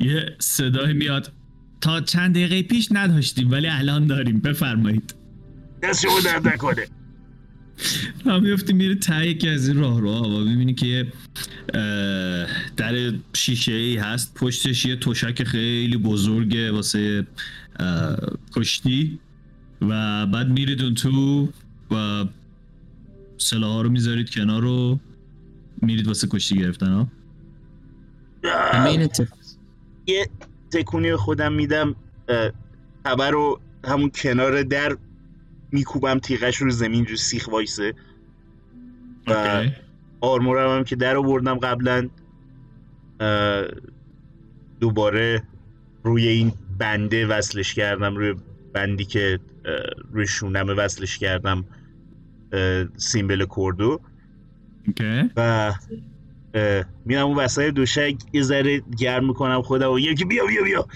یه 0.00 0.36
صدای 0.38 0.92
میاد. 0.92 1.32
تا 1.80 2.00
چند 2.00 2.34
دقیقه 2.34 2.62
پیش 2.62 2.88
نداشتیم 2.92 3.50
ولی 3.50 3.68
الان 3.68 4.06
داریم. 4.06 4.40
بفرمایید. 4.40 5.14
دست 5.82 6.02
شما 6.02 6.20
درد 6.20 6.48
نکنه. 6.48 6.86
را 8.24 8.40
میفتی 8.40 8.72
میره 8.72 8.94
ته 8.94 9.26
یکی 9.26 9.48
از 9.48 9.68
این 9.68 9.78
راه 9.78 10.00
رو 10.00 10.10
و 10.10 10.44
می‌بینی 10.44 10.74
که 10.74 11.06
در 12.76 13.12
شیشه 13.34 13.72
ای 13.72 13.96
هست. 13.96 14.34
پشتش 14.34 14.86
یه 14.86 14.96
تشک 14.96 15.44
خیلی 15.44 15.96
بزرگه 15.96 16.72
واسه 16.72 17.26
کشتی. 18.56 19.18
و 19.82 20.26
بعد 20.26 20.48
میرید 20.48 20.82
اون 20.82 20.94
تو 20.94 21.48
و 21.90 22.24
سلاح 23.38 23.70
ها 23.70 23.82
رو 23.82 23.90
می‌ذارید 23.90 24.30
کنار 24.30 24.62
رو 24.62 25.00
میرید 25.82 26.06
واسه 26.06 26.26
کشتی 26.26 26.58
گرفتن 26.58 26.92
ها؟ 26.92 27.08
یه 30.06 30.28
تکونی 30.70 31.10
به 31.10 31.16
خودم 31.16 31.52
میدم 31.52 31.96
خبر 33.04 33.30
رو 33.30 33.60
همون 33.84 34.10
کنار 34.10 34.62
در 34.62 34.96
میکوبم 35.72 36.18
تیغش 36.18 36.56
رو 36.56 36.70
زمین 36.70 37.04
جو 37.04 37.16
سیخ 37.16 37.48
وایسه. 37.48 37.94
و 39.26 39.32
اوکی. 39.32 39.72
آرمورم 40.20 40.76
هم 40.76 40.84
که 40.84 40.96
در 40.96 41.16
آوردم 41.16 41.54
قبلا 41.54 42.08
دوباره 44.80 45.42
روی 46.02 46.28
این 46.28 46.52
بنده 46.78 47.26
وصلش 47.26 47.74
کردم 47.74 48.16
روی 48.16 48.34
بندی 48.72 49.04
که 49.04 49.38
روی 50.12 50.26
شونمه 50.26 50.74
وصلش 50.74 51.18
کردم 51.18 51.64
سیمبل 52.96 53.46
کردو. 53.56 54.00
اوکی. 54.86 55.30
و 55.36 55.74
میرم 57.04 57.26
اون 57.26 57.36
وسط 57.36 57.62
دوشک 57.62 58.16
یه 58.32 58.42
ذره 58.42 58.82
گرم 58.98 59.26
می‌کنم 59.26 59.62
خودم 59.62 59.92
و 59.92 59.98
یکی 59.98 60.24
بیا 60.24 60.46
بیا 60.46 60.62
بیا. 60.62 60.88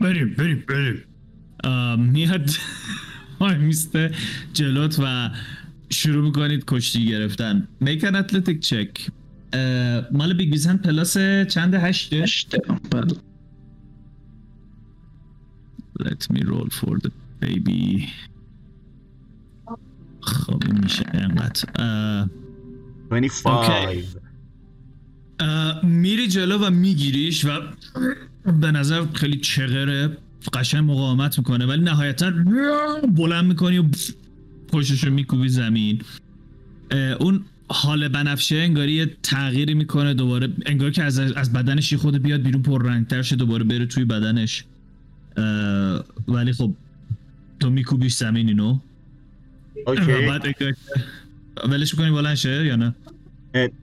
بریم 0.00 0.34
بریم 0.38 0.64
بریم. 0.68 1.04
میاد 1.98 2.50
میسته 3.60 4.10
جلوت 4.52 4.98
و 4.98 5.30
شروع 5.90 6.24
می‌کنید 6.24 6.64
کشتی 6.66 7.06
گرفتن. 7.06 7.68
میکن 7.80 8.14
اتلتیک 8.14 8.60
چک 8.60 9.10
مال 10.12 10.32
بیگ 10.34 10.50
بیزن 10.50 10.76
پلاس 10.76 11.18
چند 11.48 11.74
هشته 11.74 12.16
هشته 12.16 12.58
بله. 12.90 13.14
Let 16.00 16.30
me 16.32 16.40
roll 16.44 16.70
for 16.70 16.94
the 17.04 17.10
baby. 17.42 18.08
خب 20.20 20.64
میشه 20.82 21.04
انقدر. 21.12 21.64
اه، 21.78 23.20
25 23.20 24.04
اه، 25.40 25.86
میری 25.86 26.28
جلو 26.28 26.66
و 26.66 26.70
میگیریش 26.70 27.44
و 27.44 27.48
به 28.60 28.72
نظر 28.72 29.06
خیلی 29.14 29.36
چغره. 29.40 30.16
قشنگ 30.52 30.90
مقاومت 30.90 31.38
می‌کنه 31.38 31.66
ولی 31.66 31.82
نهایتا 31.82 32.32
بلند 33.16 33.44
می‌کنی 33.44 33.78
و 33.78 33.84
پشتش 34.68 35.04
رو 35.04 35.12
میکوبی 35.12 35.48
زمین. 35.48 36.02
اون 37.20 37.44
حال 37.70 38.08
بنفشه 38.08 38.56
انگاری 38.56 38.92
یه 38.92 39.16
تغییری 39.22 39.74
می‌کنه 39.74 40.14
دوباره 40.14 40.48
انگار 40.66 40.90
که 40.90 41.02
از, 41.02 41.18
از 41.18 41.52
بدنش 41.52 41.94
خود 41.94 42.22
بیاد 42.22 42.42
بیرون 42.42 42.62
پر 42.62 42.82
رنگتر 42.82 43.22
شه 43.22 43.36
دوباره 43.36 43.64
بره 43.64 43.86
توی 43.86 44.04
بدنش. 44.04 44.64
ولی 46.28 46.52
خب 46.52 46.74
تو 47.60 47.70
میکوبیش 47.70 48.14
زمین 48.14 48.48
اینو 48.48 48.78
اوکی. 49.86 50.02
ولش 51.70 51.94
می‌کنی 51.94 52.10
بلند 52.10 52.34
شه 52.34 52.66
یا 52.66 52.76
نه؟ 52.76 52.94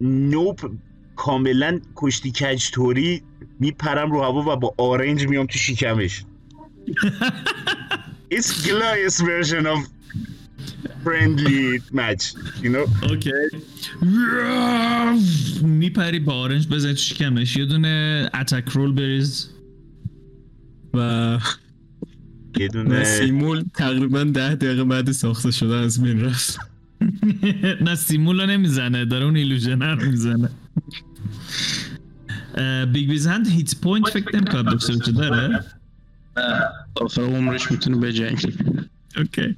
نوپ 0.01 0.71
کاملا 1.15 1.79
کشتی 1.95 2.31
کج 2.31 2.69
توری 2.71 3.21
میپرم 3.59 4.11
رو 4.11 4.23
هوا 4.23 4.53
و 4.53 4.55
با 4.55 4.73
آرنج 4.77 5.27
میام 5.27 5.45
تو 5.45 5.57
شکمش. 5.57 6.23
It's 8.35 8.51
glorious 8.67 9.21
version 9.21 9.65
of 9.73 9.79
friendly 11.03 11.79
match 11.91 12.23
you 12.63 12.69
know? 12.69 12.87
اوکی 13.09 13.31
میپری 15.61 16.19
با 16.19 16.33
آرنج 16.33 16.67
بزنی 16.67 16.95
شکمش. 16.95 17.57
یه 17.57 17.65
دونه 17.65 18.29
اتک 18.33 18.69
رول 18.69 18.91
بریز. 18.91 19.49
و 20.93 21.39
یه 22.59 22.67
دونه 22.67 23.03
سیمول 23.03 23.63
تقریبا 23.73 24.23
ده 24.23 24.55
دقیقه 24.55 24.83
بعد 24.83 25.11
ساخته 25.11 25.51
شده 25.51 25.75
از 25.75 26.01
بین 26.01 26.25
رفت. 26.25 26.59
نه 27.85 27.95
سیمول 27.95 28.41
رو 28.41 28.47
نمی‌زنه 28.47 29.05
داره 29.05 29.25
اون 29.25 29.35
illusion 29.35 29.95
رو 29.95 30.11
می‌زنه. 30.11 30.49
Bigby's 32.93 33.27
Hand 33.27 33.47
hit 33.47 33.75
point 33.81 34.09
فکر 34.09 34.35
نمی‌کنم 34.35 34.61
داشته 34.61 34.95
باشه 34.95 35.11
داره. 35.11 35.65
آخر 36.95 37.21
عمرش 37.21 37.71
می‌تونه 37.71 37.97
به 37.97 38.13
جنگ 38.13 38.53
okay. 39.17 39.55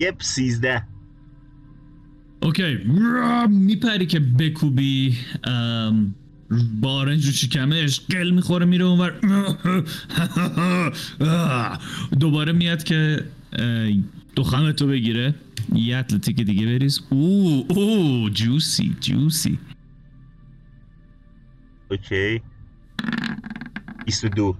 yep 0.00 0.22
13 0.22 0.82
okay. 2.42 2.78
میپری 3.48 4.06
که 4.06 4.20
بکوبی 4.20 5.18
ام، 5.44 6.14
با 6.80 6.92
آرنج 6.92 7.26
رو 7.26 7.32
شکمش 7.32 8.00
قل 8.00 8.30
می‌خوره 8.30 8.66
میره 8.66 8.84
اونور. 8.84 9.14
دوباره 12.20 12.52
میاد 12.52 12.82
که 12.82 13.24
اه، 13.52 13.90
دخمتو 14.36 14.86
بگیره. 14.86 15.34
یه 15.74 15.96
اتلتیک 15.96 16.36
دیگه 16.36 16.66
بریز. 16.66 17.00
او 17.10 17.66
او 17.68 18.30
جوسی 18.30 18.96
جوسی. 19.00 19.58
اوکی. 21.90 22.40
22 24.04 24.56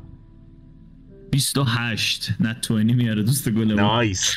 28 1.30 2.34
نه 2.40 2.54
توینی 2.54 2.92
میاره 2.92 3.22
دوست 3.22 3.50
گله 3.50 3.74
نایس. 3.74 4.34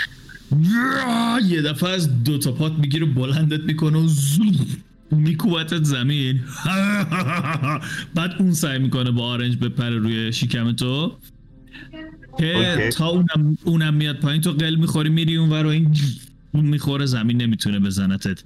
یه 1.46 1.62
دفعه 1.62 1.90
از 1.90 2.24
دو 2.24 2.38
تا 2.38 2.52
پات 2.52 2.74
می‌گیره 2.74 3.06
بلندت 3.06 3.64
می‌کنه 3.64 3.98
و 3.98 4.10
میکوبتت 5.12 5.84
زمین. 5.84 6.40
بعد 8.16 8.36
اون 8.40 8.52
سعی 8.52 8.80
می‌کنه 8.80 9.12
با 9.12 9.28
آرنج 9.28 9.58
بپره 9.58 9.98
روی 9.98 10.34
شکم 10.34 10.72
تو. 10.72 11.18
که. 12.40 12.90
تا 12.98 13.08
اونم, 13.08 13.58
اونم 13.64 13.94
میاد 13.94 14.20
پایین 14.20 14.42
تو 14.42 14.52
قل 14.52 14.76
می‌خوری 14.76 15.10
میری 15.10 15.38
اون 15.38 15.50
و 15.50 15.68
این 15.68 15.96
می‌خوره 16.54 17.06
زمین 17.06 17.42
نمی‌تونه 17.42 17.80
بزنتت. 17.80 18.44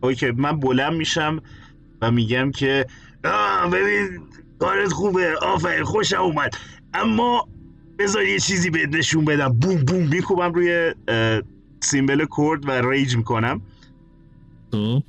اوکی 0.00 0.30
من 0.30 0.60
بلند 0.60 0.92
میشم 0.92 1.42
و 2.02 2.10
میگم 2.10 2.50
که 2.50 2.86
ببین 3.72 4.20
کارت 4.58 4.92
خوبه. 4.92 5.34
آفرین 5.42 5.84
خوشم 5.84 6.20
اومد. 6.20 6.54
اما 6.94 7.48
بذار 7.98 8.24
یه 8.24 8.38
چیزی 8.38 8.70
بهت 8.70 8.88
نشون 8.88 9.24
بدم. 9.24 9.48
بوم 9.48 9.76
بوم 9.76 10.08
میکوبم 10.08 10.52
روی 10.52 10.94
سیمبل 11.80 12.26
کرد 12.36 12.68
و 12.68 12.90
ریج 12.90 13.16
می‌کنم. 13.16 13.62
تو 14.72 15.02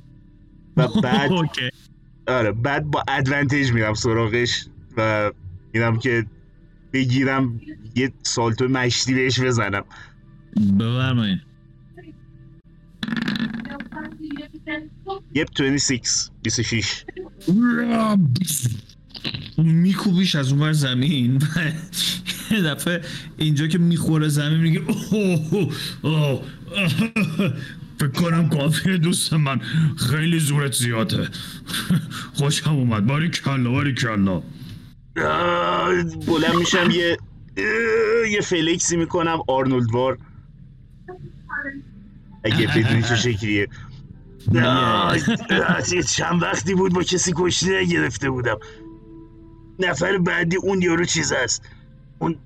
و 0.76 0.88
بعد 1.02 1.30
آره 2.28 2.52
بعد 2.52 2.90
با 2.90 3.04
ادوانتیج 3.08 3.72
میرم 3.72 3.94
سراغش 3.94 4.66
و 4.96 5.32
میرم 5.72 5.98
که 5.98 6.26
بگیرم 6.92 7.60
یه 7.94 8.12
سالتو 8.22 8.68
مشتی 8.68 9.14
بهش 9.14 9.40
بزنم. 9.40 9.84
بفرمایید. 10.78 11.38
یه 15.34 15.44
26 15.44 16.30
26 16.42 17.04
میکوبیش 19.58 20.34
از 20.34 20.52
اون 20.52 20.72
زمین. 20.72 21.36
و 22.50 22.54
یه 22.54 22.62
دفعه 22.62 23.00
اینجا 23.36 23.66
که 23.66 23.78
می‌خوره 23.78 24.28
زمین 24.28 24.60
میگه 24.60 24.80
اوه 25.12 25.74
اوه 26.02 26.42
فکر 27.98 28.08
کنم 28.08 28.48
کافیه 28.48 28.96
دوست 28.96 29.32
من. 29.32 29.60
خیلی 30.10 30.38
زورت 30.38 30.72
زیاده. 30.72 31.28
خوشم 32.34 32.70
اومد. 32.70 33.06
باری 33.06 33.30
کلا 33.30 33.70
باری 33.70 33.94
کلا. 33.94 34.42
بلند 36.26 36.54
میشم 36.58 36.90
یه 36.90 37.18
یه 38.30 38.40
فلکسی 38.40 38.96
می‌کنم. 38.96 39.38
آرنولد 39.48 39.90
وار. 39.92 40.18
اگه 42.44 42.66
بدونی 42.66 43.02
چه 43.02 43.16
شکلیه. 43.16 43.68
چند 46.16 46.42
وقتی 46.42 46.74
بود 46.74 46.92
با 46.92 47.02
کسی 47.02 47.32
کشتی 47.36 47.70
نگرفته 47.70 48.30
بودم. 48.30 48.56
نفر 49.78 50.18
بعدی 50.18 50.56
اون 50.56 50.82
یارو 50.82 51.04
چیز 51.04 51.32
است 51.32 51.62
اون 52.18 52.36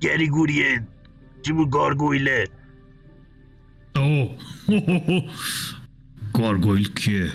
گریگوریه 0.00 0.82
چی 1.42 1.52
بود؟ 1.52 1.70
گارگویله. 1.70 2.48
اوه. 3.96 4.38
گارگویل 6.34 6.94
کیه؟ 6.94 7.32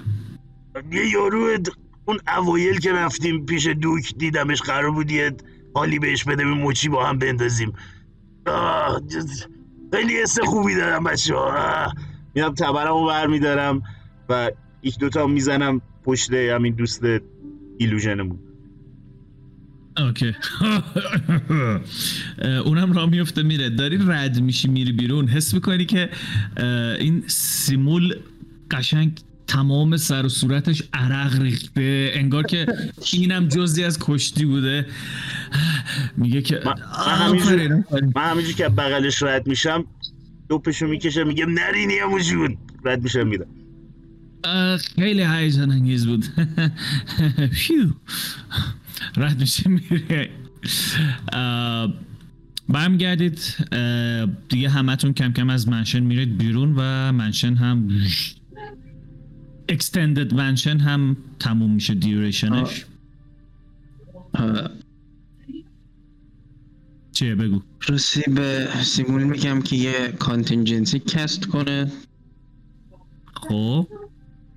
یه 0.91 1.10
یارو 1.10 1.58
اون 2.06 2.20
اوایل 2.38 2.80
که 2.80 2.91
رفتیم 2.91 3.46
پیش 3.46 3.68
دوک 3.68 4.14
دیدمش 4.18 4.62
قرار 4.62 4.91
بود 4.91 5.12
یه 5.12 5.32
حالی 5.74 6.00
بهش 6.00 6.24
بده 6.24 6.46
به 6.46 6.54
مچی 6.54 6.89
با 6.89 7.06
هم 7.06 7.18
بندازیم. 7.18 7.74
خیلی 9.94 10.22
حس 10.22 10.39
خوبی 10.39 10.76
دارم 10.76 11.04
بچه 11.04 11.36
ها 11.36 11.94
میرم 12.36 12.54
تبرم 12.54 12.94
رو 12.94 13.08
برمیدارم 13.08 13.82
و 14.30 14.52
یک 14.84 15.00
دوتا 15.00 15.28
می‌زنم 15.28 15.82
پشت 16.04 16.34
همین 16.34 16.74
دوست 16.74 17.02
ایلوژنمون. 17.78 18.40
اوکی. 19.98 20.36
اه، 22.40 22.50
اونم 22.58 22.94
راه 22.94 23.10
میفته 23.10 23.44
میره. 23.44 23.70
داری 23.70 24.00
رد 24.08 24.42
میشی 24.42 24.68
میری 24.68 24.92
بیرون. 24.92 25.28
حس 25.28 25.54
می‌کنی 25.54 25.86
که 25.86 26.10
این 27.00 27.24
سیمول 27.28 28.16
قشنگ 28.72 29.20
تمام 29.48 29.98
سر 29.98 30.26
و 30.26 30.30
صورتش 30.30 30.84
عرق 30.94 31.42
ریخته. 31.42 32.12
انگار 32.14 32.44
که 32.44 32.66
اینم 33.14 33.48
جزی 33.48 33.84
از 33.84 33.98
کشتی 34.02 34.46
بوده. 34.46 34.86
میگه 36.18 36.42
که 36.42 36.62
من- 36.66 36.74
من 38.16 38.24
همینجور- 38.32 38.54
که 38.54 38.70
بغلش 38.70 39.24
رد 39.24 39.48
میشم 39.48 39.86
دوپشو 40.50 40.88
می‌کشم 40.88 41.28
میگم 41.28 41.50
نرینی 41.50 41.98
همون 41.98 42.58
رد 42.86 43.04
میشم 43.04 43.28
میرم. 43.28 43.46
خیلی 44.96 45.24
هیجان 45.24 45.72
انگیز 45.72 46.08
بود. 46.08 46.26
phew. 47.62 47.89
رد 49.18 49.39
میشه 49.39 49.70
میره 49.70 50.30
برمیگردید. 52.70 53.39
دیگه 54.50 54.70
همتون 54.70 55.14
کم 55.14 55.34
کم 55.34 55.50
از 55.50 55.68
mansion 55.68 56.00
میرید 56.00 56.38
بیرون 56.38 56.74
و 56.78 57.12
mansion 57.12 57.54
هم 57.56 57.89
extended 59.70 60.34
mansion 60.34 60.78
هم 60.80 61.18
تموم 61.39 61.74
میشه 61.74 61.94
duration 61.94 62.67
ش 62.67 62.86
چیه 67.12 67.36
بگو. 67.36 67.62
رسی 67.89 68.22
به 68.32 68.68
سیمول 68.82 69.24
میگم 69.24 69.62
که 69.62 69.76
یه 69.76 70.12
contingency 70.20 71.00
cast 71.00 71.46
کنه. 71.46 71.91
خب. 73.34 73.88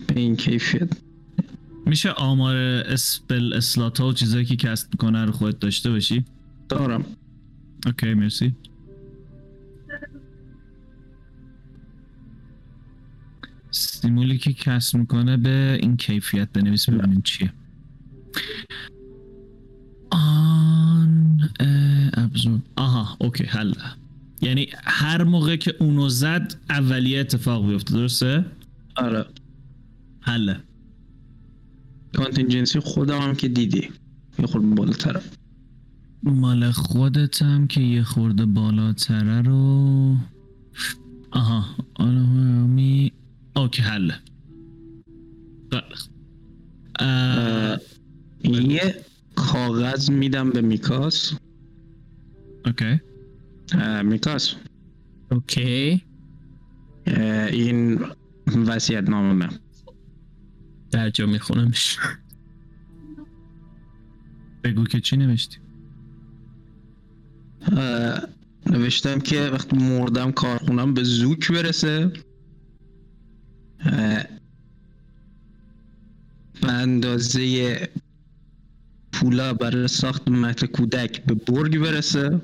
به 0.06 0.20
این 0.20 0.36
کیفیت. 0.36 0.88
میشه 1.86 2.10
آمار 2.10 2.56
spell 2.56 3.52
slot 3.52 4.00
ها 4.00 4.08
و 4.08 4.12
چیزایی 4.12 4.44
که 4.44 4.56
cast 4.56 4.88
می‌کنه 4.92 5.24
رو 5.24 5.32
خودت 5.32 5.58
داشته 5.58 5.90
باشی؟ 5.90 6.24
دارم. 6.68 7.04
okay 7.86 8.14
مرسی. 8.14 8.54
سیمولی 13.70 14.38
که 14.38 14.52
cast 14.52 14.98
می‌کنه 14.98 15.36
به 15.36 15.78
این 15.82 15.96
کیفیت 15.96 16.52
بنویس 16.52 16.88
ببینیم 16.90 17.22
چیه. 17.22 17.52
آن 20.10 21.50
ابزور 22.14 22.60
آها 22.76 23.16
اوکی 23.20 23.44
حل. 23.44 23.74
یعنی 24.40 24.68
هر 24.84 25.24
موقع 25.24 25.56
که 25.56 25.74
اونو 25.80 26.08
زد 26.08 26.54
اولیه 26.70 27.20
اتفاق 27.20 27.68
بیفته 27.68 27.94
درسته؟ 27.94 28.44
آره. 28.96 29.24
حله. 30.26 30.56
کانتینجنسی 32.16 32.80
خودم 32.80 33.18
هم 33.18 33.34
که 33.34 33.48
دیدی. 33.48 33.90
یه 34.38 34.46
خورده 34.46 34.66
بالاتره. 34.66 35.20
مال 36.22 36.70
خودتم 36.70 37.66
که 37.66 37.80
یه 37.80 38.02
خورده 38.02 38.46
بالاتره 38.46 39.42
رو. 39.42 40.16
آها 41.30 41.64
آنها 41.94 42.66
می 42.66 43.12
اوکی 43.56 43.82
حله. 43.82 44.14
اه، 45.72 45.82
اه، 46.98 47.78
یه 48.44 48.94
کاغذ 49.34 50.10
میدم 50.10 50.50
به 50.50 50.60
میکاس. 50.60 51.32
okay. 52.66 53.00
میکاس. 54.04 54.54
okay. 55.30 56.02
این 57.52 58.00
وصیت 58.66 59.08
نامه 59.10 59.46
در 59.46 59.65
جا 60.96 61.26
میخونمش. 61.26 61.98
بگو 64.64 64.84
که 64.84 65.00
چی 65.00 65.16
نوشتی؟ 65.16 65.58
نوشتم 68.66 69.18
که 69.18 69.40
وقتی 69.40 69.76
مردم 69.76 70.32
کارخونم 70.32 70.94
به 70.94 71.02
زوک 71.02 71.52
برسه. 71.52 72.12
به 76.60 76.72
اندازه 76.72 77.88
پولا 79.12 79.54
برای 79.54 79.88
ساخت 79.88 80.28
مهد 80.28 80.64
کودک 80.64 81.24
به 81.24 81.34
برگ 81.34 81.78
برسه. 81.78 82.40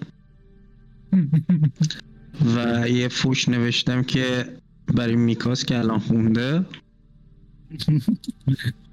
و 2.57 2.89
یه 2.89 3.09
فوش 3.09 3.49
نوشتم 3.49 4.03
که 4.03 4.57
برای 4.95 5.17
میکاس 5.17 5.65
که 5.65 5.79
الان 5.79 5.99
خونده. 5.99 6.65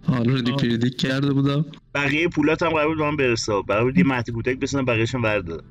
آلردی 0.08 0.52
پریدیک 0.52 0.98
کرده 0.98 1.34
بودم. 1.34 1.66
بقیه 1.96 2.28
پولات 2.28 2.64
هم 2.64 2.70
قرار 2.70 2.88
بود 2.88 2.98
به 2.98 3.04
من 3.04 3.16
برسه. 3.18 3.54
قرار 3.68 3.84
بود 3.84 3.98
یه 3.98 4.04
مهد 4.08 4.30
کودک 4.30 4.60
بسنم 4.60 4.86
بقیهشم 4.86 5.22
بردارم 5.22 5.64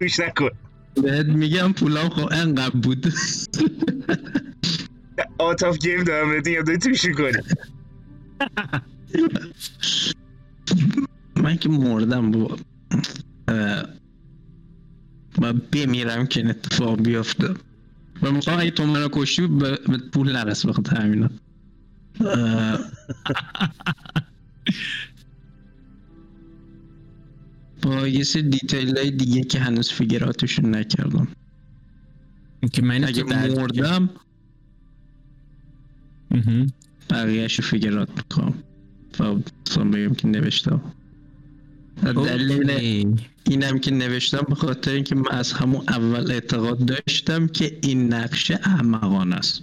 گوش 0.00 0.20
نکن. 0.20 0.48
بهت 1.02 1.26
میگم 1.26 1.72
پولام 1.72 2.08
خب 2.08 2.28
انقدر 2.32 2.76
بود. 2.76 3.06
out 5.38 5.62
of 5.62 5.78
game 5.78 6.04
دارم 6.04 6.30
بهت 6.30 6.64
داری 6.66 6.78
توش 6.78 7.06
کنی. 7.06 7.42
من 11.36 11.56
که 11.56 11.68
مردم 11.68 12.30
با 12.30 12.56
من 15.40 15.62
بمیرم 15.72 16.26
که 16.26 16.40
این 16.40 16.50
اتفاق 16.50 17.02
بیفته. 17.02 17.54
و 18.22 18.30
می‌خوام 18.30 18.60
اگه 18.60 18.70
تو 18.70 18.86
منو 18.86 19.08
کشتی 19.12 19.46
به 19.46 19.76
پول 20.12 20.32
نرس 20.36 20.66
بخاطر 20.66 21.00
همینا. 21.00 21.30
با 27.82 28.08
یه 28.08 28.24
سری 28.24 28.42
detail 28.42 28.98
های 28.98 29.10
دیگه 29.10 29.42
که 29.42 29.60
هنوز 29.60 29.92
figure 29.92 30.30
out 30.30 30.49
شون 30.49 30.74
نکردم. 30.74 31.28
که 32.72 32.82
من 32.82 33.04
اگه 33.04 33.24
مردم. 33.24 34.10
بقیهش 37.10 37.54
رو 37.54 37.64
figure 37.64 37.93
out 37.93 38.08
می‌کنم 38.16 38.54
و 39.20 39.34
بگم 39.84 40.14
که 40.14 40.28
نوشتم. 40.28 40.92
دلیل 42.02 42.70
okay. 42.70 43.06
اینم 43.46 43.78
که 43.78 43.90
نوشتم 43.90 44.46
به 44.48 44.54
خاطر 44.54 44.90
اینکه 44.90 45.14
من 45.14 45.30
از 45.30 45.52
همون 45.52 45.82
اول 45.88 46.30
اعتقاد 46.30 46.84
داشتم 46.84 47.46
که 47.46 47.78
این 47.82 48.14
نقشه 48.14 48.60
احمقانه 48.62 49.36
است 49.36 49.62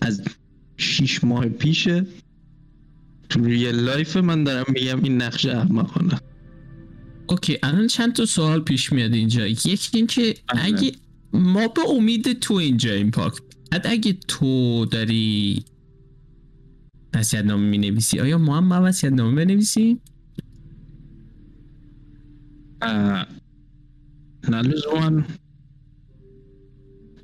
از 0.00 0.22
شیش 0.76 1.24
ماه 1.24 1.48
پیشه 1.48 2.06
تو 3.28 3.44
real 3.44 3.74
life 3.74 4.16
من 4.16 4.44
دارم 4.44 4.64
میگم 4.68 5.02
این 5.02 5.22
نقشه 5.22 5.56
احمقانه. 5.56 6.20
اوکی 7.26 7.58
الان 7.62 7.86
چند 7.86 8.12
تا 8.12 8.26
سوال 8.26 8.60
پیش 8.60 8.92
میاد 8.92 9.12
اینجا 9.14 9.46
یکی 9.46 9.78
اینکه 9.92 10.34
بله. 10.48 10.64
اگه 10.64 10.92
ما 11.32 11.68
به 11.68 11.80
امید 11.88 12.32
تو 12.32 12.54
اینجا 12.54 12.92
این 12.92 13.10
پاک 13.10 13.32
اگه 13.84 14.12
تو 14.28 14.84
داری 14.84 15.64
وسیعت 17.14 17.44
نامه 17.44 17.68
می 17.68 17.78
نویسی 17.78 18.20
آیا 18.20 18.38
ما 18.38 18.56
هم 18.56 18.72
وسیعت 18.72 19.12
نامه 19.12 19.44
بنویسیم؟ 19.44 20.00
اه، 22.82 23.26
نه 24.48 24.62
لزوما 24.62 25.22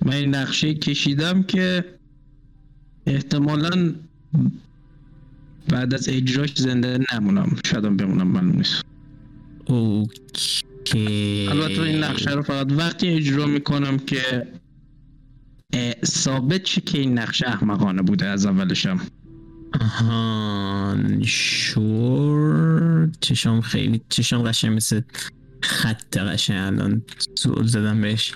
من 0.04 0.12
این 0.12 0.34
نقشه 0.34 0.74
کشیدم 0.74 1.42
که 1.42 1.84
احتمالا 3.06 3.94
بعد 5.68 5.94
از 5.94 6.08
اجراش 6.08 6.54
زنده 6.54 6.98
نمونم. 7.14 7.56
شاید 7.66 7.96
بمونم 7.96 8.26
معلوم 8.28 8.56
نیست. 8.56 8.82
اوکی. 9.64 11.48
البته 11.50 11.82
این 11.82 12.04
نقشه 12.04 12.30
رو 12.30 12.42
فقط 12.42 12.72
وقتی 12.72 13.08
اجرا 13.08 13.46
می‌کنم 13.46 13.98
که 13.98 14.46
ثابت 16.04 16.64
شه 16.64 16.80
که 16.80 16.98
این 16.98 17.18
نقشه 17.18 17.48
احمقانه 17.48 18.02
بوده 18.02 18.26
از 18.26 18.46
اولشم. 18.46 19.00
آهان 19.80 21.22
شور. 21.22 23.10
چشم 23.20 23.60
خیلی 23.60 24.00
چشم 24.08 24.42
قشنگ 24.42 24.76
مثل 24.76 25.00
خط 25.62 26.18
قشنگ 26.18 26.56
الان 26.56 27.02
زول 27.36 27.66
زدم 27.66 28.00
بهش. 28.00 28.34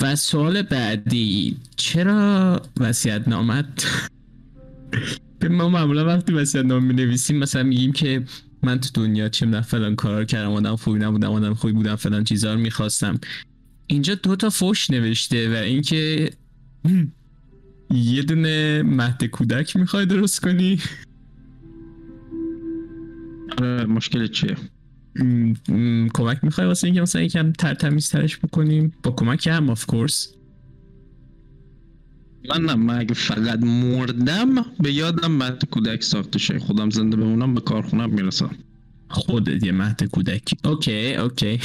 و 0.00 0.16
سوال 0.16 0.62
بعدی 0.62 1.56
چرا 1.76 2.62
وسیعت 2.80 3.28
نامت 3.28 3.86
به 5.38 5.48
ما 5.48 5.68
معمولا 5.68 6.06
وقتی 6.06 6.32
وسیعت 6.32 6.64
نامه 6.64 6.86
می 6.86 6.94
نویسیم 6.94 7.36
مثلا 7.36 7.62
میگیم 7.62 7.92
که 7.92 8.24
من 8.62 8.80
تو 8.80 8.88
دنیا 8.94 9.28
چه 9.28 9.46
می‌دونم 9.46 9.62
فلان 9.62 9.96
کارا 9.96 10.24
کردم 10.24 10.52
آدم 10.52 10.76
خوبی 10.76 10.98
نبودم 10.98 11.32
آدم 11.32 11.54
خوبی 11.54 11.72
بودم 11.72 11.96
فلان 11.96 12.24
چیزا 12.24 12.54
رو 12.54 12.60
می‌خواستم. 12.60 13.20
اینجا 13.86 14.14
دو 14.14 14.36
تا 14.36 14.50
فوش 14.50 14.90
نوشته 14.90 15.52
و 15.52 15.62
اینکه 15.62 16.30
یه 17.90 18.22
دونه 18.22 18.82
مهد 18.82 19.24
کودک 19.24 19.76
می‌خوای 19.76 20.06
درست 20.06 20.40
کنی. 20.40 20.80
آره 23.58 23.84
مشکل 23.84 24.26
چیه؟ 24.26 24.56
کمک 26.14 26.44
می‌خوای 26.44 26.66
واسه 26.66 26.86
اینکه 26.86 27.00
مثلا 27.00 27.22
یکم 27.22 27.52
تر 27.52 27.74
تمیز 27.74 28.10
ترش 28.10 28.38
بکنیم؟ 28.38 28.92
با 29.02 29.10
کمک 29.10 29.46
هم 29.46 29.70
آف 29.70 29.86
کورس 29.86 30.34
من 32.50 32.60
نه 32.60 32.74
من 32.74 32.98
اگه 32.98 33.14
فقط 33.14 33.58
مردم 33.58 34.54
به 34.80 34.92
یادم 34.92 35.32
مهد 35.32 35.64
کودک 35.70 36.02
ساخته 36.02 36.38
شه 36.38 36.58
خودم 36.58 36.90
زنده 36.90 37.16
بمونم 37.16 37.54
به 37.54 37.60
کارخونم 37.60 38.10
می‌رسم. 38.10 38.56
خودت 39.08 39.64
یه 39.64 39.72
مهد 39.72 40.04
کودکی. 40.04 40.56
okay 40.64 41.14
okay. 41.14 41.60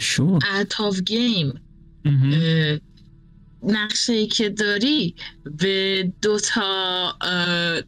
so. 0.00 0.38
out 0.60 0.80
of 0.80 1.00
game 1.00 1.52
نقشه 3.62 4.12
ای 4.12 4.26
که 4.26 4.48
داری 4.48 5.14
به 5.58 6.12
دو 6.22 6.38
تا 6.38 7.14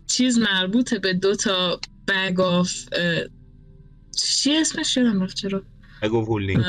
چیز 0.07 0.39
مربوطه 0.39 0.99
به 0.99 1.13
دو 1.15 1.37
تا 1.37 1.81
bag 2.09 2.41
of 2.41 2.73
چی 4.17 4.57
اسمش 4.57 4.97
یادم 4.97 5.23
رفت 5.23 5.37
چرا؟ 5.37 5.63
اگه 6.03 6.13
هولینگ 6.13 6.65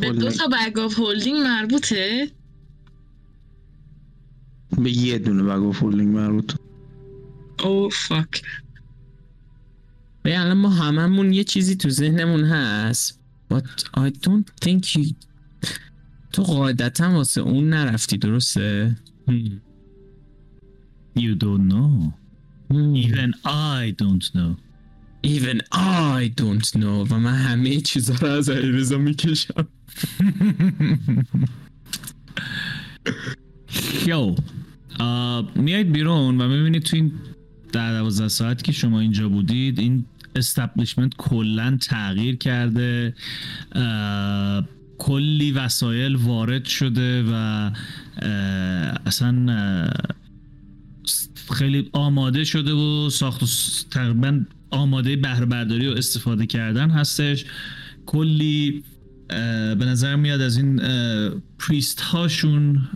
به 0.00 0.12
دو 0.12 0.30
تا 0.30 0.46
bag 0.46 0.78
of 0.78 0.98
holding 0.98 1.36
مربوطه؟ 1.36 2.30
به 4.78 4.90
یه 4.90 5.18
دونه 5.18 5.42
bag 5.42 5.72
of 5.72 5.82
holding 5.82 6.16
مربوط. 6.16 6.52
oh 7.64 7.90
fuck 7.90 8.42
به 10.22 10.38
الان 10.38 10.56
ما 10.56 10.68
هممون 10.68 11.32
یه 11.32 11.44
چیزی 11.44 11.76
تو 11.76 11.88
ذهنمون 11.90 12.44
هست. 12.44 13.20
But 13.52 13.84
I 13.96 14.10
don't 14.10 14.50
think 14.64 14.96
you 14.96 15.14
تو 16.34 16.42
قاعدتا 16.42 17.10
واسه 17.10 17.40
اون 17.40 17.70
نرفتی 17.70 18.16
درسته؟ 18.16 18.96
You 21.16 21.34
don't 21.44 21.64
know. 21.72 22.12
Hmm. 22.70 22.96
Even 23.04 23.30
I 23.44 23.94
don't 24.02 24.26
know. 24.34 24.50
Even 25.22 25.58
I 25.72 26.20
don't 26.40 26.68
know 26.74 27.12
و 27.12 27.18
من 27.18 27.34
همه 27.34 27.80
چیزا 27.80 28.14
رو 28.14 28.28
از 28.28 28.50
علیرضا 28.50 28.98
می‌کشم 28.98 29.68
یو 34.06 34.34
میایید 35.64 35.92
بیرون 35.92 36.40
و 36.40 36.48
می‌بینید 36.48 36.82
تو 36.82 36.96
این 36.96 37.12
در 37.72 37.92
دوازده 37.92 38.28
ساعت 38.28 38.62
که 38.62 38.72
شما 38.72 39.00
اینجا 39.00 39.28
بودید 39.28 39.78
این 39.78 40.04
استبلیشمنت 40.36 41.12
کلا 41.16 41.78
تغییر 41.82 42.36
کرده 42.36 43.14
کلی 44.98 45.52
وسایل 45.52 46.16
وارد 46.16 46.64
شده 46.64 47.22
و 47.22 47.70
اصلا 49.06 49.46
خیلی 51.52 51.90
آماده 51.92 52.44
شده 52.44 52.72
و 52.72 53.10
ساخت 53.10 53.42
و 53.42 53.46
تقریبا 53.90 54.40
آماده 54.70 55.16
بهره 55.16 55.46
برداری 55.46 55.88
و 55.88 55.90
استفاده 55.90 56.46
کردن 56.46 56.90
هستش. 56.90 57.44
کلی 58.06 58.82
به 59.28 59.84
نظر 59.84 60.16
میاد 60.16 60.40
از 60.40 60.56
این 60.56 60.80
پریست 61.58 62.00
هاشون 62.00 62.88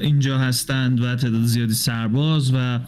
اینجا 0.00 0.38
هستند 0.38 1.00
و 1.00 1.16
تعداد 1.16 1.44
زیادی 1.44 1.74
سرباز 1.74 2.50
و 2.54 2.80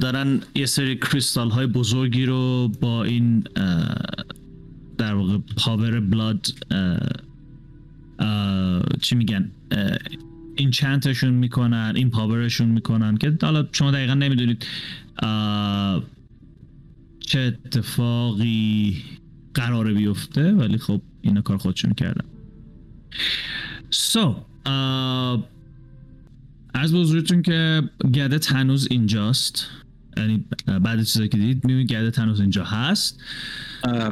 دارن 0.00 0.40
یه 0.54 0.66
سری 0.66 0.96
کریستال 0.96 1.50
های 1.50 1.66
بزرگی 1.66 2.26
رو 2.26 2.68
با 2.80 3.04
این 3.04 3.44
در 4.98 5.14
واقع 5.14 5.38
پاور 5.56 6.00
بلاد 6.00 6.46
چی 9.00 9.14
میگن؟ 9.14 9.50
این 10.56 10.70
چندشون 10.70 11.34
می‌کنن 11.34 11.92
این 11.96 12.10
پاورشون 12.10 12.68
می‌کنن 12.68 13.16
که 13.16 13.38
حالا 13.42 13.68
شما 13.72 13.90
دقیقا 13.90 14.14
نمی‌دونید. 14.14 14.66
چه 17.20 17.40
اتفاقی 17.40 18.96
قراره 19.54 19.94
بیفته 19.94 20.52
ولی 20.52 20.78
خب 20.78 21.02
اینا 21.20 21.40
کار 21.40 21.56
خودشون 21.56 21.92
کردن. 21.92 22.24
سو 23.90 24.32
so, 24.32 24.36
از 26.74 26.92
به 26.92 26.98
حضورتون 26.98 27.42
که 27.42 27.82
گدت 28.14 28.52
هنوز 28.52 28.88
اینجاست. 28.90 29.66
یعنی 30.16 30.44
بعد 30.66 30.98
از 30.98 31.08
چیزایی 31.12 31.28
که 31.28 31.38
دیدید 31.38 31.64
می‌بینید 31.64 31.92
گدت 31.92 32.18
هنوز 32.18 32.40
اینجا 32.40 32.64
هست. 32.64 33.20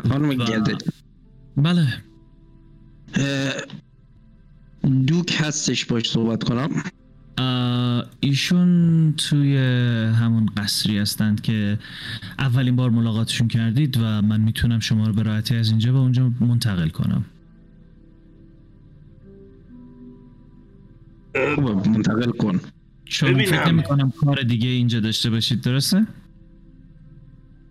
خانم 0.09 0.29
و- 0.29 0.35
گدت 0.35 0.83
بله. 1.57 1.87
دوک 4.85 5.37
هستش 5.41 5.85
باش 5.85 6.11
صحبت 6.11 6.45
کنم 6.45 6.71
ایشون 8.21 9.15
توی 9.17 9.57
همون 10.21 10.47
قصری 10.57 10.99
هستند 10.99 11.41
که 11.41 11.79
اولین 12.39 12.77
بار 12.77 12.91
ملاقاتشون 12.91 13.49
کردید 13.49 13.97
و 13.97 14.01
من 14.01 14.41
می‌تونم 14.41 14.81
شما 14.81 15.07
رو 15.07 15.13
به 15.13 15.23
راحتی 15.23 15.57
از 15.57 15.71
اینجا 15.71 15.93
به 15.93 15.99
اونجا 15.99 16.33
منتقل 16.41 16.89
کنم 16.89 17.25
خوبه 21.55 21.89
منتقل 21.89 22.31
کن 22.31 22.61
چون. 23.05 23.45
فکر 23.45 23.69
نمی 23.69 23.83
کنم 23.83 24.11
کار 24.11 24.43
دیگه 24.43 24.69
اینجا 24.69 25.01
داشته 25.01 25.31
باشید 25.31 25.61
درسته؟ 25.61 26.07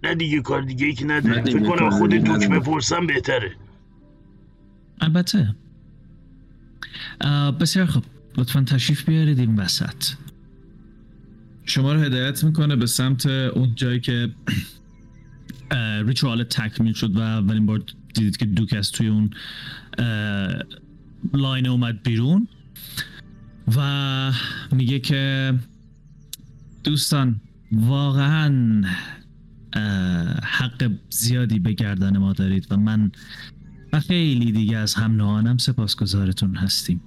نه 0.04 0.16
دیگه 0.16 0.42
کار 0.42 0.62
دیگه 0.62 0.86
ای 0.86 0.94
که 0.94 1.06
نداریم 1.06 1.44
دیگه 1.44 1.60
فکر 1.60 1.70
کنم 1.70 1.90
خود 1.90 2.10
دوک. 2.10 2.50
بپرسم 2.50 3.08
بهتره 3.08 3.52
البته 5.02 5.56
بسیار 7.60 7.86
خوب. 7.86 8.04
لطفا 8.38 8.62
تشریف 8.62 9.10
بیارید 9.10 9.40
این 9.40 9.56
وسط. 9.56 10.16
شما 11.66 11.94
رو 11.94 12.00
هدایت 12.00 12.44
می‌کنه 12.44 12.76
به 12.76 12.86
سمت 12.86 13.26
اون 13.26 13.76
جایی 13.76 14.00
که 14.00 14.30
ریچوال 16.06 16.44
تکمیل 16.44 16.94
شد 16.94 17.18
و 17.18 17.20
اولین 17.20 17.66
بار 17.66 17.84
دیدید 18.14 18.38
که 18.38 18.46
دوک 18.46 18.74
از 18.74 18.92
توی 18.92 19.08
اون 19.08 19.30
لاین 21.34 21.68
اومد 21.68 22.04
بیرون 22.04 22.48
و 23.76 24.32
میگه 24.72 25.00
که 25.00 25.54
دوستان 26.84 27.42
واقعا 27.72 28.84
حق 30.44 30.92
زیادی 31.10 31.60
به 31.60 31.74
گردن 31.74 32.18
ما 32.18 32.34
دارید 32.34 32.68
و 32.72 32.78
من 32.78 33.12
و 33.94 34.00
خیلی 34.00 34.52
دیگه 34.52 34.78
از 34.78 34.94
هم 34.94 35.16
نوعانم 35.16 35.58
سپاسگزارتون 35.58 36.56
هستیم. 36.56 37.02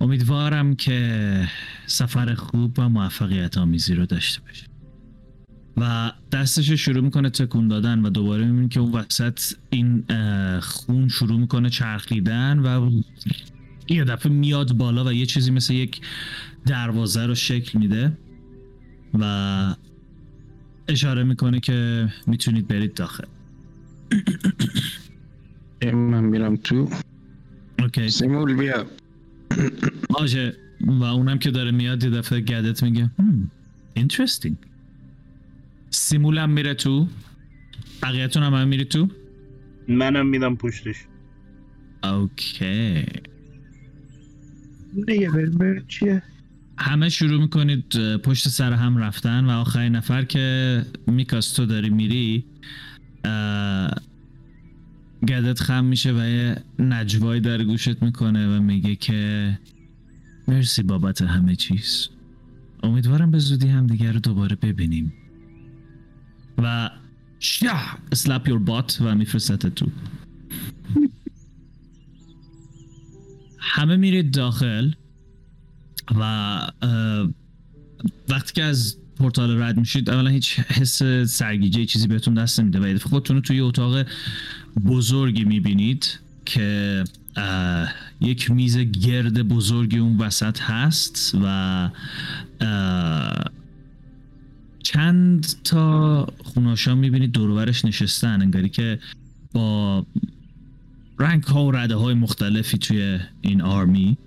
امیدوارم 0.00 0.74
که 0.74 1.48
سفر 1.86 2.34
خوب 2.34 2.78
و 2.78 2.88
موفقیت 2.88 3.58
آمیزی 3.58 3.94
رو 3.94 4.06
داشته 4.06 4.40
باشید. 4.40 4.70
و 5.76 6.12
دستش 6.32 6.70
رو 6.70 6.76
شروع 6.76 7.00
می‌کنه 7.00 7.30
تکون 7.30 7.68
دادن 7.68 7.98
و 7.98 8.10
دوباره 8.10 8.44
می‌بینی 8.44 8.68
که 8.68 8.80
اون 8.80 8.92
وسط 8.92 9.40
این 9.70 10.04
خون 10.60 11.08
شروع 11.08 11.40
می‌کنه 11.40 11.70
چرخیدن 11.70 12.58
و 12.58 13.00
یه 13.88 14.04
دفعه 14.04 14.32
میاد 14.32 14.72
بالا 14.72 15.04
و 15.04 15.12
یه 15.12 15.26
چیزی 15.26 15.50
مثل 15.50 15.74
یک 15.74 16.00
دروازه 16.66 17.26
رو 17.26 17.34
شکل 17.34 17.78
میده 17.78 18.18
و 19.14 19.74
اشاره 20.88 21.24
می‌کنه 21.24 21.60
که 21.60 22.08
می‌تونید 22.26 22.68
برید 22.68 22.94
داخل. 22.94 23.24
من 25.82 26.24
میرم 26.24 26.56
تو 26.56 26.90
اوکی 27.78 28.08
سیمول 28.08 28.54
بیا 28.54 28.86
آجه 30.14 30.56
و 30.86 31.04
اونم 31.04 31.38
که 31.38 31.50
داره 31.50 31.70
میاد 31.70 32.04
یه 32.04 32.10
دفعه 32.10 32.40
گدت 32.40 32.82
میگه 32.82 33.10
هم 33.18 33.50
interesting. 33.98 34.54
سیمولم 35.90 36.50
میره 36.50 36.74
تو 36.74 37.08
بقیهتون 38.02 38.42
هم, 38.42 38.54
هم 38.54 38.68
میری 38.68 38.84
تو 38.84 39.08
منم 39.88 40.26
میدم 40.26 40.56
پشتش 40.56 40.96
اوکی 42.04 43.06
دیگه 45.06 45.30
بریم 45.30 45.84
چیه 45.88 46.22
همه 46.78 47.08
شروع 47.08 47.40
می‌کنید 47.40 48.16
پشت 48.24 48.48
سر 48.48 48.72
هم 48.72 48.98
رفتن 48.98 49.44
و 49.44 49.50
آخرین 49.50 49.96
نفر 49.96 50.24
که 50.24 50.82
میکاس 51.06 51.52
تو 51.52 51.66
داری 51.66 51.90
میری 51.90 52.44
گدت 55.28 55.60
خم 55.60 55.84
میشه 55.84 56.12
و 56.12 56.28
یه 56.28 56.56
نجوایی 56.78 57.40
در 57.40 57.64
گوشت 57.64 58.02
می‌کنه 58.02 58.56
و 58.56 58.62
میگه 58.62 58.96
که 58.96 59.58
مرسی 60.48 60.82
بابت 60.82 61.22
همه 61.22 61.56
چیز. 61.56 62.08
امیدوارم 62.82 63.30
به 63.30 63.38
زودی 63.38 63.68
هم 63.68 63.86
دیگر 63.86 64.12
رو 64.12 64.20
دوباره 64.20 64.56
ببینیم. 64.56 65.12
و 66.58 66.90
شا 67.38 67.76
اسلپ 68.12 68.48
یور 68.48 68.58
بات 68.58 68.98
و 69.00 69.14
میفرستت 69.14 69.66
تو. 69.66 69.86
همه 73.58 73.96
میرید 73.96 74.34
داخل 74.34 74.92
و 76.14 76.60
وقتی 78.28 78.52
که 78.54 78.62
از 78.62 78.96
پورتال 79.16 79.62
رد 79.62 79.76
میشید 79.76 80.10
اولا 80.10 80.30
هیچ 80.30 80.60
حس 80.60 81.02
سرگیجه 81.26 81.86
چیزی 81.86 82.06
بهتون 82.06 82.34
دست 82.34 82.60
نمیده 82.60 82.94
و 82.94 82.98
خودتون 82.98 83.36
رو 83.36 83.42
توی 83.42 83.60
اتاق 83.60 84.06
بزرگی 84.84 85.44
می‌بینید 85.44 86.18
که 86.44 87.04
یک 88.20 88.50
میز 88.50 88.78
گرد 88.78 89.42
بزرگی 89.42 89.98
اون 89.98 90.18
وسط 90.18 90.60
هست 90.60 91.38
و 91.42 91.90
چند 94.82 95.46
تا 95.64 96.26
خوناشا 96.44 96.94
می‌بینید 96.94 97.32
دورورش 97.32 97.84
نشستن 97.84 98.42
انگاری 98.42 98.68
که 98.68 98.98
با 99.52 100.06
رنگ 101.18 101.42
ها 101.42 101.64
و 101.64 101.72
رده 101.72 101.94
های 101.94 102.14
مختلفی 102.14 102.78
توی 102.78 103.18
این 103.40 103.62
آرمی. 103.62 104.18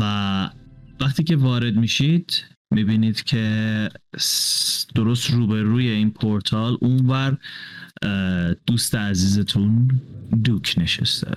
و 0.00 0.50
وقتی 1.00 1.24
که 1.24 1.36
وارد 1.36 1.76
میشید 1.76 2.44
می‌بینید 2.70 3.22
که 3.22 3.88
درست 4.94 5.30
روبروی 5.30 5.88
این 5.88 6.10
پورتال 6.10 6.76
اونور 6.80 7.38
دوست 8.66 8.94
عزیزتون 8.94 10.00
دوک 10.44 10.74
نشسته. 10.78 11.36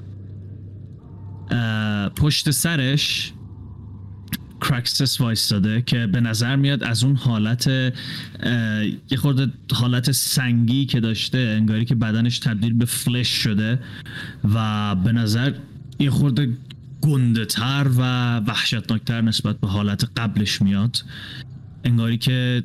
پشت 2.15 2.51
سرش 2.51 3.33
کرکسس 4.61 5.21
وایستاده 5.21 5.81
که 5.81 6.07
به 6.07 6.21
نظر 6.21 6.55
میاد 6.55 6.83
از 6.83 7.03
اون 7.03 7.15
حالت 7.15 7.67
یه 7.67 9.17
خورده 9.17 9.47
حالت 9.73 10.11
سنگی 10.11 10.85
که 10.85 10.99
داشته 10.99 11.37
انگاری 11.37 11.85
که 11.85 11.95
بدنش 11.95 12.39
تبدیل 12.39 12.73
به 12.73 12.85
فلش 12.85 13.27
شده 13.27 13.79
و 14.53 14.95
به 14.95 15.11
نظر 15.11 15.53
یه 15.99 16.09
خورده 16.09 16.57
گنده 17.01 17.45
تر 17.45 17.87
و 17.97 18.37
وحشتناکتر 18.37 19.21
نسبت 19.21 19.59
به 19.59 19.67
حالت 19.67 20.09
قبلش 20.17 20.61
میاد. 20.61 20.97
انگاری 21.83 22.17
که 22.17 22.63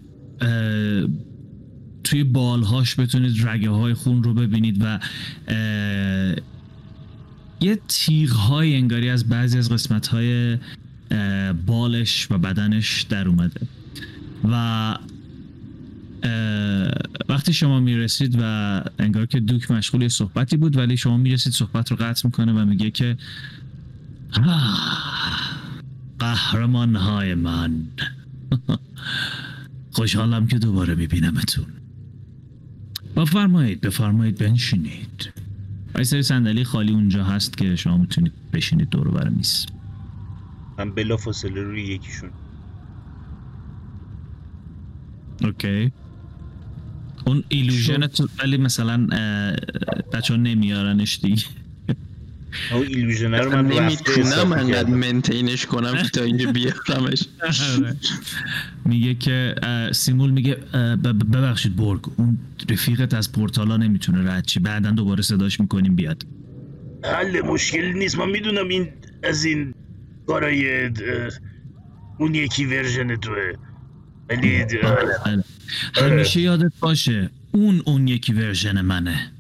توی 2.09 2.25
بالهاش 2.25 3.01
بتونید 3.01 3.49
رگه 3.49 3.71
های 3.71 3.95
خون 3.95 4.23
رو 4.23 4.35
ببینید 4.35 4.77
و 4.81 4.99
یه 7.61 7.79
تیغ 7.89 8.31
های 8.31 8.77
انگاری 8.77 9.11
از 9.11 9.29
بعضی 9.29 9.59
از 9.59 9.73
قسمت 9.73 10.07
های 10.07 10.59
بالش 11.67 12.31
و 12.31 12.39
بدنش 12.39 13.03
در 13.03 13.29
اومده. 13.29 13.61
و 14.45 14.99
وقتی 17.29 17.53
شما 17.53 17.81
می‌رسید 17.81 18.39
و 18.41 18.83
انگار 18.99 19.27
که 19.27 19.41
دوک 19.41 19.71
مشغول 19.71 20.03
یه 20.03 20.09
صحبتی 20.09 20.57
بود 20.57 20.77
ولی 20.77 20.97
شما 20.97 21.17
می‌رسید 21.17 21.53
صحبت 21.53 21.91
رو 21.91 21.97
قطع 21.97 22.27
می‌کنه 22.27 22.53
و 22.53 22.65
میگه 22.65 22.91
که 22.91 23.17
قهرمان 26.19 26.97
های 26.97 27.35
من. 27.35 27.83
خوشحالم 29.97 30.47
که 30.47 30.59
دوباره 30.59 30.95
میبینمتون. 30.95 31.78
بفرمایید 33.19 33.81
بفرمایید 33.81 34.39
بنشینید. 34.39 35.33
یه 35.99 36.05
سری 36.05 36.23
صندلی 36.23 36.65
خالی 36.65 36.93
اونجا 36.93 37.25
هست 37.25 37.57
که 37.57 37.77
شما 37.77 37.97
می‌تونید 37.97 38.33
بشینید 38.53 38.89
دور 38.89 39.09
و 39.09 39.11
بر 39.11 39.29
میز. 39.29 39.67
من 40.79 40.91
بلا 40.91 41.17
فاصله 41.17 41.63
روی 41.63 41.83
یکیشون. 41.83 42.31
اوکی. 45.45 45.93
اون 47.27 47.45
ایلوژن 47.49 48.07
تو 48.07 48.29
ولی 48.43 48.57
مثلا 48.57 49.07
بچه 50.13 50.35
ها 50.35 50.41
نمیارنش 50.41 51.21
دیگه. 51.23 51.45
اون 52.73 52.87
ایلوژنه 52.87 53.39
رو 53.39 53.51
من 53.51 53.67
نمی‌تونم 53.67 54.53
انقدر 54.53 54.91
منتینش 54.91 55.67
کنم 55.67 55.97
که 56.03 56.09
تا 56.09 56.23
اینجا 56.23 56.53
بیارمش. 56.53 57.25
میگه 58.85 59.15
که 59.15 59.55
سیمول 59.93 60.31
میگه 60.31 60.55
ببخشید 61.33 61.77
برگ 61.77 62.01
اون 62.17 62.39
رفیقت 62.71 63.15
از 63.15 63.33
پورتالا 63.33 63.77
نمی‌تونه 63.77 64.33
رد 64.33 64.47
چی 64.47 64.61
بعدا 64.61 64.91
دوباره 64.91 65.23
صداش 65.23 65.61
می‌کنیم 65.61 65.97
بیاد. 65.97 66.27
حل 67.05 67.41
مشکل 67.41 67.93
نیست. 67.93 68.19
من 68.19 68.31
می‌دونم 68.31 68.69
این 68.69 68.89
از 69.23 69.45
این 69.45 69.75
کارای 70.27 70.91
اون 72.19 72.35
یکی 72.35 72.65
ورژن 72.65 73.17
توه. 73.17 73.53
ولی 74.29 74.65
بله. 74.65 75.45
همیشه 75.95 76.41
یادت 76.41 76.73
باشه 76.81 77.31
اون 77.53 77.83
اون 77.85 78.09
یکی 78.09 78.33
ورژن 78.33 78.81
منه. 78.81 79.33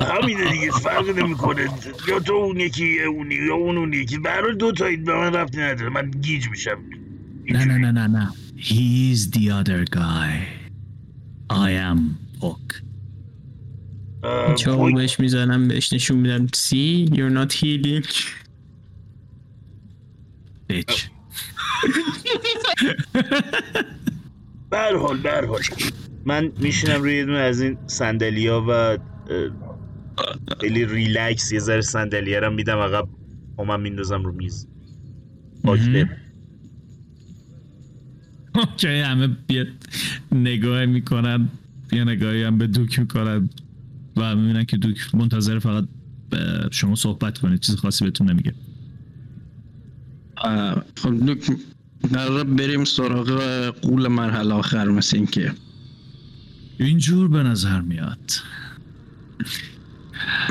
همینه 0.00 0.52
دیگه 0.52 0.70
فرق 0.70 1.18
نمی‌کنه. 1.18 1.68
یا 2.08 2.20
تو 2.20 2.32
اون 2.32 2.60
یکی 2.60 2.86
یا 2.86 3.10
اون 3.10 3.30
یا 3.30 3.54
اون 3.54 3.78
اون 3.78 3.92
یکی. 3.92 4.18
برای 4.18 4.56
دو 4.56 4.72
تایید 4.72 5.04
به 5.04 5.14
من 5.14 5.34
رفتی 5.34 5.60
نداره. 5.60 5.90
من 5.90 6.10
گیج 6.10 6.48
میشم. 6.48 6.78
نه 7.48 7.64
نه 7.64 7.78
نه 7.78 7.92
نه 7.92 8.06
نه. 8.06 8.32
He's 8.56 9.30
the 9.30 9.50
other 9.50 9.84
guy. 9.96 10.46
I 11.50 11.70
am 11.88 11.98
Puck 12.40 12.82
پوی- 14.64 14.94
بهش 14.94 15.20
می‌زنم 15.20 15.68
بهش 15.68 15.92
نشون 15.92 16.16
میدم. 16.18 16.46
See 16.46 17.08
you're 17.10 17.34
not 17.38 17.52
healing. 17.52 18.06
Bitch. 20.72 20.96
به 24.70 24.78
هر 24.78 24.96
من 26.24 26.52
میشینم 26.60 27.02
روی 27.02 27.16
یه 27.16 27.24
دونه 27.24 27.38
از 27.38 27.60
این 27.60 27.78
صندلیا 27.86 28.64
و 28.68 28.98
خیلی 30.60 30.84
ریلکس 30.84 31.52
یه 31.52 31.58
ذره 31.58 31.80
صندلیه 31.80 32.40
رو 32.40 32.50
میدم 32.50 32.78
عقب 32.78 33.08
من 33.66 33.80
میندازم 33.80 34.24
رو 34.24 34.32
میز. 34.32 34.66
پاکته 35.64 36.10
اوکی. 38.54 38.88
همه 38.88 39.28
بیاد 39.46 39.66
نگاه 40.32 40.86
می‌کنن 40.86 41.48
یه 41.92 42.04
نگاهی 42.04 42.42
هم 42.42 42.58
به 42.58 42.66
دوک 42.66 42.98
می‌کنن 42.98 43.50
و 44.16 44.36
می‌بینن 44.36 44.64
که 44.64 44.76
دوک 44.76 45.14
منتظر 45.14 45.58
فقط 45.58 45.84
شما 46.70 46.94
صحبت 46.94 47.38
کنید 47.38 47.60
چیز 47.60 47.76
خاصی 47.76 48.04
بهتون 48.04 48.30
نمیگه. 48.30 48.54
خب 50.96 51.26
دوک 51.26 51.56
قرار 52.12 52.44
بریم 52.44 52.84
سراغ 52.84 53.30
قول 53.82 54.08
مرحله 54.08 54.54
آخر 54.54 54.88
مثل 54.88 55.16
اینکه 55.16 55.52
اینجور 56.78 57.28
به 57.28 57.42
نظر 57.42 57.80
میاد. 57.80 58.30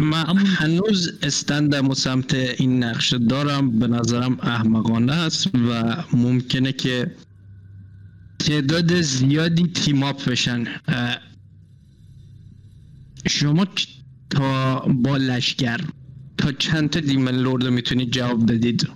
من 0.01 0.25
همون- 0.25 0.45
هنوز 0.45 1.11
استندم 1.23 1.89
و 1.89 1.93
سمت 1.93 2.33
این 2.33 2.83
نقشه 2.83 3.17
دارم. 3.17 3.79
به 3.79 3.87
نظرم 3.87 4.39
احمقانه 4.39 5.13
است 5.13 5.47
و 5.55 5.95
ممکنه 6.13 6.71
که 6.71 7.15
تعداد 8.39 9.01
زیادی 9.01 9.67
تیم 9.67 10.03
اپ 10.03 10.29
بشن. 10.29 10.63
شما 13.27 13.67
تا 14.29 14.79
با 14.79 15.17
لشکر 15.17 15.79
تا 16.37 16.51
چند 16.51 16.89
تا 16.89 16.99
دیمن 16.99 17.35
لورد 17.35 17.67
می‌تونید 17.67 18.11
جواب 18.11 18.51
بدید؟ 18.51 18.89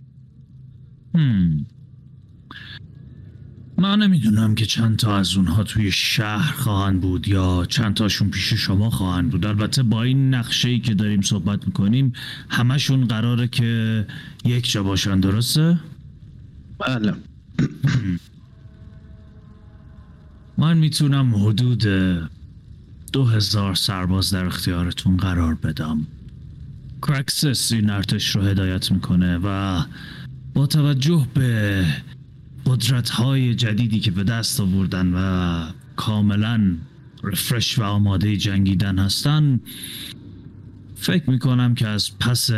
هم. 1.16 1.66
من 3.78 4.00
نمی‌دونم 4.00 4.56
که 4.56 4.66
چند 4.66 4.98
تا 4.98 5.18
از 5.18 5.36
اونها 5.36 5.64
توی 5.64 5.92
شهر 5.92 6.54
خواهند 6.54 7.02
بود 7.02 7.28
یا 7.28 7.66
چند 7.70 7.94
تاشون 7.94 8.30
پیش 8.30 8.54
شما 8.54 8.90
خواهند 8.90 9.30
بود. 9.30 9.46
البته 9.46 9.84
با 9.84 10.04
این 10.04 10.34
نقشه 10.34 10.70
ای 10.70 10.80
که 10.80 10.94
داریم 10.94 11.22
صحبت 11.22 11.68
می‌کنیم 11.68 12.14
همشون 12.50 13.06
قراره 13.08 13.48
که 13.48 14.08
یک 14.46 14.72
جا 14.72 14.84
باشن 14.84 15.20
درسته؟ 15.20 15.80
بله. 16.80 17.14
من 20.58 20.78
می‌تونم 20.78 21.36
حدود 21.36 21.84
دو 23.14 23.26
هزار 23.26 23.76
سرباز 23.76 24.34
در 24.34 24.46
اختیارتون 24.46 25.18
قرار 25.18 25.56
بدم. 25.56 26.08
کرکسس 27.02 27.72
این 27.72 27.90
ارتش 27.90 28.36
رو 28.36 28.42
هدایت 28.42 28.92
می‌کنه 28.92 29.40
و 29.44 29.82
با 30.54 30.68
توجه 30.68 31.28
به 31.34 31.86
قدرت 32.66 33.10
های 33.10 33.56
جدیدی 33.56 34.00
که 34.00 34.12
به 34.12 34.24
دست 34.24 34.60
آوردن 34.60 35.14
و 35.14 35.72
کاملا 35.96 36.78
رفرش 37.24 37.80
و 37.80 37.84
آماده 37.84 38.38
جنگیدن 38.38 39.00
هستن 39.00 39.60
فکر 40.96 41.30
می‌کنم 41.30 41.76
که 41.76 41.88
از 41.88 42.20
پس 42.20 42.50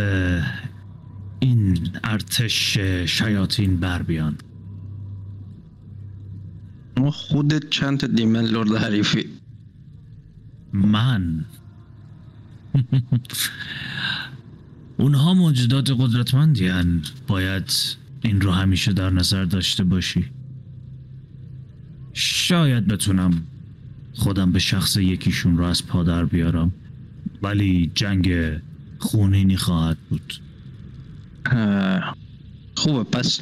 این 1.40 1.90
ارتش 2.04 2.78
شیاطین 3.06 3.78
بر 3.78 4.02
بیان. 4.02 4.38
ما 6.98 7.12
خودت 7.12 7.70
چند 7.70 8.00
تا 8.00 8.08
دیمن 8.08 8.46
لورد 8.46 8.76
حریفی؟ 8.76 9.26
من؟ 10.74 11.46
اونها 15.00 15.34
موجودات 15.34 15.90
قدرتمندی 15.92 16.68
هن. 16.68 17.02
باید 17.28 17.72
این 18.28 18.42
رو 18.42 18.52
همیشه 18.52 18.94
در 18.94 19.10
نظر 19.10 19.46
داشته 19.46 19.84
باشی. 19.84 20.26
شاید 22.14 22.88
بتونم 22.88 23.44
خودم 24.14 24.52
به 24.52 24.60
شخص 24.60 24.98
یکیشون 24.98 25.58
رو 25.58 25.64
از 25.64 25.88
پا 25.88 26.04
در 26.04 26.26
بیارم 26.26 26.72
ولی 27.42 27.92
جنگ 27.96 28.34
خونینی 29.00 29.58
خواهد 29.58 29.98
بود. 30.10 30.34
خوبه 32.76 33.04
پس 33.04 33.42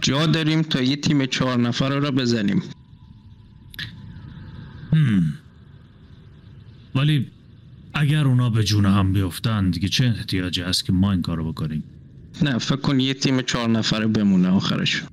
جا 0.00 0.26
داریم 0.26 0.62
تا 0.62 0.82
یه 0.82 0.96
تیم 0.96 1.26
چهار 1.26 1.60
نفره 1.60 1.98
را 1.98 2.10
بزنیم. 2.10 2.62
هم. 4.92 5.32
ولی 6.94 7.26
اگر 7.94 8.24
اونا 8.24 8.50
به 8.50 8.64
جون 8.64 8.86
هم 8.86 9.12
بیفتن 9.12 9.70
دیگه 9.70 9.88
چه 9.88 10.04
احتیاجی 10.04 10.62
هست 10.62 10.84
که 10.84 10.92
ما 10.92 11.12
این 11.12 11.22
کارو 11.22 11.52
بکنیم؟ 11.52 11.84
نه 12.42 12.58
فکر 12.58 12.76
کن 12.76 13.00
یه 13.00 13.14
تیم 13.14 13.42
چهار 13.42 13.68
نفره 13.68 14.06
بمونه 14.06 14.48
آخرش 14.48 15.04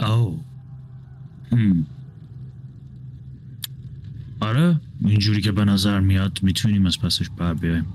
او 0.00 0.44
هم. 1.52 1.86
آره 4.40 4.80
اینجوری 5.00 5.40
که 5.40 5.52
به 5.52 5.64
نظر 5.64 6.00
میاد 6.00 6.38
می‌تونیم 6.42 6.86
از 6.86 7.00
پسش 7.00 7.30
بر 7.30 7.54
بیایم. 7.54 7.86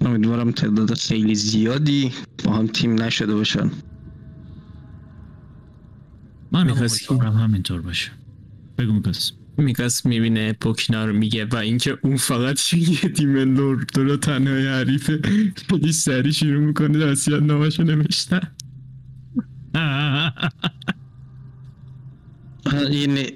امیدوارم 0.00 0.50
تعداد 0.50 0.94
خیلی 0.94 1.34
زیادی 1.34 2.12
با 2.44 2.52
هم 2.52 2.66
تیم 2.66 3.02
نشده 3.02 3.34
باشن 3.34 3.70
من؟ 6.52 6.70
امیدوارم 6.70 7.32
همینطور 7.32 7.80
باشه 7.80 8.10
بگو 8.78 8.92
میکس 8.92 9.32
میکاس 9.58 10.06
می‌بینه 10.06 10.52
پوکینا 10.52 11.04
رو 11.04 11.12
میگه 11.12 11.44
و 11.44 11.56
اینکه 11.56 11.98
اون 12.02 12.16
فقط 12.16 12.72
یه 12.72 12.96
تیم 13.08 13.36
لورد 13.36 13.98
رو 13.98 14.16
تنهای 14.16 14.66
حریفه. 14.66 15.20
خیلی 15.70 15.92
سری 15.92 16.32
شروع 16.32 16.64
می‌کنه 16.64 17.06
وسیعت 17.06 17.42
نامشو 17.42 17.82
نوشتن. 17.82 18.40
اه، 19.74 20.32
یه 22.90 23.06
ن- 23.06 23.32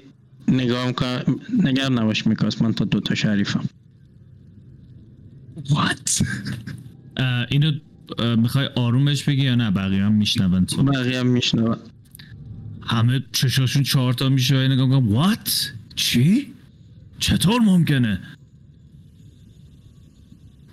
نگاه 0.53 0.87
می‌کنم 0.87 1.23
نگرد 1.63 1.91
نباش 1.91 2.27
میکاس 2.27 2.61
من 2.61 2.73
تا 2.73 2.85
دوتا 2.85 3.15
شریفم. 3.15 3.69
What? 5.65 6.25
اینو 7.49 7.71
می‌خوای 8.37 8.69
آرومش 8.75 9.23
بگی 9.23 9.41
یا 9.41 9.55
نه؟ 9.55 9.71
بقیه 9.71 10.03
هم 10.05 10.13
میشنون 10.13 10.65
تو. 10.65 10.83
بقیه 10.83 11.19
هم 11.19 11.27
میشنون. 11.27 11.77
همه 12.81 13.23
چشاشون 13.31 13.83
چهار 13.83 14.13
تا 14.13 14.29
میشه 14.29 14.55
و 14.55 14.59
نگاه 14.67 14.85
می‌کنم 14.85 15.13
وات 15.13 15.73
چی؟ 15.95 16.53
چطور 17.19 17.61
ممکنه؟ 17.61 18.19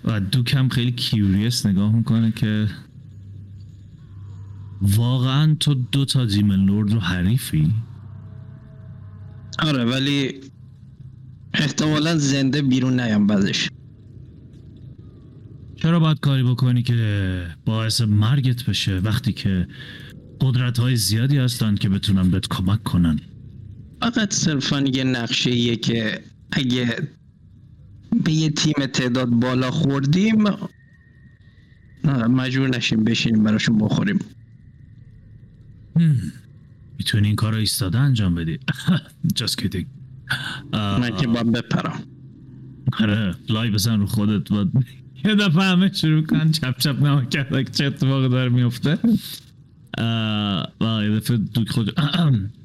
و 0.03 0.19
دوک 0.19 0.53
هم 0.53 0.69
خیلی 0.69 0.91
کیوریس 0.91 1.65
نگاه 1.65 1.95
می‌کنه 1.95 2.31
که 2.31 2.67
واقعا 4.81 5.55
تو 5.59 5.73
دو 5.73 6.05
تا 6.05 6.25
دیمن 6.25 6.65
لورد 6.65 6.91
رو 6.93 6.99
حریفی؟ 6.99 7.73
آره 9.59 9.85
ولی 9.85 10.41
احتمالا 11.53 12.17
زنده 12.17 12.61
بیرون 12.61 12.99
نیام 12.99 13.27
بعدش. 13.27 13.69
چرا 15.75 15.99
باید 15.99 16.19
کاری 16.19 16.43
بکنی 16.43 16.83
که 16.83 17.47
باعث 17.65 18.01
مرگت 18.01 18.65
بشه 18.65 18.99
وقتی 18.99 19.33
که 19.33 19.67
قدرت 20.41 20.79
های 20.79 20.95
زیادی 20.95 21.37
هستن 21.37 21.75
که 21.75 21.89
بتونن 21.89 22.31
بهت 22.31 22.47
کمک 22.47 22.83
کنن؟ 22.83 23.19
فقط 24.01 24.33
صرفا 24.33 24.79
یه 24.79 25.03
نقشه 25.03 25.49
ایه 25.49 25.75
که 25.75 26.21
اگه 26.51 27.07
به 28.23 28.31
یه 28.31 28.49
تیم 28.49 28.85
تعداد 28.85 29.29
بالا 29.29 29.71
خوردیم 29.71 30.43
مجبور 32.29 32.69
نشیم 32.69 33.03
بشینیم 33.03 33.43
براشون 33.43 33.77
بخوریم. 33.77 34.19
می‌تونی 36.97 37.27
این 37.27 37.35
کار 37.35 37.51
رو 37.53 37.59
ایستاده 37.59 37.97
انجام 37.97 38.35
بدی. 38.35 38.59
Just 39.39 39.55
kidding. 39.61 39.85
من 40.73 41.15
که 41.17 41.27
باید 41.27 41.51
بپرم. 41.51 42.03
آره 42.99 43.35
لای 43.49 43.69
بزن 43.71 43.99
رو 43.99 44.05
خودت 44.05 44.51
و 44.51 44.65
یه 45.25 45.35
دفعه 45.35 45.63
همه 45.63 45.93
شروع 45.93 46.21
کن. 46.25 46.51
چپ 46.51 46.77
چپ 46.77 47.03
نما 47.03 47.25
کرده 47.25 47.63
که 47.63 47.71
چه 47.71 47.85
اتفاقی 47.85 48.29
داره 48.29 48.49
میفته 48.49 48.99
و 50.81 51.03
یه 51.03 51.09
دفعه 51.19 51.37
دوک 51.37 51.69
خود 51.69 51.99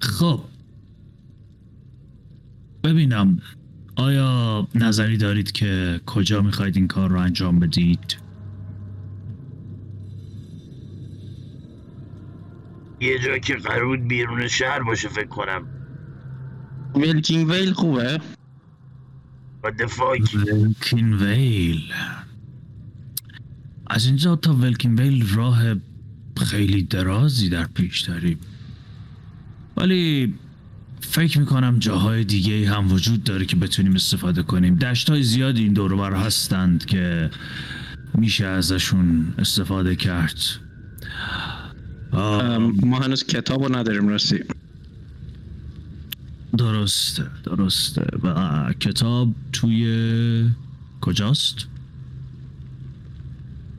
خب. 0.00 0.40
ببینم 2.84 3.38
آیا 3.96 4.68
نظری 4.74 5.16
دارید 5.16 5.52
که 5.52 6.00
کجا 6.06 6.42
می‌خواید 6.42 6.76
این 6.76 6.88
کار 6.88 7.10
رو 7.10 7.18
انجام 7.18 7.58
بدید؟ 7.58 8.16
یه 13.00 13.18
جا 13.18 13.38
که 13.38 13.54
قرار 13.54 13.86
بود 13.86 14.08
بیرون 14.08 14.48
شهر 14.48 14.82
باشه 14.82 15.08
فکر 15.08 15.26
کنم. 15.26 15.66
ویلکینگ 16.94 17.50
ویل 17.50 17.72
خوبه؟ 17.72 18.20
و 19.64 19.70
دفاک 19.70 20.34
ولکین 20.34 21.12
ویل 21.14 21.92
از 23.86 24.06
اینجا 24.06 24.36
تا 24.36 24.54
ولکین 24.54 25.00
ویل 25.00 25.34
راه 25.34 25.74
خیلی 26.36 26.82
درازی 26.82 27.48
در 27.48 27.66
پیش 27.66 28.00
داریم. 28.00 28.38
ولی 29.76 30.34
فکر 31.00 31.38
می‌کنم 31.38 31.78
جاهای 31.78 32.24
دیگه 32.24 32.70
هم 32.70 32.92
وجود 32.92 33.24
داره 33.24 33.44
که 33.46 33.56
بتونیم 33.56 33.94
استفاده 33.94 34.42
کنیم. 34.42 34.74
دشت 34.74 35.10
های 35.10 35.22
زیادی 35.22 35.62
این 35.62 35.72
دور 35.72 35.92
و 35.92 35.96
بر 35.96 36.14
هستند 36.14 36.84
که 36.84 37.30
میشه 38.14 38.46
ازشون 38.46 39.34
استفاده 39.38 39.96
کرد. 39.96 40.38
ما 42.82 42.98
هنوز 43.00 43.24
کتاب 43.24 43.62
رو 43.62 43.76
نداریم 43.76 44.08
راستی. 44.08 44.38
درسته 46.58 47.26
درسته. 47.44 48.06
و 48.22 48.72
کتاب 48.80 49.34
توی 49.52 50.50
کجاست؟ 51.00 51.66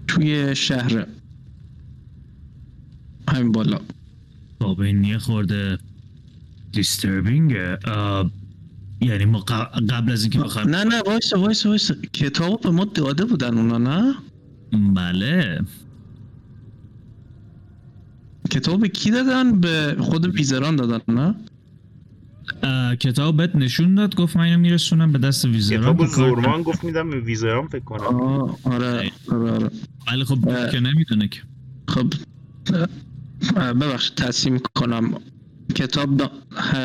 توی 0.07 0.55
شهر. 0.55 1.05
همین 3.29 3.51
بالا. 3.51 3.79
خب 4.59 4.79
این 4.79 5.03
یه 5.03 5.17
خورده 5.17 5.77
دیستربینگه 6.71 7.77
یعنی 9.01 9.25
ما 9.25 9.39
قبل 9.39 10.11
از 10.11 10.21
اینکه 10.21 10.39
بخوایم 10.39 10.69
نه 10.69 10.83
نه 10.83 11.01
وایسا 11.05 11.39
وایسا 11.39 11.69
وایسا. 11.69 11.95
کتاب 12.13 12.61
به 12.61 12.69
ما 12.69 12.85
داده 12.85 13.25
بودن 13.25 13.57
اونا 13.57 13.77
نه؟ 13.77 14.15
بله. 14.93 15.61
کتاب 18.49 18.81
به 18.81 18.87
کی 18.87 19.11
دادن؟ 19.11 19.59
به 19.59 19.95
خود 19.99 20.25
ویزران 20.35 20.75
دادن 20.75 20.99
نه؟ 21.07 21.35
کتاب 22.95 23.37
بهت 23.37 23.55
نشون 23.55 23.95
داد 23.95 24.15
گفت 24.15 24.37
من 24.37 24.43
اینو 24.43 24.59
میرسونم 24.59 25.11
به 25.11 25.19
دست 25.19 25.45
ویزران 25.45 25.81
کتاب 25.81 26.05
زورمان 26.05 26.63
گفت 26.63 26.83
میدم 26.83 27.09
به 27.09 27.19
ویزران 27.19 27.67
فکر 27.67 27.83
کنم. 27.83 28.03
آره 28.63 29.11
آره 29.27 29.51
آره. 29.51 29.69
ولی 30.11 30.23
خب. 30.23 30.69
که 30.71 30.79
نمی‌دونه 30.79 31.27
که. 31.27 31.41
خب 31.87 32.13
ببخشید 33.53 34.15
تصمیم 34.15 34.59
کنم 34.75 35.13
کتاب 35.75 36.17
دا... 36.17 36.31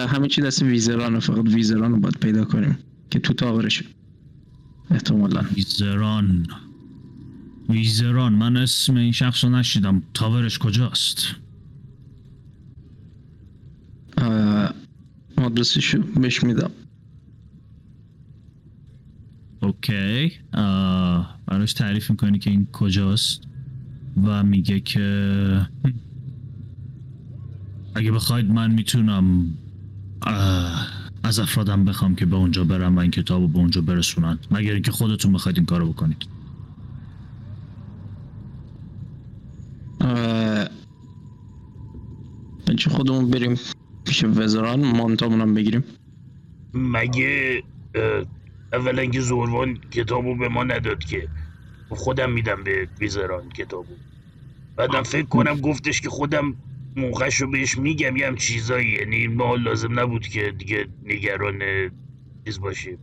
همه 0.06 0.28
چی 0.28 0.42
دست 0.42 0.62
ویزران 0.62 1.20
فقط 1.20 1.48
ویزران 1.48 1.92
رو 1.92 2.00
باید 2.00 2.16
پیدا 2.16 2.44
کنیم 2.44 2.78
که 3.10 3.18
تو 3.18 3.32
تاورشه 3.32 3.84
احتمالا. 4.90 5.44
ویزران. 5.56 6.46
ویزران 7.68 8.32
من 8.32 8.56
اسم 8.56 8.96
این 8.96 9.12
شخص 9.12 9.44
رو 9.44 9.50
نشیدم. 9.50 10.02
تاورش 10.14 10.58
کجاست؟ 10.58 11.26
اه، 14.18 14.74
آدرسشو 15.36 16.02
بهش 16.02 16.44
میدم. 16.44 16.70
اوکی. 19.62 20.32
براش 21.46 21.72
تعریف 21.72 22.10
می‌کنی 22.10 22.38
که 22.38 22.50
این 22.50 22.66
کجاست؟ 22.72 23.42
و 24.24 24.42
میگه 24.42 24.80
که 24.80 25.68
اگه 27.94 28.12
بخواید 28.12 28.50
من 28.50 28.70
می‌تونم 28.70 29.54
از 31.22 31.38
افرادم 31.38 31.84
بخوام 31.84 32.14
که 32.14 32.26
به 32.26 32.36
اونجا 32.36 32.64
برم 32.64 32.96
و 32.96 33.00
این 33.00 33.10
کتاب 33.10 33.40
رو 33.42 33.48
به 33.48 33.58
اونجا 33.58 33.80
برسونن. 33.80 34.38
مگر 34.50 34.72
اینکه 34.72 34.92
خودتون 34.92 35.32
بخواید 35.32 35.56
این 35.56 35.66
کارو 35.66 35.92
بکنید. 35.92 36.26
بچه 42.66 42.90
خودمون 42.90 43.30
بریم 43.30 43.58
پیش 44.04 44.24
وزران 44.24 44.96
مانتامون 44.96 45.40
هم 45.40 45.54
بگیریم. 45.54 45.84
مگه 46.74 47.62
اولا 48.72 49.06
که 49.06 49.20
زوروان 49.20 49.74
کتابو 49.90 50.36
به 50.36 50.48
ما 50.48 50.64
نداد 50.64 50.98
که. 50.98 51.28
خودم 51.88 52.32
میدم 52.32 52.64
به 52.64 52.88
ویزران 53.00 53.48
کتابو. 53.48 53.92
بعدم 54.76 55.02
فکر 55.02 55.26
کنم 55.26 55.60
گفتش 55.60 56.00
که 56.00 56.08
خودم 56.08 56.54
موقعش 56.96 57.34
رو 57.34 57.50
بهش 57.50 57.78
میگم 57.78 58.16
یه 58.16 58.26
هم 58.26 58.36
چیزایی. 58.36 58.88
یعنی 58.88 59.26
ما 59.26 59.56
لازم 59.56 60.00
نبود 60.00 60.26
که 60.26 60.54
دیگه 60.58 60.86
نگران 61.04 61.58
چیز 62.46 62.60
باشیم. 62.60 62.98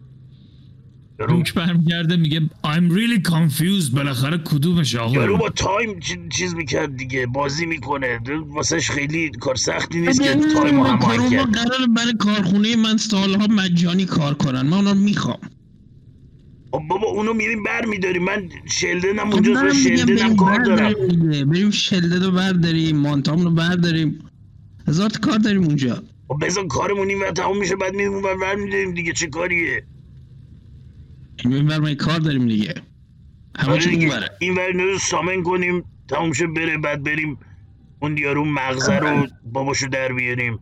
یارو, 1.20 1.36
روک 1.38 1.54
برمیگرده 1.54 2.16
میگه 2.18 2.40
I'm 2.66 2.92
really 2.92 3.30
confused. 3.30 3.96
بالاخره 3.96 4.38
کدومش 4.38 4.94
یارو 4.94 5.36
آقا 5.36 5.38
با 5.38 5.50
تایم 5.50 6.00
چیز 6.30 6.56
می‌کرد 6.56 6.96
دیگه 6.98 7.26
بازی 7.26 7.66
می‌کنه. 7.66 8.20
واسهش 8.48 8.92
خیلی 8.92 9.30
کار 9.30 9.56
سختی 9.56 10.02
نیست 10.02 10.24
که 10.24 10.36
تایم 10.36 10.82
رو 10.82 10.98
کرونا 10.98 11.30
کرد. 11.30 11.54
قرار 11.54 11.88
برای 11.96 12.14
کارخونه 12.20 12.76
من 12.76 12.98
سالها 12.98 13.48
مجانی 13.48 14.06
کار 14.06 14.34
کنن. 14.34 14.62
من 14.62 14.74
اونا 14.74 14.92
رو 14.92 14.98
می‌خوام. 14.98 15.40
بابا 16.80 17.08
اونو 17.08 17.34
میریم 17.34 17.64
بر 17.64 17.86
میداریم. 17.86 18.24
من 18.24 18.50
شلدنم 18.66 19.30
خب 19.30 19.34
اونجا 19.34 19.74
شلدنم 19.74 20.36
کار 20.36 20.64
دارم. 20.64 20.94
بریم 21.50 21.72
شلدن 21.72 22.24
رو 22.24 22.32
برداریم 22.32 22.98
مانتام 22.98 23.42
رو 23.42 23.52
برداریم 23.52 24.20
هزار 24.88 25.10
کار 25.22 25.38
داریم 25.38 25.64
اونجا. 25.64 26.04
خب 26.28 26.46
بذار 26.46 26.68
کارمون 26.68 27.10
این 27.10 27.32
تموم 27.32 27.58
میشه 27.58 27.76
بعد 27.76 27.94
میریم 27.94 28.14
اون 28.14 28.22
بر 28.22 28.56
میداریم 28.56 28.94
دیگه. 28.94 29.14
چه 29.14 29.28
کاریه؟ 29.28 29.84
این 31.46 31.78
ما 31.78 31.94
کار 31.94 32.20
داریم 32.20 32.48
دیگه. 32.48 32.74
همه 33.58 33.72
آره 33.72 33.82
چی 33.82 33.90
دیگه. 33.90 34.08
اون 34.08 34.20
بره 34.20 34.30
این 34.40 34.56
ور 34.56 34.98
سامن 34.98 35.44
کنیم 35.44 35.84
تموم 36.08 36.34
شه 36.34 36.48
بره 36.48 36.78
بعد 36.78 37.04
بریم 37.04 37.38
اون 38.00 38.18
یارو 38.18 38.46
مغزه 38.46 39.00
رو 39.00 39.28
باباشو 39.54 39.88
در 39.88 40.14
بیاریم. 40.14 40.60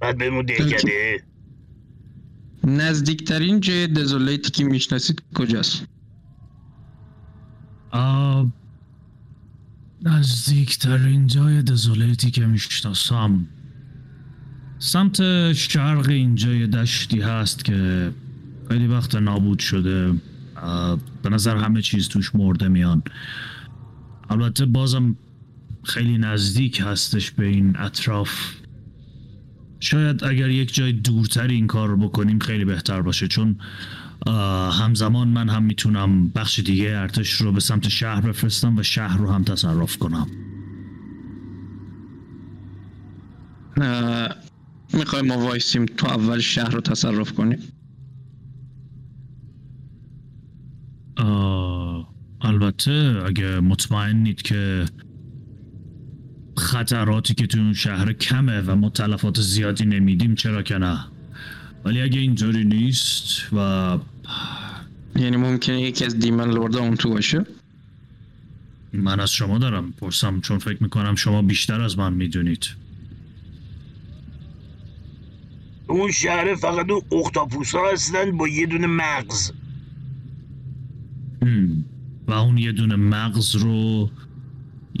بعد 0.00 0.18
بریم 0.18 0.34
اون 0.34 0.44
دهکده. 0.46 1.22
نزدیکترین 2.66 3.60
جای 3.60 3.86
دزولیتی 3.86 4.50
که 4.50 4.64
می‌شناسید 4.64 5.22
کجاست؟ 5.34 5.86
آه، 7.90 8.52
نزدیکترین 10.02 11.26
جای 11.26 11.62
دزولیتی 11.62 12.30
که 12.30 12.46
می‌شناسم. 12.46 13.46
سمت 14.78 15.52
شرق 15.52 16.08
اینجا 16.08 16.54
یه 16.54 16.66
دشتی 16.66 17.20
هست 17.20 17.64
که 17.64 18.12
خیلی 18.68 18.86
وقت 18.86 19.14
نابود 19.14 19.58
شده. 19.58 20.14
به 21.22 21.28
نظر 21.30 21.56
همه 21.56 21.82
چیز 21.82 22.08
توش 22.08 22.34
مرده 22.34 22.68
میان. 22.68 23.02
البته 24.30 24.66
بازم 24.66 25.16
خیلی 25.82 26.18
نزدیک 26.18 26.82
هستش 26.84 27.30
به 27.30 27.46
این 27.46 27.76
اطراف. 27.76 28.54
شاید 29.80 30.24
اگر 30.24 30.48
یک 30.48 30.74
جای 30.74 30.92
دورتر 30.92 31.46
این 31.46 31.66
کار 31.66 31.88
رو 31.88 31.96
بکنیم 31.96 32.38
خیلی 32.38 32.64
بهتر 32.64 33.02
باشه 33.02 33.28
چون 33.28 33.56
همزمان 34.72 35.28
من 35.28 35.48
هم 35.48 35.62
می‌تونم 35.62 36.28
بخش 36.28 36.58
دیگه 36.60 36.90
ارتش 36.90 37.32
رو 37.32 37.52
به 37.52 37.60
سمت 37.60 37.88
شهر 37.88 38.20
بفرستم 38.20 38.78
و 38.78 38.82
شهر 38.82 39.18
رو 39.18 39.30
هم 39.30 39.44
تصرف 39.44 39.96
کنم. 39.96 40.26
می‌خوای 44.92 45.22
ما 45.22 45.38
وایسیم 45.38 45.86
تو 45.86 46.06
اول 46.06 46.38
شهر 46.38 46.70
رو 46.70 46.80
تصرف 46.80 47.32
کنیم. 47.32 47.58
البته 52.40 53.22
اگه 53.26 53.60
مطمئنید 53.60 54.42
که 54.42 54.84
خطراتی 56.58 57.34
که 57.34 57.46
تو 57.46 57.58
اون 57.58 57.74
شهر 57.74 58.12
کمه 58.12 58.60
و 58.60 58.76
ما 58.76 58.90
تلفات 58.90 59.40
زیادی 59.40 59.84
نمیدیم 59.84 60.34
چرا 60.34 60.62
که 60.62 60.78
نه؟ 60.78 61.04
ولی 61.84 62.00
اگه 62.02 62.20
اینطوری 62.20 62.64
نیست 62.64 63.52
و 63.52 63.98
یعنی 65.16 65.36
ممکنه 65.36 65.80
یکی 65.80 66.04
از 66.04 66.18
دیمن 66.18 66.50
لوردا 66.50 66.80
اون 66.80 66.96
تو 66.96 67.10
باشه؟ 67.10 67.46
من 68.92 69.20
از 69.20 69.30
شما 69.30 69.58
دارم 69.58 69.92
پرسم 69.92 70.40
چون 70.40 70.58
فکر 70.58 70.82
می‌کنم 70.82 71.14
شما 71.14 71.42
بیشتر 71.42 71.80
از 71.80 71.98
من 71.98 72.12
می‌دونید. 72.12 72.66
اون 75.88 76.12
شهر 76.12 76.54
فقط 76.54 76.90
اون 76.90 77.20
اختاپوس 77.20 77.74
ها 77.74 77.92
هستن 77.92 78.36
با 78.36 78.48
یه 78.48 78.66
دونه 78.66 78.86
مغز. 78.86 79.52
و 82.28 82.32
اون 82.32 82.58
یه 82.58 82.72
دونه 82.72 82.96
مغز 82.96 83.56
رو 83.56 84.10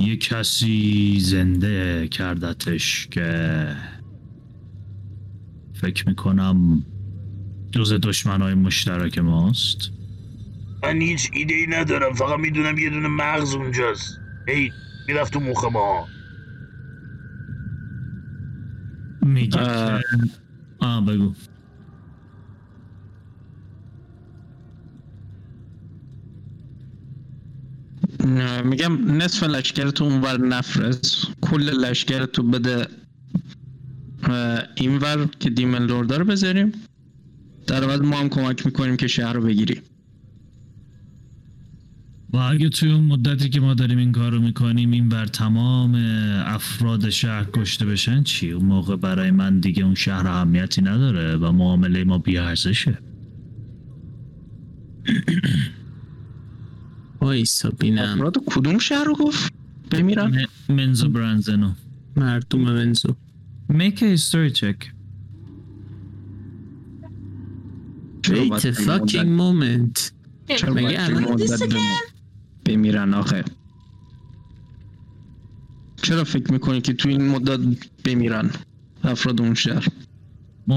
یه 0.00 0.16
کسی 0.16 1.16
زنده 1.20 2.08
کردتش 2.08 3.06
که 3.10 3.66
فکر 5.74 6.08
می‌کنم 6.08 6.84
جز 7.72 7.92
دشمنای 7.92 8.54
مشترک 8.54 9.18
ماست. 9.18 9.78
من 10.82 11.00
هیچ 11.00 11.30
ایده 11.32 11.54
ای 11.54 11.66
ندارم 11.66 12.12
فقط 12.14 12.38
می‌دونم 12.38 12.78
یه 12.78 12.90
دونه 12.90 13.08
مغز 13.08 13.54
اونجاست. 13.54 14.18
ای 14.48 14.70
می‌رفت 15.08 15.32
تو 15.32 15.40
مخ 15.40 15.64
ما. 15.64 16.06
میگه 19.22 19.60
اه. 19.60 19.98
که- 20.00 20.04
آه 20.78 21.06
بگو. 21.06 21.32
میگم 28.64 29.12
نصف 29.12 29.42
لشکر 29.42 29.90
تو 29.90 30.04
اونور 30.04 30.46
نفرست. 30.46 31.26
کل 31.40 31.62
لشکر 31.62 32.26
تو 32.26 32.42
بده 32.42 32.86
اینور 34.74 35.28
که 35.40 35.50
دیمن 35.50 35.86
لوردا 35.86 36.16
رو 36.16 36.24
بذاریم. 36.24 36.72
در 37.66 37.84
عوض 37.84 38.00
ما 38.00 38.16
هم 38.16 38.28
کمک 38.28 38.66
می‌کنیم 38.66 38.96
که 38.96 39.06
شهر 39.06 39.32
رو 39.32 39.42
بگیریم. 39.42 39.82
و 42.32 42.36
اگه 42.36 42.68
توی 42.68 42.92
اون 42.92 43.04
مدتی 43.04 43.48
که 43.48 43.60
ما 43.60 43.74
داریم 43.74 43.98
این 43.98 44.12
کار 44.12 44.32
رو 44.32 44.40
می‌کنیم 44.40 44.90
این 44.90 45.08
بر 45.08 45.26
تمام 45.26 45.94
افراد 46.46 47.10
شهر 47.10 47.46
کشته 47.54 47.86
بشن 47.86 48.22
چی؟ 48.22 48.50
اون 48.50 48.64
موقع 48.64 48.96
برای 48.96 49.30
من 49.30 49.60
دیگه 49.60 49.84
اون 49.84 49.94
شهر 49.94 50.26
اهمیتی 50.26 50.82
نداره 50.82 51.36
و 51.36 51.52
معامله 51.52 52.04
ما 52.04 52.18
بیارزشه. 52.18 52.98
وایسا 57.26 57.70
بینم. 57.70 58.02
افراد 58.02 58.36
کدوم 58.46 58.78
شهر 58.78 59.04
رو 59.04 59.14
گفت؟ 59.14 59.52
بمیرن 59.90 60.46
م- 60.68 60.72
منزو 60.72 61.08
برنزنو. 61.08 61.72
مردم 62.16 62.64
ونزو 62.64 63.14
Make 63.72 63.98
a 63.98 64.16
history 64.16 64.50
check. 64.60 64.78
Wait 68.28 68.36
a 68.36 68.50
مدت- 68.50 68.74
fucking 68.88 69.30
moment. 69.42 70.10
چرا 70.56 70.74
مگه 70.74 71.04
الان 71.04 71.36
بمیرن 72.64 73.14
آخه. 73.14 73.44
چرا 76.02 76.24
فکر 76.24 76.52
می‌کنی 76.52 76.80
که 76.80 76.92
تو 76.92 77.08
این 77.08 77.28
مدت 77.28 77.60
بمیرن 78.04 78.50
افراد 79.04 79.40
اون 79.40 79.54
شهر؟ 79.54 79.88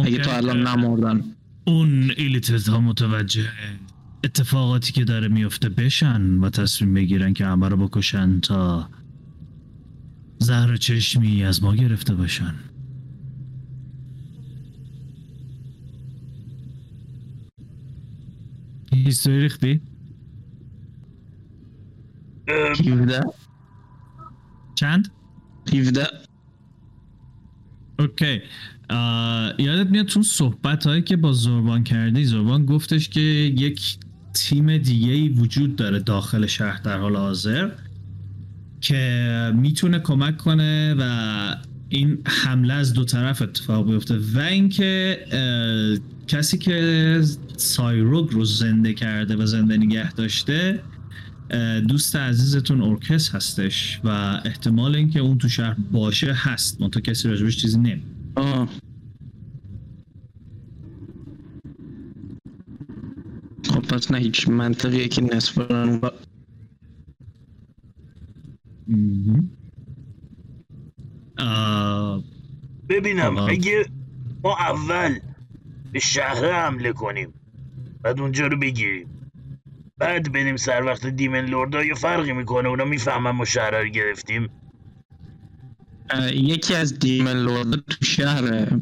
اگه 0.05 0.17
تو 0.17 0.29
الان 0.31 0.67
نمردن. 0.67 1.23
اون 1.65 2.11
ایلیتت 2.17 2.69
ها 2.69 2.79
متوجه. 2.81 3.49
اتفاقاتی 4.23 4.93
که 4.93 5.03
داره 5.03 5.27
میفته 5.27 5.69
بشن 5.69 6.21
و 6.39 6.49
تصمیم 6.49 6.93
بگیرن 6.93 7.33
که 7.33 7.45
همه 7.45 7.69
رو 7.69 7.77
بکشن 7.77 8.39
تا 8.39 8.89
زهر 10.39 10.75
چشمی 10.75 11.43
از 11.43 11.63
ما 11.63 11.75
گرفته 11.75 12.15
باشن 12.15 12.55
هیستوری 18.93 19.39
ریختی؟ 19.39 19.81
اه، 22.47 22.71
17 22.71 23.21
چند؟ 24.75 25.11
17 25.73 26.07
اوکی 27.99 28.41
یادت 29.59 29.89
میاد 29.89 30.05
چون 30.05 30.23
صحبت 30.23 30.87
هایی 30.87 31.01
که 31.01 31.17
با 31.17 31.33
زربان 31.33 31.83
کردی 31.83 32.25
زربان 32.25 32.65
گفتش 32.65 33.09
که 33.09 33.19
یک 33.19 33.97
تیم 34.33 34.77
دیگه 34.77 35.11
ای 35.11 35.29
وجود 35.29 35.75
داره 35.75 35.99
داخل 35.99 36.45
شهر 36.45 36.81
در 36.81 36.97
حال 36.97 37.15
حاضر 37.15 37.69
که 38.81 39.51
می‌تونه 39.55 39.99
کمک 39.99 40.37
کنه 40.37 40.95
و 40.99 41.55
این 41.89 42.17
حمله 42.25 42.73
از 42.73 42.93
دو 42.93 43.05
طرف 43.05 43.41
اتفاق 43.41 43.91
بیفته 43.91 44.17
و 44.17 44.39
اینکه 44.39 45.19
کسی 46.27 46.57
که 46.57 47.21
سایروگ 47.57 48.31
رو 48.31 48.45
زنده 48.45 48.93
کرده 48.93 49.35
و 49.35 49.45
زنده 49.45 49.77
نگه 49.77 50.13
داشته 50.13 50.79
دوست 51.87 52.15
عزیزتون 52.15 52.81
ارکس 52.81 53.35
هستش 53.35 53.99
و 54.03 54.09
احتمال 54.45 54.95
اینکه 54.95 55.19
اون 55.19 55.37
تو 55.37 55.49
شهر 55.49 55.75
باشه 55.91 56.33
هست 56.33 56.81
منتها 56.81 57.01
کسی 57.01 57.29
راجبش 57.29 57.57
چیزی 57.57 57.79
نمی. 57.79 58.01
خب 63.67 63.79
پس 63.79 64.11
نه 64.11 64.17
هیچ 64.17 64.47
منطقیه 64.47 65.07
که 65.07 65.21
نصف 65.21 65.57
برن 65.57 66.01
اون. 68.87 69.49
آه، 71.37 72.23
ببینم 72.89 73.37
آها. 73.37 73.47
اگه 73.47 73.85
ما 74.43 74.57
اول 74.57 75.19
به 75.91 75.99
شهر 75.99 76.51
حمله 76.51 76.93
کنیم 76.93 77.33
بعد 78.01 78.19
اونجا 78.19 78.47
رو 78.47 78.57
بگیریم 78.57 79.07
بعد 79.97 80.31
بریم 80.31 80.57
سر 80.57 80.83
وقت 80.83 81.07
دیمن 81.07 81.45
لوردا 81.45 81.83
یه 81.83 81.93
فرقی 81.93 82.33
می‌کنه 82.33 82.69
اونا 82.69 82.85
می‌فهمن 82.85 83.31
ما 83.31 83.45
شهر 83.45 83.81
رو 83.81 83.89
گرفتیم 83.89 84.49
یکی 86.33 86.75
از 86.75 86.99
دیمن 86.99 87.37
لورد 87.37 87.75
تو 87.75 88.05
شهره 88.05 88.81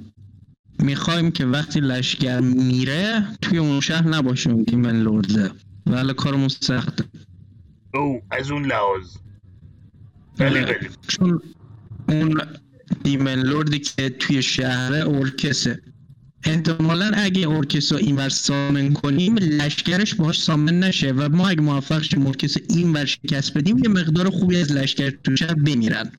می‌خوایم 0.80 1.32
که 1.32 1.46
وقتی 1.46 1.80
لشکر 1.80 2.40
میره 2.40 3.28
توی 3.42 3.58
اون 3.58 3.80
شهر 3.80 4.08
نباشه 4.08 4.50
اون 4.50 4.64
دیمن 4.64 5.04
لورده 5.04 5.52
ولی 5.86 6.14
کارمون 6.14 6.48
سخته. 6.48 7.04
او 7.94 8.22
از 8.32 8.52
اون 8.52 8.66
لحاظ. 8.66 9.16
بله. 10.38 10.62
بله 10.62 10.90
چون 11.08 11.42
اون 12.10 12.42
دیمن 13.04 13.40
لوردی 13.40 13.80
که 13.80 14.10
توی 14.10 14.42
شهر 14.42 14.94
اورکسه. 14.94 15.82
احتمالا 16.44 17.12
اگه 17.14 17.42
اورکسا 17.42 17.98
اینور 17.98 18.30
سامن 18.30 18.94
کنیم 18.94 19.36
لشکرش 19.36 20.16
باش 20.16 20.42
سامن 20.42 20.80
نشه 20.80 21.12
و 21.12 21.30
ما 21.30 21.50
اگه 21.50 21.62
موفق 21.62 22.02
شیم 22.02 22.26
اورکسا 22.26 22.60
اینور 22.70 23.06
شکست 23.06 23.58
بدیم 23.58 23.78
یه 23.78 23.90
مقدار 23.90 24.30
خوبی 24.30 24.58
از 24.58 24.72
لشکر 24.72 25.10
تو 25.10 25.36
شهر 25.36 25.54
بمیرن 25.54 26.12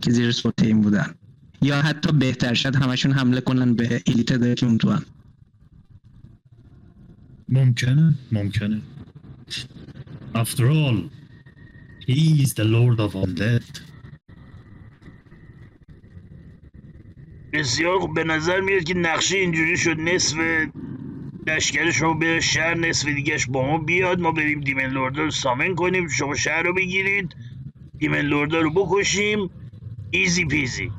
که 0.00 0.10
زیر 0.10 0.32
سلطه 0.32 0.74
بودن. 0.74 1.14
یا 1.62 1.82
حتی 1.82 2.12
بهتر 2.12 2.54
شد 2.54 2.76
همشون 2.76 3.12
حمله 3.12 3.40
کنن 3.40 3.74
به 3.74 4.02
الیت 4.06 4.62
اون 4.62 4.78
تو 4.78 4.90
هم. 4.90 5.04
ممکنه 7.48 8.14
ممکنه. 8.32 8.80
After 10.34 10.64
all 10.70 10.98
He 12.08 12.42
is 12.44 12.54
the 12.54 12.64
Lord 12.64 13.00
of 13.00 13.14
Undead 13.14 13.80
بسیار 17.52 17.98
خوب. 17.98 18.14
به 18.14 18.24
نظر 18.24 18.60
میاد 18.60 18.84
که 18.84 18.94
نقشه 18.94 19.36
اینجوری 19.36 19.76
شد. 19.76 20.00
نصف 20.00 20.36
لشکرش 21.46 21.96
رو 21.96 22.18
به 22.18 22.40
شهر 22.40 22.74
نصف 22.74 23.08
دیگهش 23.08 23.46
با 23.46 23.66
ما 23.66 23.78
بیاد. 23.78 24.20
ما 24.20 24.32
بریم 24.32 24.60
دیمن 24.60 24.86
لوردا 24.86 25.22
رو 25.22 25.30
سامن 25.30 25.74
کنیم. 25.74 26.08
شما 26.08 26.34
شهر 26.34 26.62
رو 26.62 26.74
بگیرید. 26.74 27.36
دیمن 27.98 28.20
لوردا 28.20 28.60
رو 28.60 28.70
بکشیم. 28.70 29.50
ایزی 30.10 30.44
پیزی 30.44 30.90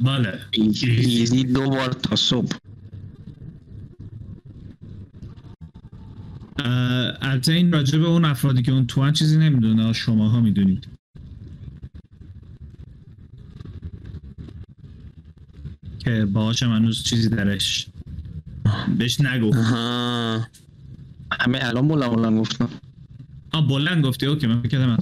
بله 0.00 0.40
ایزی 0.52 1.44
دو 1.44 1.70
بار 1.70 1.92
تا 1.92 2.16
صبح 2.16 2.56
البته 7.22 7.52
این 7.52 7.72
راجع 7.72 7.98
به 7.98 8.06
اون 8.06 8.24
افرادی 8.24 8.62
که 8.62 8.72
اون 8.72 8.86
تو 8.86 9.10
چیزی 9.10 9.38
نمی‌دونه 9.38 9.92
شماها 9.92 10.40
می‌دونید. 10.40 10.88
که 15.98 16.24
باهاش 16.24 16.62
هم 16.62 16.72
هنوز 16.72 17.04
چیزی 17.04 17.28
درش. 17.28 17.86
بهش 18.98 19.20
نگو. 19.20 19.54
همه 21.32 21.58
الان 21.62 21.88
بلند 21.88 22.10
بلند 22.10 22.40
گفتم 22.40 22.68
آ 23.52 23.60
بلند 23.60 24.04
گفتی. 24.04 24.26
اوکی 24.26 24.46
من 24.46 24.62
فکر 24.62 24.68
کردم 24.68 24.96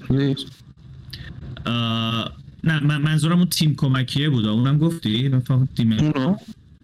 نه 2.66 2.80
من 2.80 3.02
منظورم 3.02 3.38
اون 3.38 3.48
تیم 3.48 3.74
کمکیه 3.74 4.30
بود. 4.30 4.46
اونم 4.46 4.78
گفتی؟ 4.78 5.28
من 5.28 5.40
فقط 5.40 5.68
تیم. 5.76 5.92
اونو؟ 5.92 6.36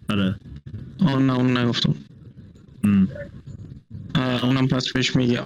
آره. 0.09 0.35
آه 0.99 1.19
نه 1.19 1.33
اون 1.33 1.57
نگفتم. 1.57 1.95
اونم 4.15 4.67
پس 4.67 4.93
بهش 4.93 5.15
میگم. 5.15 5.45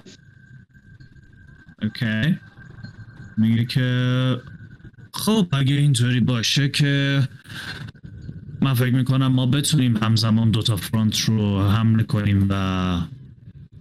اوکی. 1.82 2.38
میگه 3.36 3.64
که 3.64 4.40
خب 5.14 5.48
اگه 5.52 5.74
اینطوری 5.74 6.20
باشه 6.20 6.68
که 6.68 7.22
من 8.60 8.74
فکر 8.74 8.94
می‌کنم 8.94 9.26
ما 9.26 9.46
بتونیم 9.46 9.96
همزمان 9.96 10.50
دوتا 10.50 10.76
فرانت 10.76 11.20
رو 11.20 11.68
حمله 11.68 12.02
کنیم 12.02 12.46
و 12.50 13.00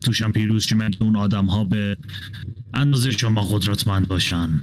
توشم 0.01 0.31
پیروز 0.31 0.63
شیم 0.63 0.79
اون 0.99 1.15
آدم 1.15 1.45
ها 1.45 1.63
به 1.63 1.97
اندازه 2.73 3.11
شما 3.11 3.41
قدرتمند 3.41 4.07
باشن؟ 4.07 4.61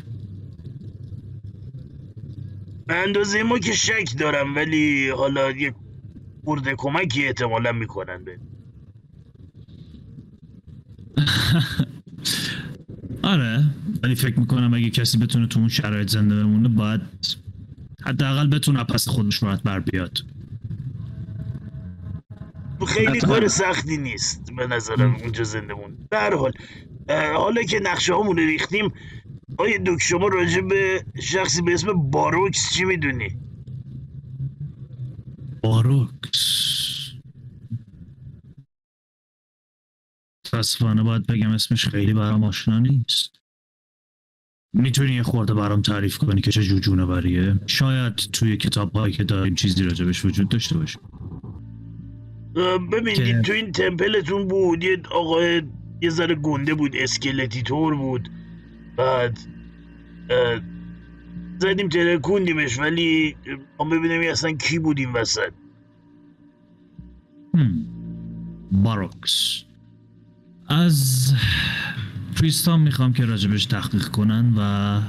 به 2.86 2.94
اندازه 2.94 3.42
ما 3.42 3.58
که 3.58 3.72
شک 3.72 4.18
دارم 4.18 4.54
ولی 4.54 5.08
حالا 5.08 5.50
یه 5.50 5.74
برده 6.44 6.74
کمکی 6.78 7.26
احتمالا 7.26 7.72
می‌کنن 7.72 8.24
به. 8.24 8.38
آره 13.22 13.64
ولی 14.02 14.14
فکر 14.14 14.40
می‌کنم 14.40 14.74
اگه 14.74 14.90
کسی 14.90 15.18
بتونه 15.18 15.46
تو 15.46 15.60
اون 15.60 15.68
شرایط 15.68 16.10
زنده 16.10 16.36
بمونه 16.36 16.68
باید 16.68 17.00
حداقل 18.06 18.46
بتونه 18.46 18.84
پس 18.84 19.08
خودش 19.08 19.42
راحت 19.42 19.62
بر 19.62 19.80
بیاد. 19.80 20.18
خیلی. 22.88 23.20
کار 23.20 23.48
سختی 23.48 23.96
نیست 23.96 24.52
به 24.56 24.66
نظرم 24.66 25.14
اونجا 25.14 25.44
زنده 25.44 25.74
مون 25.74 25.96
در 26.10 26.34
حال 26.34 26.52
حالا 27.36 27.62
که 27.62 27.80
نقشه 27.80 28.14
هامون 28.14 28.36
رو 28.36 28.42
ریختیم 28.42 28.92
آیا 29.58 29.78
دک 29.78 29.98
شما 30.00 30.28
راجع 30.28 30.60
به 30.60 31.04
شخصی 31.22 31.62
به 31.62 31.74
اسم 31.74 32.10
باروکس 32.10 32.72
چی 32.72 32.84
می‌دونی؟ 32.84 33.38
باروکس 35.62 36.64
متاسفانه 40.46 41.02
باید 41.02 41.26
بگم 41.26 41.50
اسمش 41.50 41.88
خیلی 41.88 42.12
برام 42.12 42.44
آشنا 42.44 42.78
نیست. 42.78 43.40
می‌تونی 44.72 45.12
یه 45.12 45.22
خورده 45.22 45.54
برام 45.54 45.82
تعریف 45.82 46.18
کنی 46.18 46.40
که 46.40 46.50
چه 46.50 46.62
جوجونه 46.62 47.06
بریه 47.06 47.60
شاید 47.66 48.14
توی 48.16 48.56
کتاب 48.56 48.92
هایی 48.96 49.14
که 49.14 49.24
داریم 49.24 49.54
چیزی 49.54 49.84
راجبش 49.84 50.24
وجود 50.24 50.48
داشته 50.48 50.78
باشه. 50.78 50.98
ببینید 52.92 53.42
تو 53.42 53.52
این 53.52 53.72
تمپلتون 53.72 54.48
بود 54.48 54.84
یه 54.84 55.02
آقای 55.10 55.62
یه 56.02 56.10
ذره 56.10 56.34
گنده 56.34 56.74
بود 56.74 56.96
اسکلتی 56.96 57.62
طور 57.62 57.94
بود. 57.94 58.28
بعد 58.96 59.38
زدیم 61.58 61.88
ترکوندیمش 61.88 62.78
ولی 62.78 63.36
ما 63.78 63.84
ببینیم 63.84 64.30
اصلا 64.30 64.52
کی 64.52 64.78
بود 64.78 64.98
این 64.98 65.12
وسط. 65.12 65.52
باروکس. 68.72 69.64
از 70.68 71.32
پریستان 72.36 72.80
می‌خوام 72.80 73.12
که 73.12 73.24
راجبش 73.24 73.66
تحقیق 73.66 74.08
کنن 74.08 74.54
و 74.58 75.00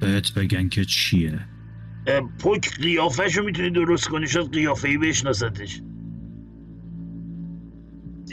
بهت 0.00 0.34
بگن 0.34 0.68
که 0.68 0.84
چیه. 0.84 1.40
قیافش 2.80 3.36
رو 3.36 3.44
می‌تونی 3.44 3.70
درست 3.70 4.08
کنی 4.08 4.26
شاید 4.26 4.52
قیافه 4.52 4.88
ای 4.88 4.98
بشناستش 4.98 5.82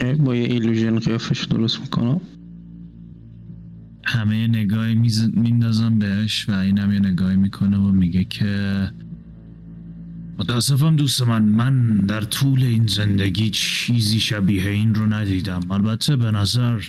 یعنی 0.01 0.13
با 0.13 0.35
یه 0.35 0.43
ایلوژن 0.43 0.99
قیافش 0.99 1.45
درست 1.45 1.81
می‌کنم. 1.81 2.21
همه 4.11 4.47
نگاهی 4.47 4.95
میندازم 5.33 5.99
بهش 5.99 6.49
و 6.49 6.51
اینم 6.51 6.93
یه 6.93 6.99
نگاهی 6.99 7.35
می‌کنه 7.35 7.77
و 7.77 7.91
میگه 7.91 8.23
که 8.23 8.91
متاسفم 10.37 10.95
دوست 10.95 11.21
من 11.21 11.41
من 11.41 11.97
در 11.97 12.21
طول 12.21 12.63
این 12.63 12.87
زندگی 12.87 13.49
چیزی 13.49 14.19
شبیه 14.19 14.69
این 14.69 14.95
رو 14.95 15.05
ندیدم. 15.05 15.71
البته 15.71 16.15
به 16.15 16.31
نظر 16.31 16.81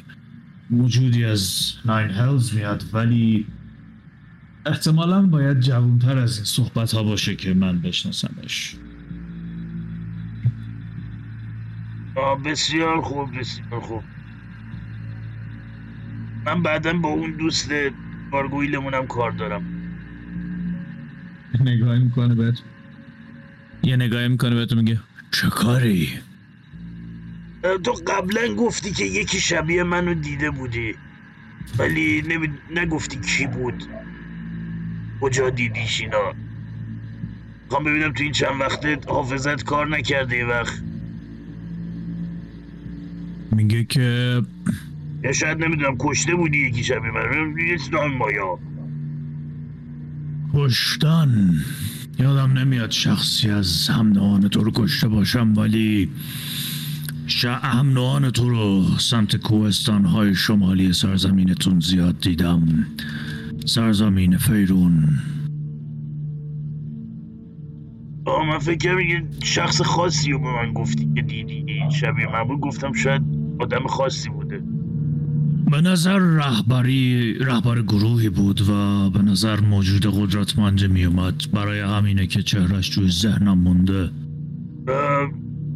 موجودی 0.70 1.24
از 1.24 1.72
ناین 1.84 2.10
هلز 2.10 2.54
میاد 2.54 2.84
ولی 2.92 3.46
احتمالا 4.66 5.26
باید 5.26 5.60
جوانتر 5.60 6.18
از 6.18 6.36
این 6.36 6.44
صحبت 6.44 6.94
ها 6.94 7.02
باشه 7.02 7.36
که 7.36 7.54
من 7.54 7.80
بشناسمش. 7.80 8.76
بسیار 12.44 13.00
خوب 13.00 13.38
بسیار 13.38 13.80
خوب. 13.80 14.02
من 16.46 16.62
بعدا 16.62 16.92
با 16.92 17.08
اون 17.08 17.30
دوست 17.30 17.70
گارگویلمونم 18.32 19.06
کار 19.06 19.30
دارم. 19.30 19.62
نگاهی 21.60 22.00
می‌کنه 22.00 22.34
بهت؟ 22.34 22.54
یه 23.82 23.96
نگاهی 23.96 24.28
می‌کنه 24.28 24.54
بهت 24.54 24.72
میگه 24.72 25.00
چه 25.30 25.48
کاری؟ 25.48 26.08
تو 27.84 27.92
قبلا 27.92 28.54
گفتی 28.54 28.92
که 28.92 29.04
یکی 29.04 29.40
شبیه 29.40 29.82
منو 29.82 30.14
دیده 30.14 30.50
بودی 30.50 30.94
ولی 31.78 32.22
نمی... 32.28 32.50
نگفتی 32.76 33.20
کی 33.20 33.46
بود. 33.46 33.84
کجا 35.20 35.50
دیدیش 35.50 36.00
اینا؟ 36.00 36.34
می‌خوام 37.64 37.84
ببینم 37.84 38.12
تو 38.12 38.22
این 38.22 38.32
چند 38.32 38.60
وقته 38.60 38.98
حافظت 39.06 39.64
کار 39.64 39.88
نکرده 39.88 40.36
یه 40.36 40.44
وقت. 40.44 40.82
میگه 43.50 43.84
که 43.84 44.42
یا 45.24 45.32
شاید 45.32 45.64
نمی‌دونم 45.64 45.96
کشته 46.00 46.34
بودی 46.34 46.58
یکی 46.58 46.84
شبیه 46.84 47.10
من. 47.10 47.54
چیزان 47.78 48.16
مایا 48.16 48.58
کشتن. 50.54 51.50
یادم 52.18 52.52
نمیاد 52.52 52.90
شخصی 52.90 53.50
از 53.50 53.88
همنوان 53.88 54.48
تو 54.48 54.64
رو 54.64 54.70
کشته 54.74 55.08
باشم 55.08 55.52
ولی 55.56 56.10
ش 57.26 57.44
همنوان 57.44 58.30
تو 58.30 58.48
رو 58.48 58.84
سمت 58.98 59.36
کوهستان 59.36 60.04
های 60.04 60.34
شمالی 60.34 60.92
سرزمینتون 60.92 61.80
زیاد 61.80 62.20
دیدم. 62.20 62.86
سرزمین 63.66 64.36
فیرون. 64.36 65.08
آه 68.26 68.46
من 68.46 68.58
فکر 68.58 69.00
یه 69.00 69.24
شخص 69.42 69.82
خاصی 69.82 70.32
رو 70.32 70.38
به 70.38 70.52
من 70.52 70.72
گفتی 70.72 71.10
که 71.14 71.22
دیدی. 71.22 71.64
شبیه 72.00 72.32
من 72.32 72.44
بود 72.44 72.60
گفتم 72.60 72.92
شاید 72.92 73.22
آدم 73.60 73.86
خاصی 73.86 74.28
بوده. 74.28 74.62
به 75.72 75.80
نظر 75.80 76.18
رهبری 76.18 77.34
رهبر 77.34 77.82
گروهی 77.82 78.28
بود 78.28 78.60
و 78.68 79.10
به 79.10 79.22
نظر 79.22 79.60
موجود 79.60 80.06
قدرتمند 80.06 80.90
می 80.90 81.04
اومد 81.04 81.34
برای 81.52 81.80
همینه 81.80 82.26
که 82.26 82.42
چهرش 82.42 82.88
توی 82.88 83.10
ذهنم 83.10 83.58
مونده. 83.58 84.10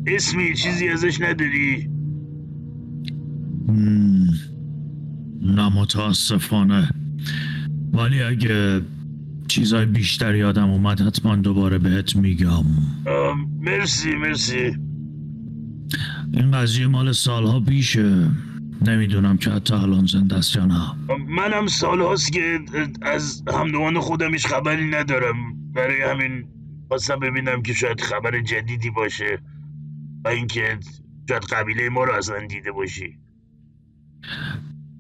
اسمی 0.07 0.55
چیزی 0.55 0.89
ازش 0.89 1.21
نداری؟ 1.21 1.89
نه 5.43 5.69
متاسفانه 5.69 6.91
ولی 7.93 8.23
اگه 8.23 8.81
چیزای 9.49 9.87
بیشتر 9.87 10.35
یادم 10.35 10.71
اومد 10.71 11.01
حتما 11.01 11.37
دوباره 11.37 11.79
بهت 11.79 12.17
میگم. 12.17 12.65
مرسی 13.61 14.15
مرسی. 14.15 14.77
این 16.33 16.51
قضیه 16.51 16.87
مال 16.87 17.13
سالها 17.13 17.61
پیشه. 17.61 18.29
نمی‌دونم 18.89 19.37
که 19.37 19.51
حتی 19.51 19.75
الان 19.75 20.07
زنده 20.07 20.37
است 20.37 20.57
یا 20.57 20.67
نه. 20.67 20.93
منم 21.29 21.67
سال 21.67 22.01
هاست 22.01 22.33
که 22.33 22.61
از 23.03 23.43
همدوان 23.49 24.01
خودم 24.01 24.33
هیچ 24.33 24.47
خبری 24.47 24.91
ندارم. 24.91 25.37
برای 25.75 26.03
همین 26.03 26.45
خواستم 26.89 27.21
ببینم 27.21 27.63
که 27.63 27.73
شاید 27.73 28.01
خبر 28.01 28.41
جدیدی 28.41 28.91
باشه 28.91 29.39
و 30.25 30.29
اینکه 30.29 30.79
شاید 31.29 31.43
قبیله 31.43 31.89
ما 31.89 32.05
رو 32.05 32.13
اصلا 32.13 32.47
دیده 32.47 32.73
باشی. 32.73 33.19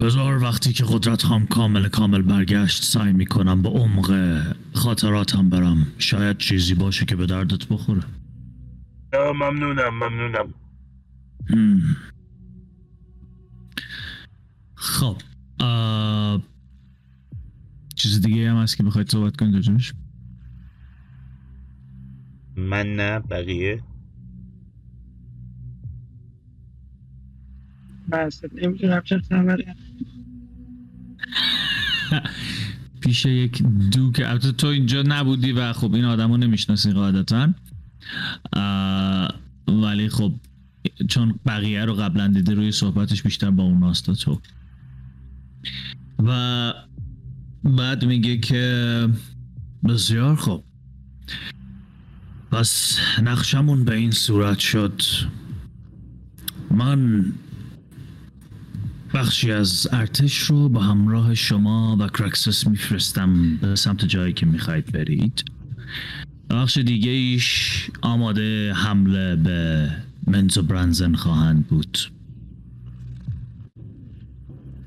بذار 0.01 0.43
وقتی 0.43 0.73
که 0.73 0.85
قدرت 0.89 1.25
هم 1.25 1.47
کامل 1.47 1.89
کامل 1.89 2.23
برگشت 2.23 2.83
سعی 2.83 3.13
می‌کنم 3.13 3.63
به 3.63 3.69
عمق 3.69 4.41
خاطراتم 4.75 5.49
برم. 5.51 5.87
شاید 5.99 6.39
چیزی 6.39 6.75
باشه 6.75 7.05
که 7.05 7.17
به 7.17 7.27
دردت 7.27 7.69
بخوره. 7.69 8.03
ممنونم 9.15 9.95
ممنونم. 9.95 10.55
هم. 11.51 11.81
خب 14.77 15.17
آه، 15.61 16.43
چیز 17.95 18.21
دیگه 18.21 18.51
هم 18.51 18.57
هست 18.57 18.77
که 18.77 18.83
بخواید 18.83 19.11
صحبت 19.11 19.37
کنید 19.37 19.55
راجبش؟ 19.55 19.95
من 22.57 22.87
نه 22.87 23.19
بقیه؟ 23.19 23.83
بس 28.13 28.43
نمی‌دونم 28.55 29.03
چه 29.05 29.19
خبره 29.19 29.77
پیش 33.01 33.27
یک 33.27 33.63
دوک 33.93 34.23
البته 34.25 34.53
تو 34.53 34.67
اینجا 34.67 35.03
نبودی 35.03 35.53
و 35.53 35.73
خب 35.73 35.95
این 35.95 36.05
آدم 36.05 36.31
رو 36.31 36.37
نمی‌شناسی 36.37 36.93
قاعدتا. 36.93 37.55
ولی 39.69 40.09
خب 40.09 40.33
چون 41.09 41.39
بقیه 41.47 41.85
رو 41.85 41.95
قبلا 41.95 42.29
دیده 42.29 42.55
روی 42.55 42.73
صحبتش 42.73 43.23
بیشتر 43.23 43.51
با 43.51 43.63
اون 43.63 43.93
تا 43.93 44.15
تو. 44.15 44.41
و 46.19 46.73
بعد 47.65 48.05
میگه 48.05 48.37
که 48.39 49.09
بسیار 49.89 50.37
خوب. 50.37 50.65
پس 52.53 52.99
نقشمون 53.23 53.85
به 53.85 53.95
این 53.95 54.11
صورت 54.11 54.59
شد. 54.59 55.03
من 56.71 57.25
بخشی 59.15 59.53
از 59.53 59.89
ارتش 59.93 60.39
رو 60.39 60.69
با 60.69 60.81
همراه 60.81 61.35
شما 61.35 61.97
و 62.01 62.09
کرکسس 62.09 62.67
میفرستم 62.67 63.57
به 63.57 63.77
سمت 63.77 64.05
جایی 64.05 64.33
که 64.33 64.47
می‌خواید 64.47 64.93
برید. 64.93 65.45
بخش 66.51 66.79
دیگه 66.79 67.11
ایش 67.11 67.91
آماده 68.03 68.73
حمله 68.73 69.37
به 69.37 69.91
منز 70.27 70.59
و 70.59 70.63
برنزن 70.63 71.15
خواهند 71.15 71.67
بود. 71.67 71.99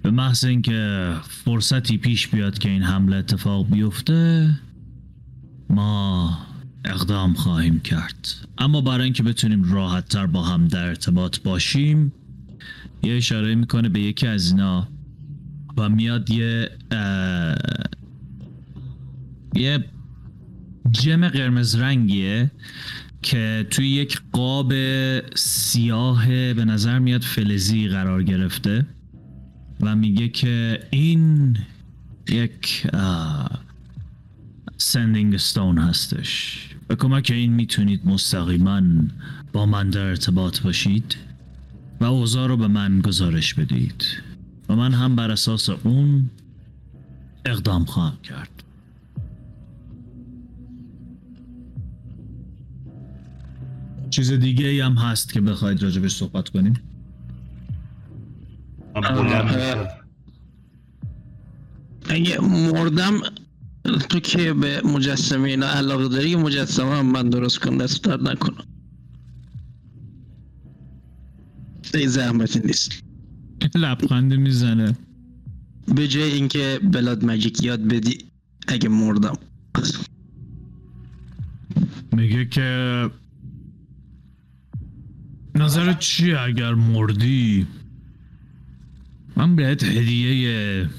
به 0.02 0.12
محض 0.12 0.46
اینکه 0.46 1.14
فرصتی 1.30 1.98
پیش 1.98 2.28
بیاد 2.28 2.58
که 2.58 2.70
این 2.70 2.84
حمله 2.84 3.16
اتفاق 3.16 3.70
بیفته 3.70 4.50
ما 5.70 6.38
اقدام 6.86 7.34
خواهیم 7.34 7.80
کرد. 7.80 8.28
اما 8.58 8.82
برای 8.82 9.04
اینکه 9.04 9.24
بتونیم 9.24 9.74
راحت 9.74 10.08
تر 10.10 10.26
با 10.26 10.44
هم 10.44 10.68
در 10.68 10.86
ارتباط 10.86 11.40
باشیم 11.40 12.14
یه 13.04 13.18
اشاره 13.18 13.56
می‌کنه 13.56 13.90
به 13.90 14.00
یکی 14.00 14.28
از 14.28 14.52
اینا 14.52 14.88
و 15.78 15.90
میاد 15.90 16.30
یه 16.30 16.70
یه 19.56 19.86
جم 20.92 21.28
قرمز 21.28 21.76
رنگیه 21.76 22.52
که 23.22 23.68
توی 23.70 23.90
یک 23.90 24.22
قاب 24.32 24.74
سیاه 25.36 26.54
به 26.54 26.66
نظر 26.66 27.00
میاد 27.00 27.22
فلزی 27.22 27.88
قرار 27.88 28.24
گرفته. 28.24 28.86
و 29.82 29.96
میگه 29.96 30.30
که 30.30 30.84
این 30.92 31.58
یک 32.30 32.88
سندینگ 34.78 35.38
ستون 35.38 35.78
هستش. 35.78 36.60
به 36.88 36.96
کمک 36.96 37.32
این 37.36 37.54
می‌تونید 37.54 38.06
مستقیما 38.06 38.82
با 39.54 39.66
من 39.66 39.90
در 39.90 40.06
ارتباط 40.06 40.62
باشید 40.62 41.16
و 42.02 42.06
اوضاع 42.06 42.48
رو 42.48 42.58
به 42.58 42.68
من 42.68 43.02
گزارش 43.02 43.54
بدید. 43.54 44.06
و 44.70 44.76
من 44.76 44.94
هم 44.94 45.16
بر 45.16 45.32
اساس 45.32 45.70
اون 45.70 46.30
اقدام 47.46 47.86
خواهم 47.86 48.18
کرد. 48.24 48.64
چیز 54.10 54.32
دیگه 54.32 54.68
ای 54.68 54.80
هم 54.80 54.94
هست 54.94 55.34
که 55.34 55.42
بخواید 55.42 55.84
راجبش 55.84 56.16
صحبت 56.16 56.50
کنیم؟ 56.50 56.74
من 58.96 59.02
بلند. 59.02 59.46
میشم. 59.46 59.88
اگه 62.10 62.42
مردم 62.42 63.14
تو 64.10 64.20
که 64.20 64.54
به 64.54 64.82
مجسمه 64.82 65.50
اینا 65.50 65.68
علاقه 65.68 66.08
داری 66.08 66.36
مجسمه 66.36 66.98
هم 66.98 67.06
من 67.06 67.30
درست 67.30 67.60
کن 67.60 67.78
دست 67.78 68.04
درد 68.04 68.30
نکنم. 68.30 68.66
ای 71.94 72.08
زحمتی 72.08 72.60
نیست. 72.60 73.04
لبخندی 73.76 74.38
می‌زنه. 74.38 74.98
به 75.96 76.08
جای 76.08 76.32
اینکه 76.32 76.80
بلاد 76.84 77.26
مجیک 77.26 77.64
یاد 77.64 77.88
بدی 77.88 78.18
اگه 78.68 78.90
مردم. 78.90 79.38
میگه 82.12 82.46
که 82.46 83.10
نظرت 85.56 86.00
چیه 86.00 86.40
اگر 86.40 86.74
مردی؟ 86.74 87.68
من 89.40 89.56
بهت 89.56 89.84
هدیه 89.84 90.90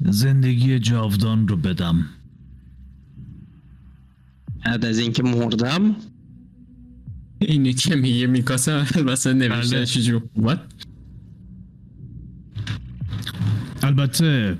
زندگی 0.00 0.78
جاودان 0.78 1.48
رو 1.48 1.56
بدم 1.56 2.06
بعد 4.64 4.84
از 4.84 4.98
اینکه 4.98 5.22
مردم 5.22 5.96
اینی 7.38 7.72
که 7.72 7.96
میگه 7.96 8.26
میکاسه 8.26 9.02
واسه 9.02 9.34
بله. 9.34 9.48
نوشته 9.48 9.86
چجور 9.86 10.22
What? 10.36 10.58
البته 13.82 14.58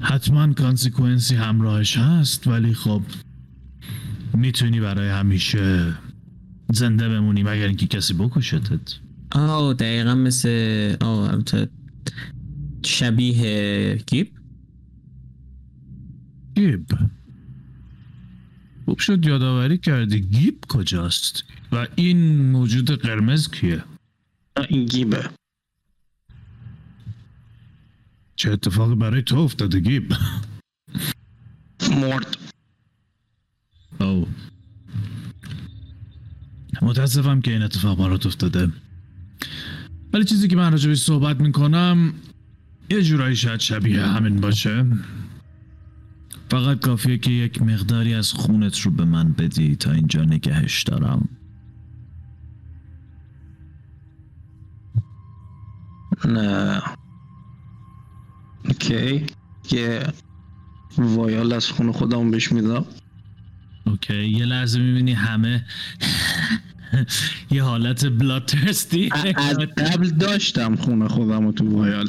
حتما 0.00 0.52
کانسیکونسی 0.52 1.34
همراهش 1.34 1.98
هست 1.98 2.46
ولی 2.46 2.74
خب 2.74 3.02
می‌تونی 4.34 4.80
برای 4.80 5.08
همیشه 5.08 5.94
زنده 6.72 7.08
بمونی 7.08 7.42
مگر 7.42 7.66
اینکه 7.66 7.86
کسی 7.86 8.14
بکشتت 8.14 9.03
آه 9.34 9.74
دقیقا 9.74 10.14
مثل 10.14 10.96
آه 11.00 11.42
شبیه 12.84 14.02
گیب. 14.06 14.32
گیب. 16.54 16.86
خوب 18.84 18.98
شد 18.98 19.26
یادآوری 19.26 19.78
کردی. 19.78 20.20
گیب 20.20 20.64
کجاست؟ 20.68 21.44
و 21.72 21.86
این 21.96 22.50
موجود 22.50 22.90
قرمز 22.90 23.50
کیه؟ 23.50 23.84
این 24.68 24.86
گیبه. 24.86 25.30
چه 28.36 28.50
اتفاقی 28.50 28.94
برای 28.94 29.22
تو 29.22 29.38
افتاده 29.38 29.80
گیب؟ 29.80 30.14
مرد. 31.90 32.36
او 34.00 34.28
متاسفم 36.82 37.40
که 37.40 37.50
این 37.50 37.62
اتفاق 37.62 37.98
برات 37.98 38.26
افتاده. 38.26 38.72
ولی 40.14 40.24
چیزی 40.24 40.48
که 40.48 40.56
من 40.56 40.72
راجبش 40.72 40.98
صحبت 40.98 41.40
می‌کنم 41.40 42.14
یه 42.90 43.02
جورایی 43.02 43.36
شاید 43.36 43.60
شبیه 43.60 44.02
همین 44.02 44.40
باشه. 44.40 44.86
فقط 46.50 46.80
کافیه 46.80 47.18
که 47.18 47.30
یک 47.30 47.62
مقداری 47.62 48.14
از 48.14 48.32
خونت 48.32 48.80
رو 48.80 48.90
به 48.90 49.04
من 49.04 49.32
بدی 49.32 49.76
تا 49.76 49.92
اینجا 49.92 50.24
نگهش 50.24 50.82
دارم. 50.82 51.28
نه. 56.24 56.82
okay. 58.64 59.26
یه 59.72 60.06
vial 60.98 61.52
از 61.52 61.68
خون 61.68 61.92
خودم 61.92 62.30
بهش 62.30 62.52
میدم. 62.52 62.84
okay. 63.86 64.28
یه 64.28 64.44
لحظه 64.44 64.78
می‌بینی 64.78 65.12
همه 65.12 65.66
یه 67.50 67.62
حالت 67.62 68.06
bloodthirsty 68.06 69.10
از 69.34 69.56
قبل 69.56 70.10
داشتم 70.10 70.76
خون 70.76 71.08
خودم 71.08 71.46
رو 71.46 71.52
تو 71.52 71.70
vial. 71.70 72.08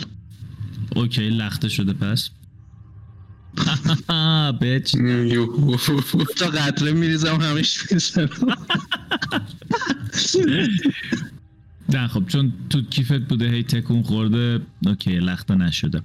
okay 0.96 1.30
لخته 1.30 1.70
شده 1.70 1.94
پس. 1.94 2.30
bitch. 4.62 4.96
تا 6.38 6.46
قطره 6.46 6.92
میریزم 6.92 7.36
همش 7.36 7.92
می‌زنم. 7.92 8.30
نه 11.90 12.08
خب 12.08 12.28
چون 12.28 12.54
تو 12.70 12.82
کیفت 12.82 13.14
بوده 13.14 13.50
هی 13.50 13.64
تکون 13.64 14.04
خورده 14.04 14.62
اوکی 14.86 15.20
لخته 15.20 15.56
نشده. 15.56 16.02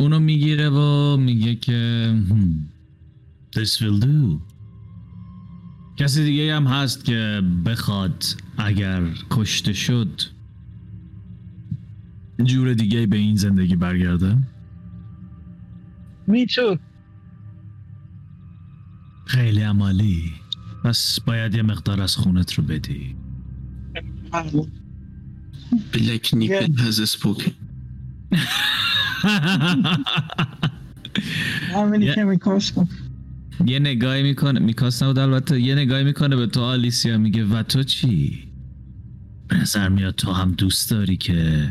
اونو 0.00 0.18
می‌گیره 0.18 0.68
و 0.70 1.16
میگه 1.16 1.54
که 1.54 2.14
This 3.56 3.80
will 3.80 3.98
do. 4.00 4.40
کسی 5.96 6.24
دیگه 6.24 6.54
هم 6.54 6.66
هست 6.66 7.04
که 7.04 7.42
بخواد 7.64 8.24
اگر 8.58 9.02
کشته 9.30 9.72
شد 9.72 10.22
جور 12.44 12.74
دیگه 12.74 13.06
به 13.06 13.16
این 13.16 13.36
زندگی 13.36 13.76
برگرده؟ 13.76 14.36
میتو. 16.26 16.78
خیلی 19.26 19.62
عمالی. 19.62 20.32
پس 20.84 21.20
باید 21.26 21.54
یه 21.54 21.62
مقدار 21.62 22.00
از 22.00 22.16
خونت 22.16 22.54
رو 22.54 22.64
بدی. 22.64 23.16
Black 25.92 26.26
Nickel 26.32 26.72
has 26.78 26.98
spoken 27.10 27.52
همینی 31.74 32.14
که 32.14 32.24
میکاش 32.24 32.72
کن 32.72 32.88
یه 33.64 33.78
نگاهی 33.78 34.22
می‌کنه 34.22 34.60
میکاس 34.60 35.02
نبود 35.02 35.18
البته 35.18 35.60
یه 35.60 35.74
نگاهی 35.74 36.04
می‌کنه 36.04 36.36
به 36.36 36.46
تو 36.46 36.60
آلیسیا. 36.60 37.18
میگه 37.18 37.44
و 37.44 37.62
تو 37.62 37.82
چی? 37.82 38.48
به 39.48 39.56
نظر 39.56 39.88
میاد 39.88 40.14
تو 40.14 40.32
هم 40.32 40.52
دوست 40.52 40.90
داری 40.90 41.16
که 41.16 41.68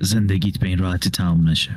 زندگیت 0.00 0.58
به 0.58 0.68
این 0.68 0.78
راحتی 0.78 1.10
تمام 1.10 1.48
نشه. 1.48 1.76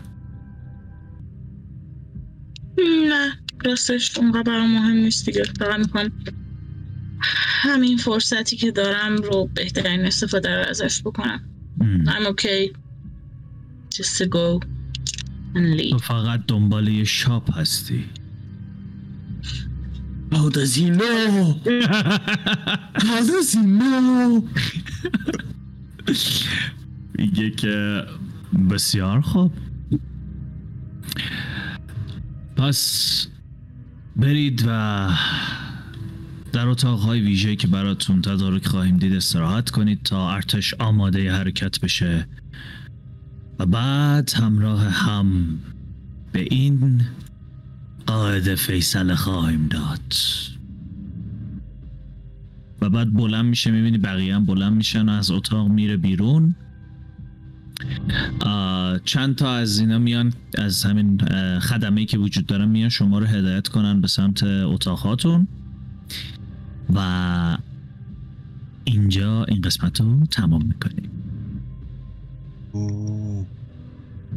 نه 3.10 3.32
راستش 3.66 4.18
اونقدر 4.18 4.44
برام 4.44 4.72
مهم 4.72 4.98
نیست 4.98 5.26
دیگه. 5.26 5.44
فقط 5.60 5.80
می‌خوام 5.80 6.12
همین 7.62 7.98
فرصتی 7.98 8.56
که 8.56 8.72
دارم 8.72 9.16
رو 9.16 9.50
بهترین 9.54 10.06
استفاده 10.06 10.56
رو 10.56 10.70
ازش 10.70 11.02
بکنم. 11.02 11.50
ام. 11.82 12.04
I'm 12.06 12.26
okay. 12.34 12.72
Just 13.96 14.18
to 14.18 14.26
go 14.26 14.60
and 15.56 15.80
تو 15.90 15.98
leave 15.98 16.02
فقط 16.02 16.46
دنبال 16.48 16.88
یه 16.88 17.04
شاپ 17.04 17.58
هستی. 17.58 18.06
How 20.32 20.50
does 20.50 20.76
he 20.76 20.90
know? 20.90 21.56
How 23.08 23.22
does 23.32 23.54
he 23.54 23.62
know? 23.62 24.44
میگه 27.18 27.50
که 27.50 28.04
بسیار 28.70 29.22
خوب 29.22 29.54
پس 32.58 33.28
برید 34.16 34.64
و 34.68 35.10
در 36.54 36.68
اتاقهای 36.68 37.22
ویژه 37.22 37.56
که 37.56 37.68
براتون 37.68 38.22
تدارک 38.22 38.68
خواهیم 38.68 38.98
دید 38.98 39.14
استراحت 39.14 39.70
کنید 39.70 40.04
تا 40.04 40.32
ارتش 40.32 40.74
آماده 40.74 41.32
حرکت 41.32 41.80
بشه 41.80 42.28
و 43.60 43.66
بعد 43.66 44.32
همراه 44.34 44.82
هم 44.82 45.60
به 46.32 46.42
این 46.42 47.02
قاعده 48.06 48.56
فیصله 48.56 49.16
خواهیم 49.16 49.68
داد. 49.68 50.14
و 52.82 52.90
بعد 52.90 53.14
بلند 53.14 53.46
میشه 53.46 53.72
می‌بینی 53.72 53.98
بقیه 53.98 54.36
هم 54.36 54.46
بلند 54.46 54.74
میشن 54.74 55.10
و 55.10 55.12
از 55.12 55.32
اتاق 55.32 55.68
میره 55.68 55.98
بیرون. 55.98 56.56
چند 59.06 59.36
تا 59.36 59.52
از 59.54 59.80
اینا 59.80 60.00
میان 60.00 60.34
از 60.58 60.84
همین 60.84 61.18
خدمه 61.60 62.06
که 62.06 62.18
وجود 62.18 62.46
دارن 62.46 62.68
میان 62.70 62.90
شما 62.90 63.20
رو 63.20 63.26
هدایت 63.26 63.68
کنن 63.68 64.02
به 64.02 64.08
سمت 64.08 64.44
اتاقاتون. 64.44 65.48
و 66.96 67.58
اینجا 68.84 69.44
این 69.44 69.62
قسمت 69.62 70.02
رو 70.02 70.26
تمام 70.26 70.64
می‌کنیم. 70.66 71.10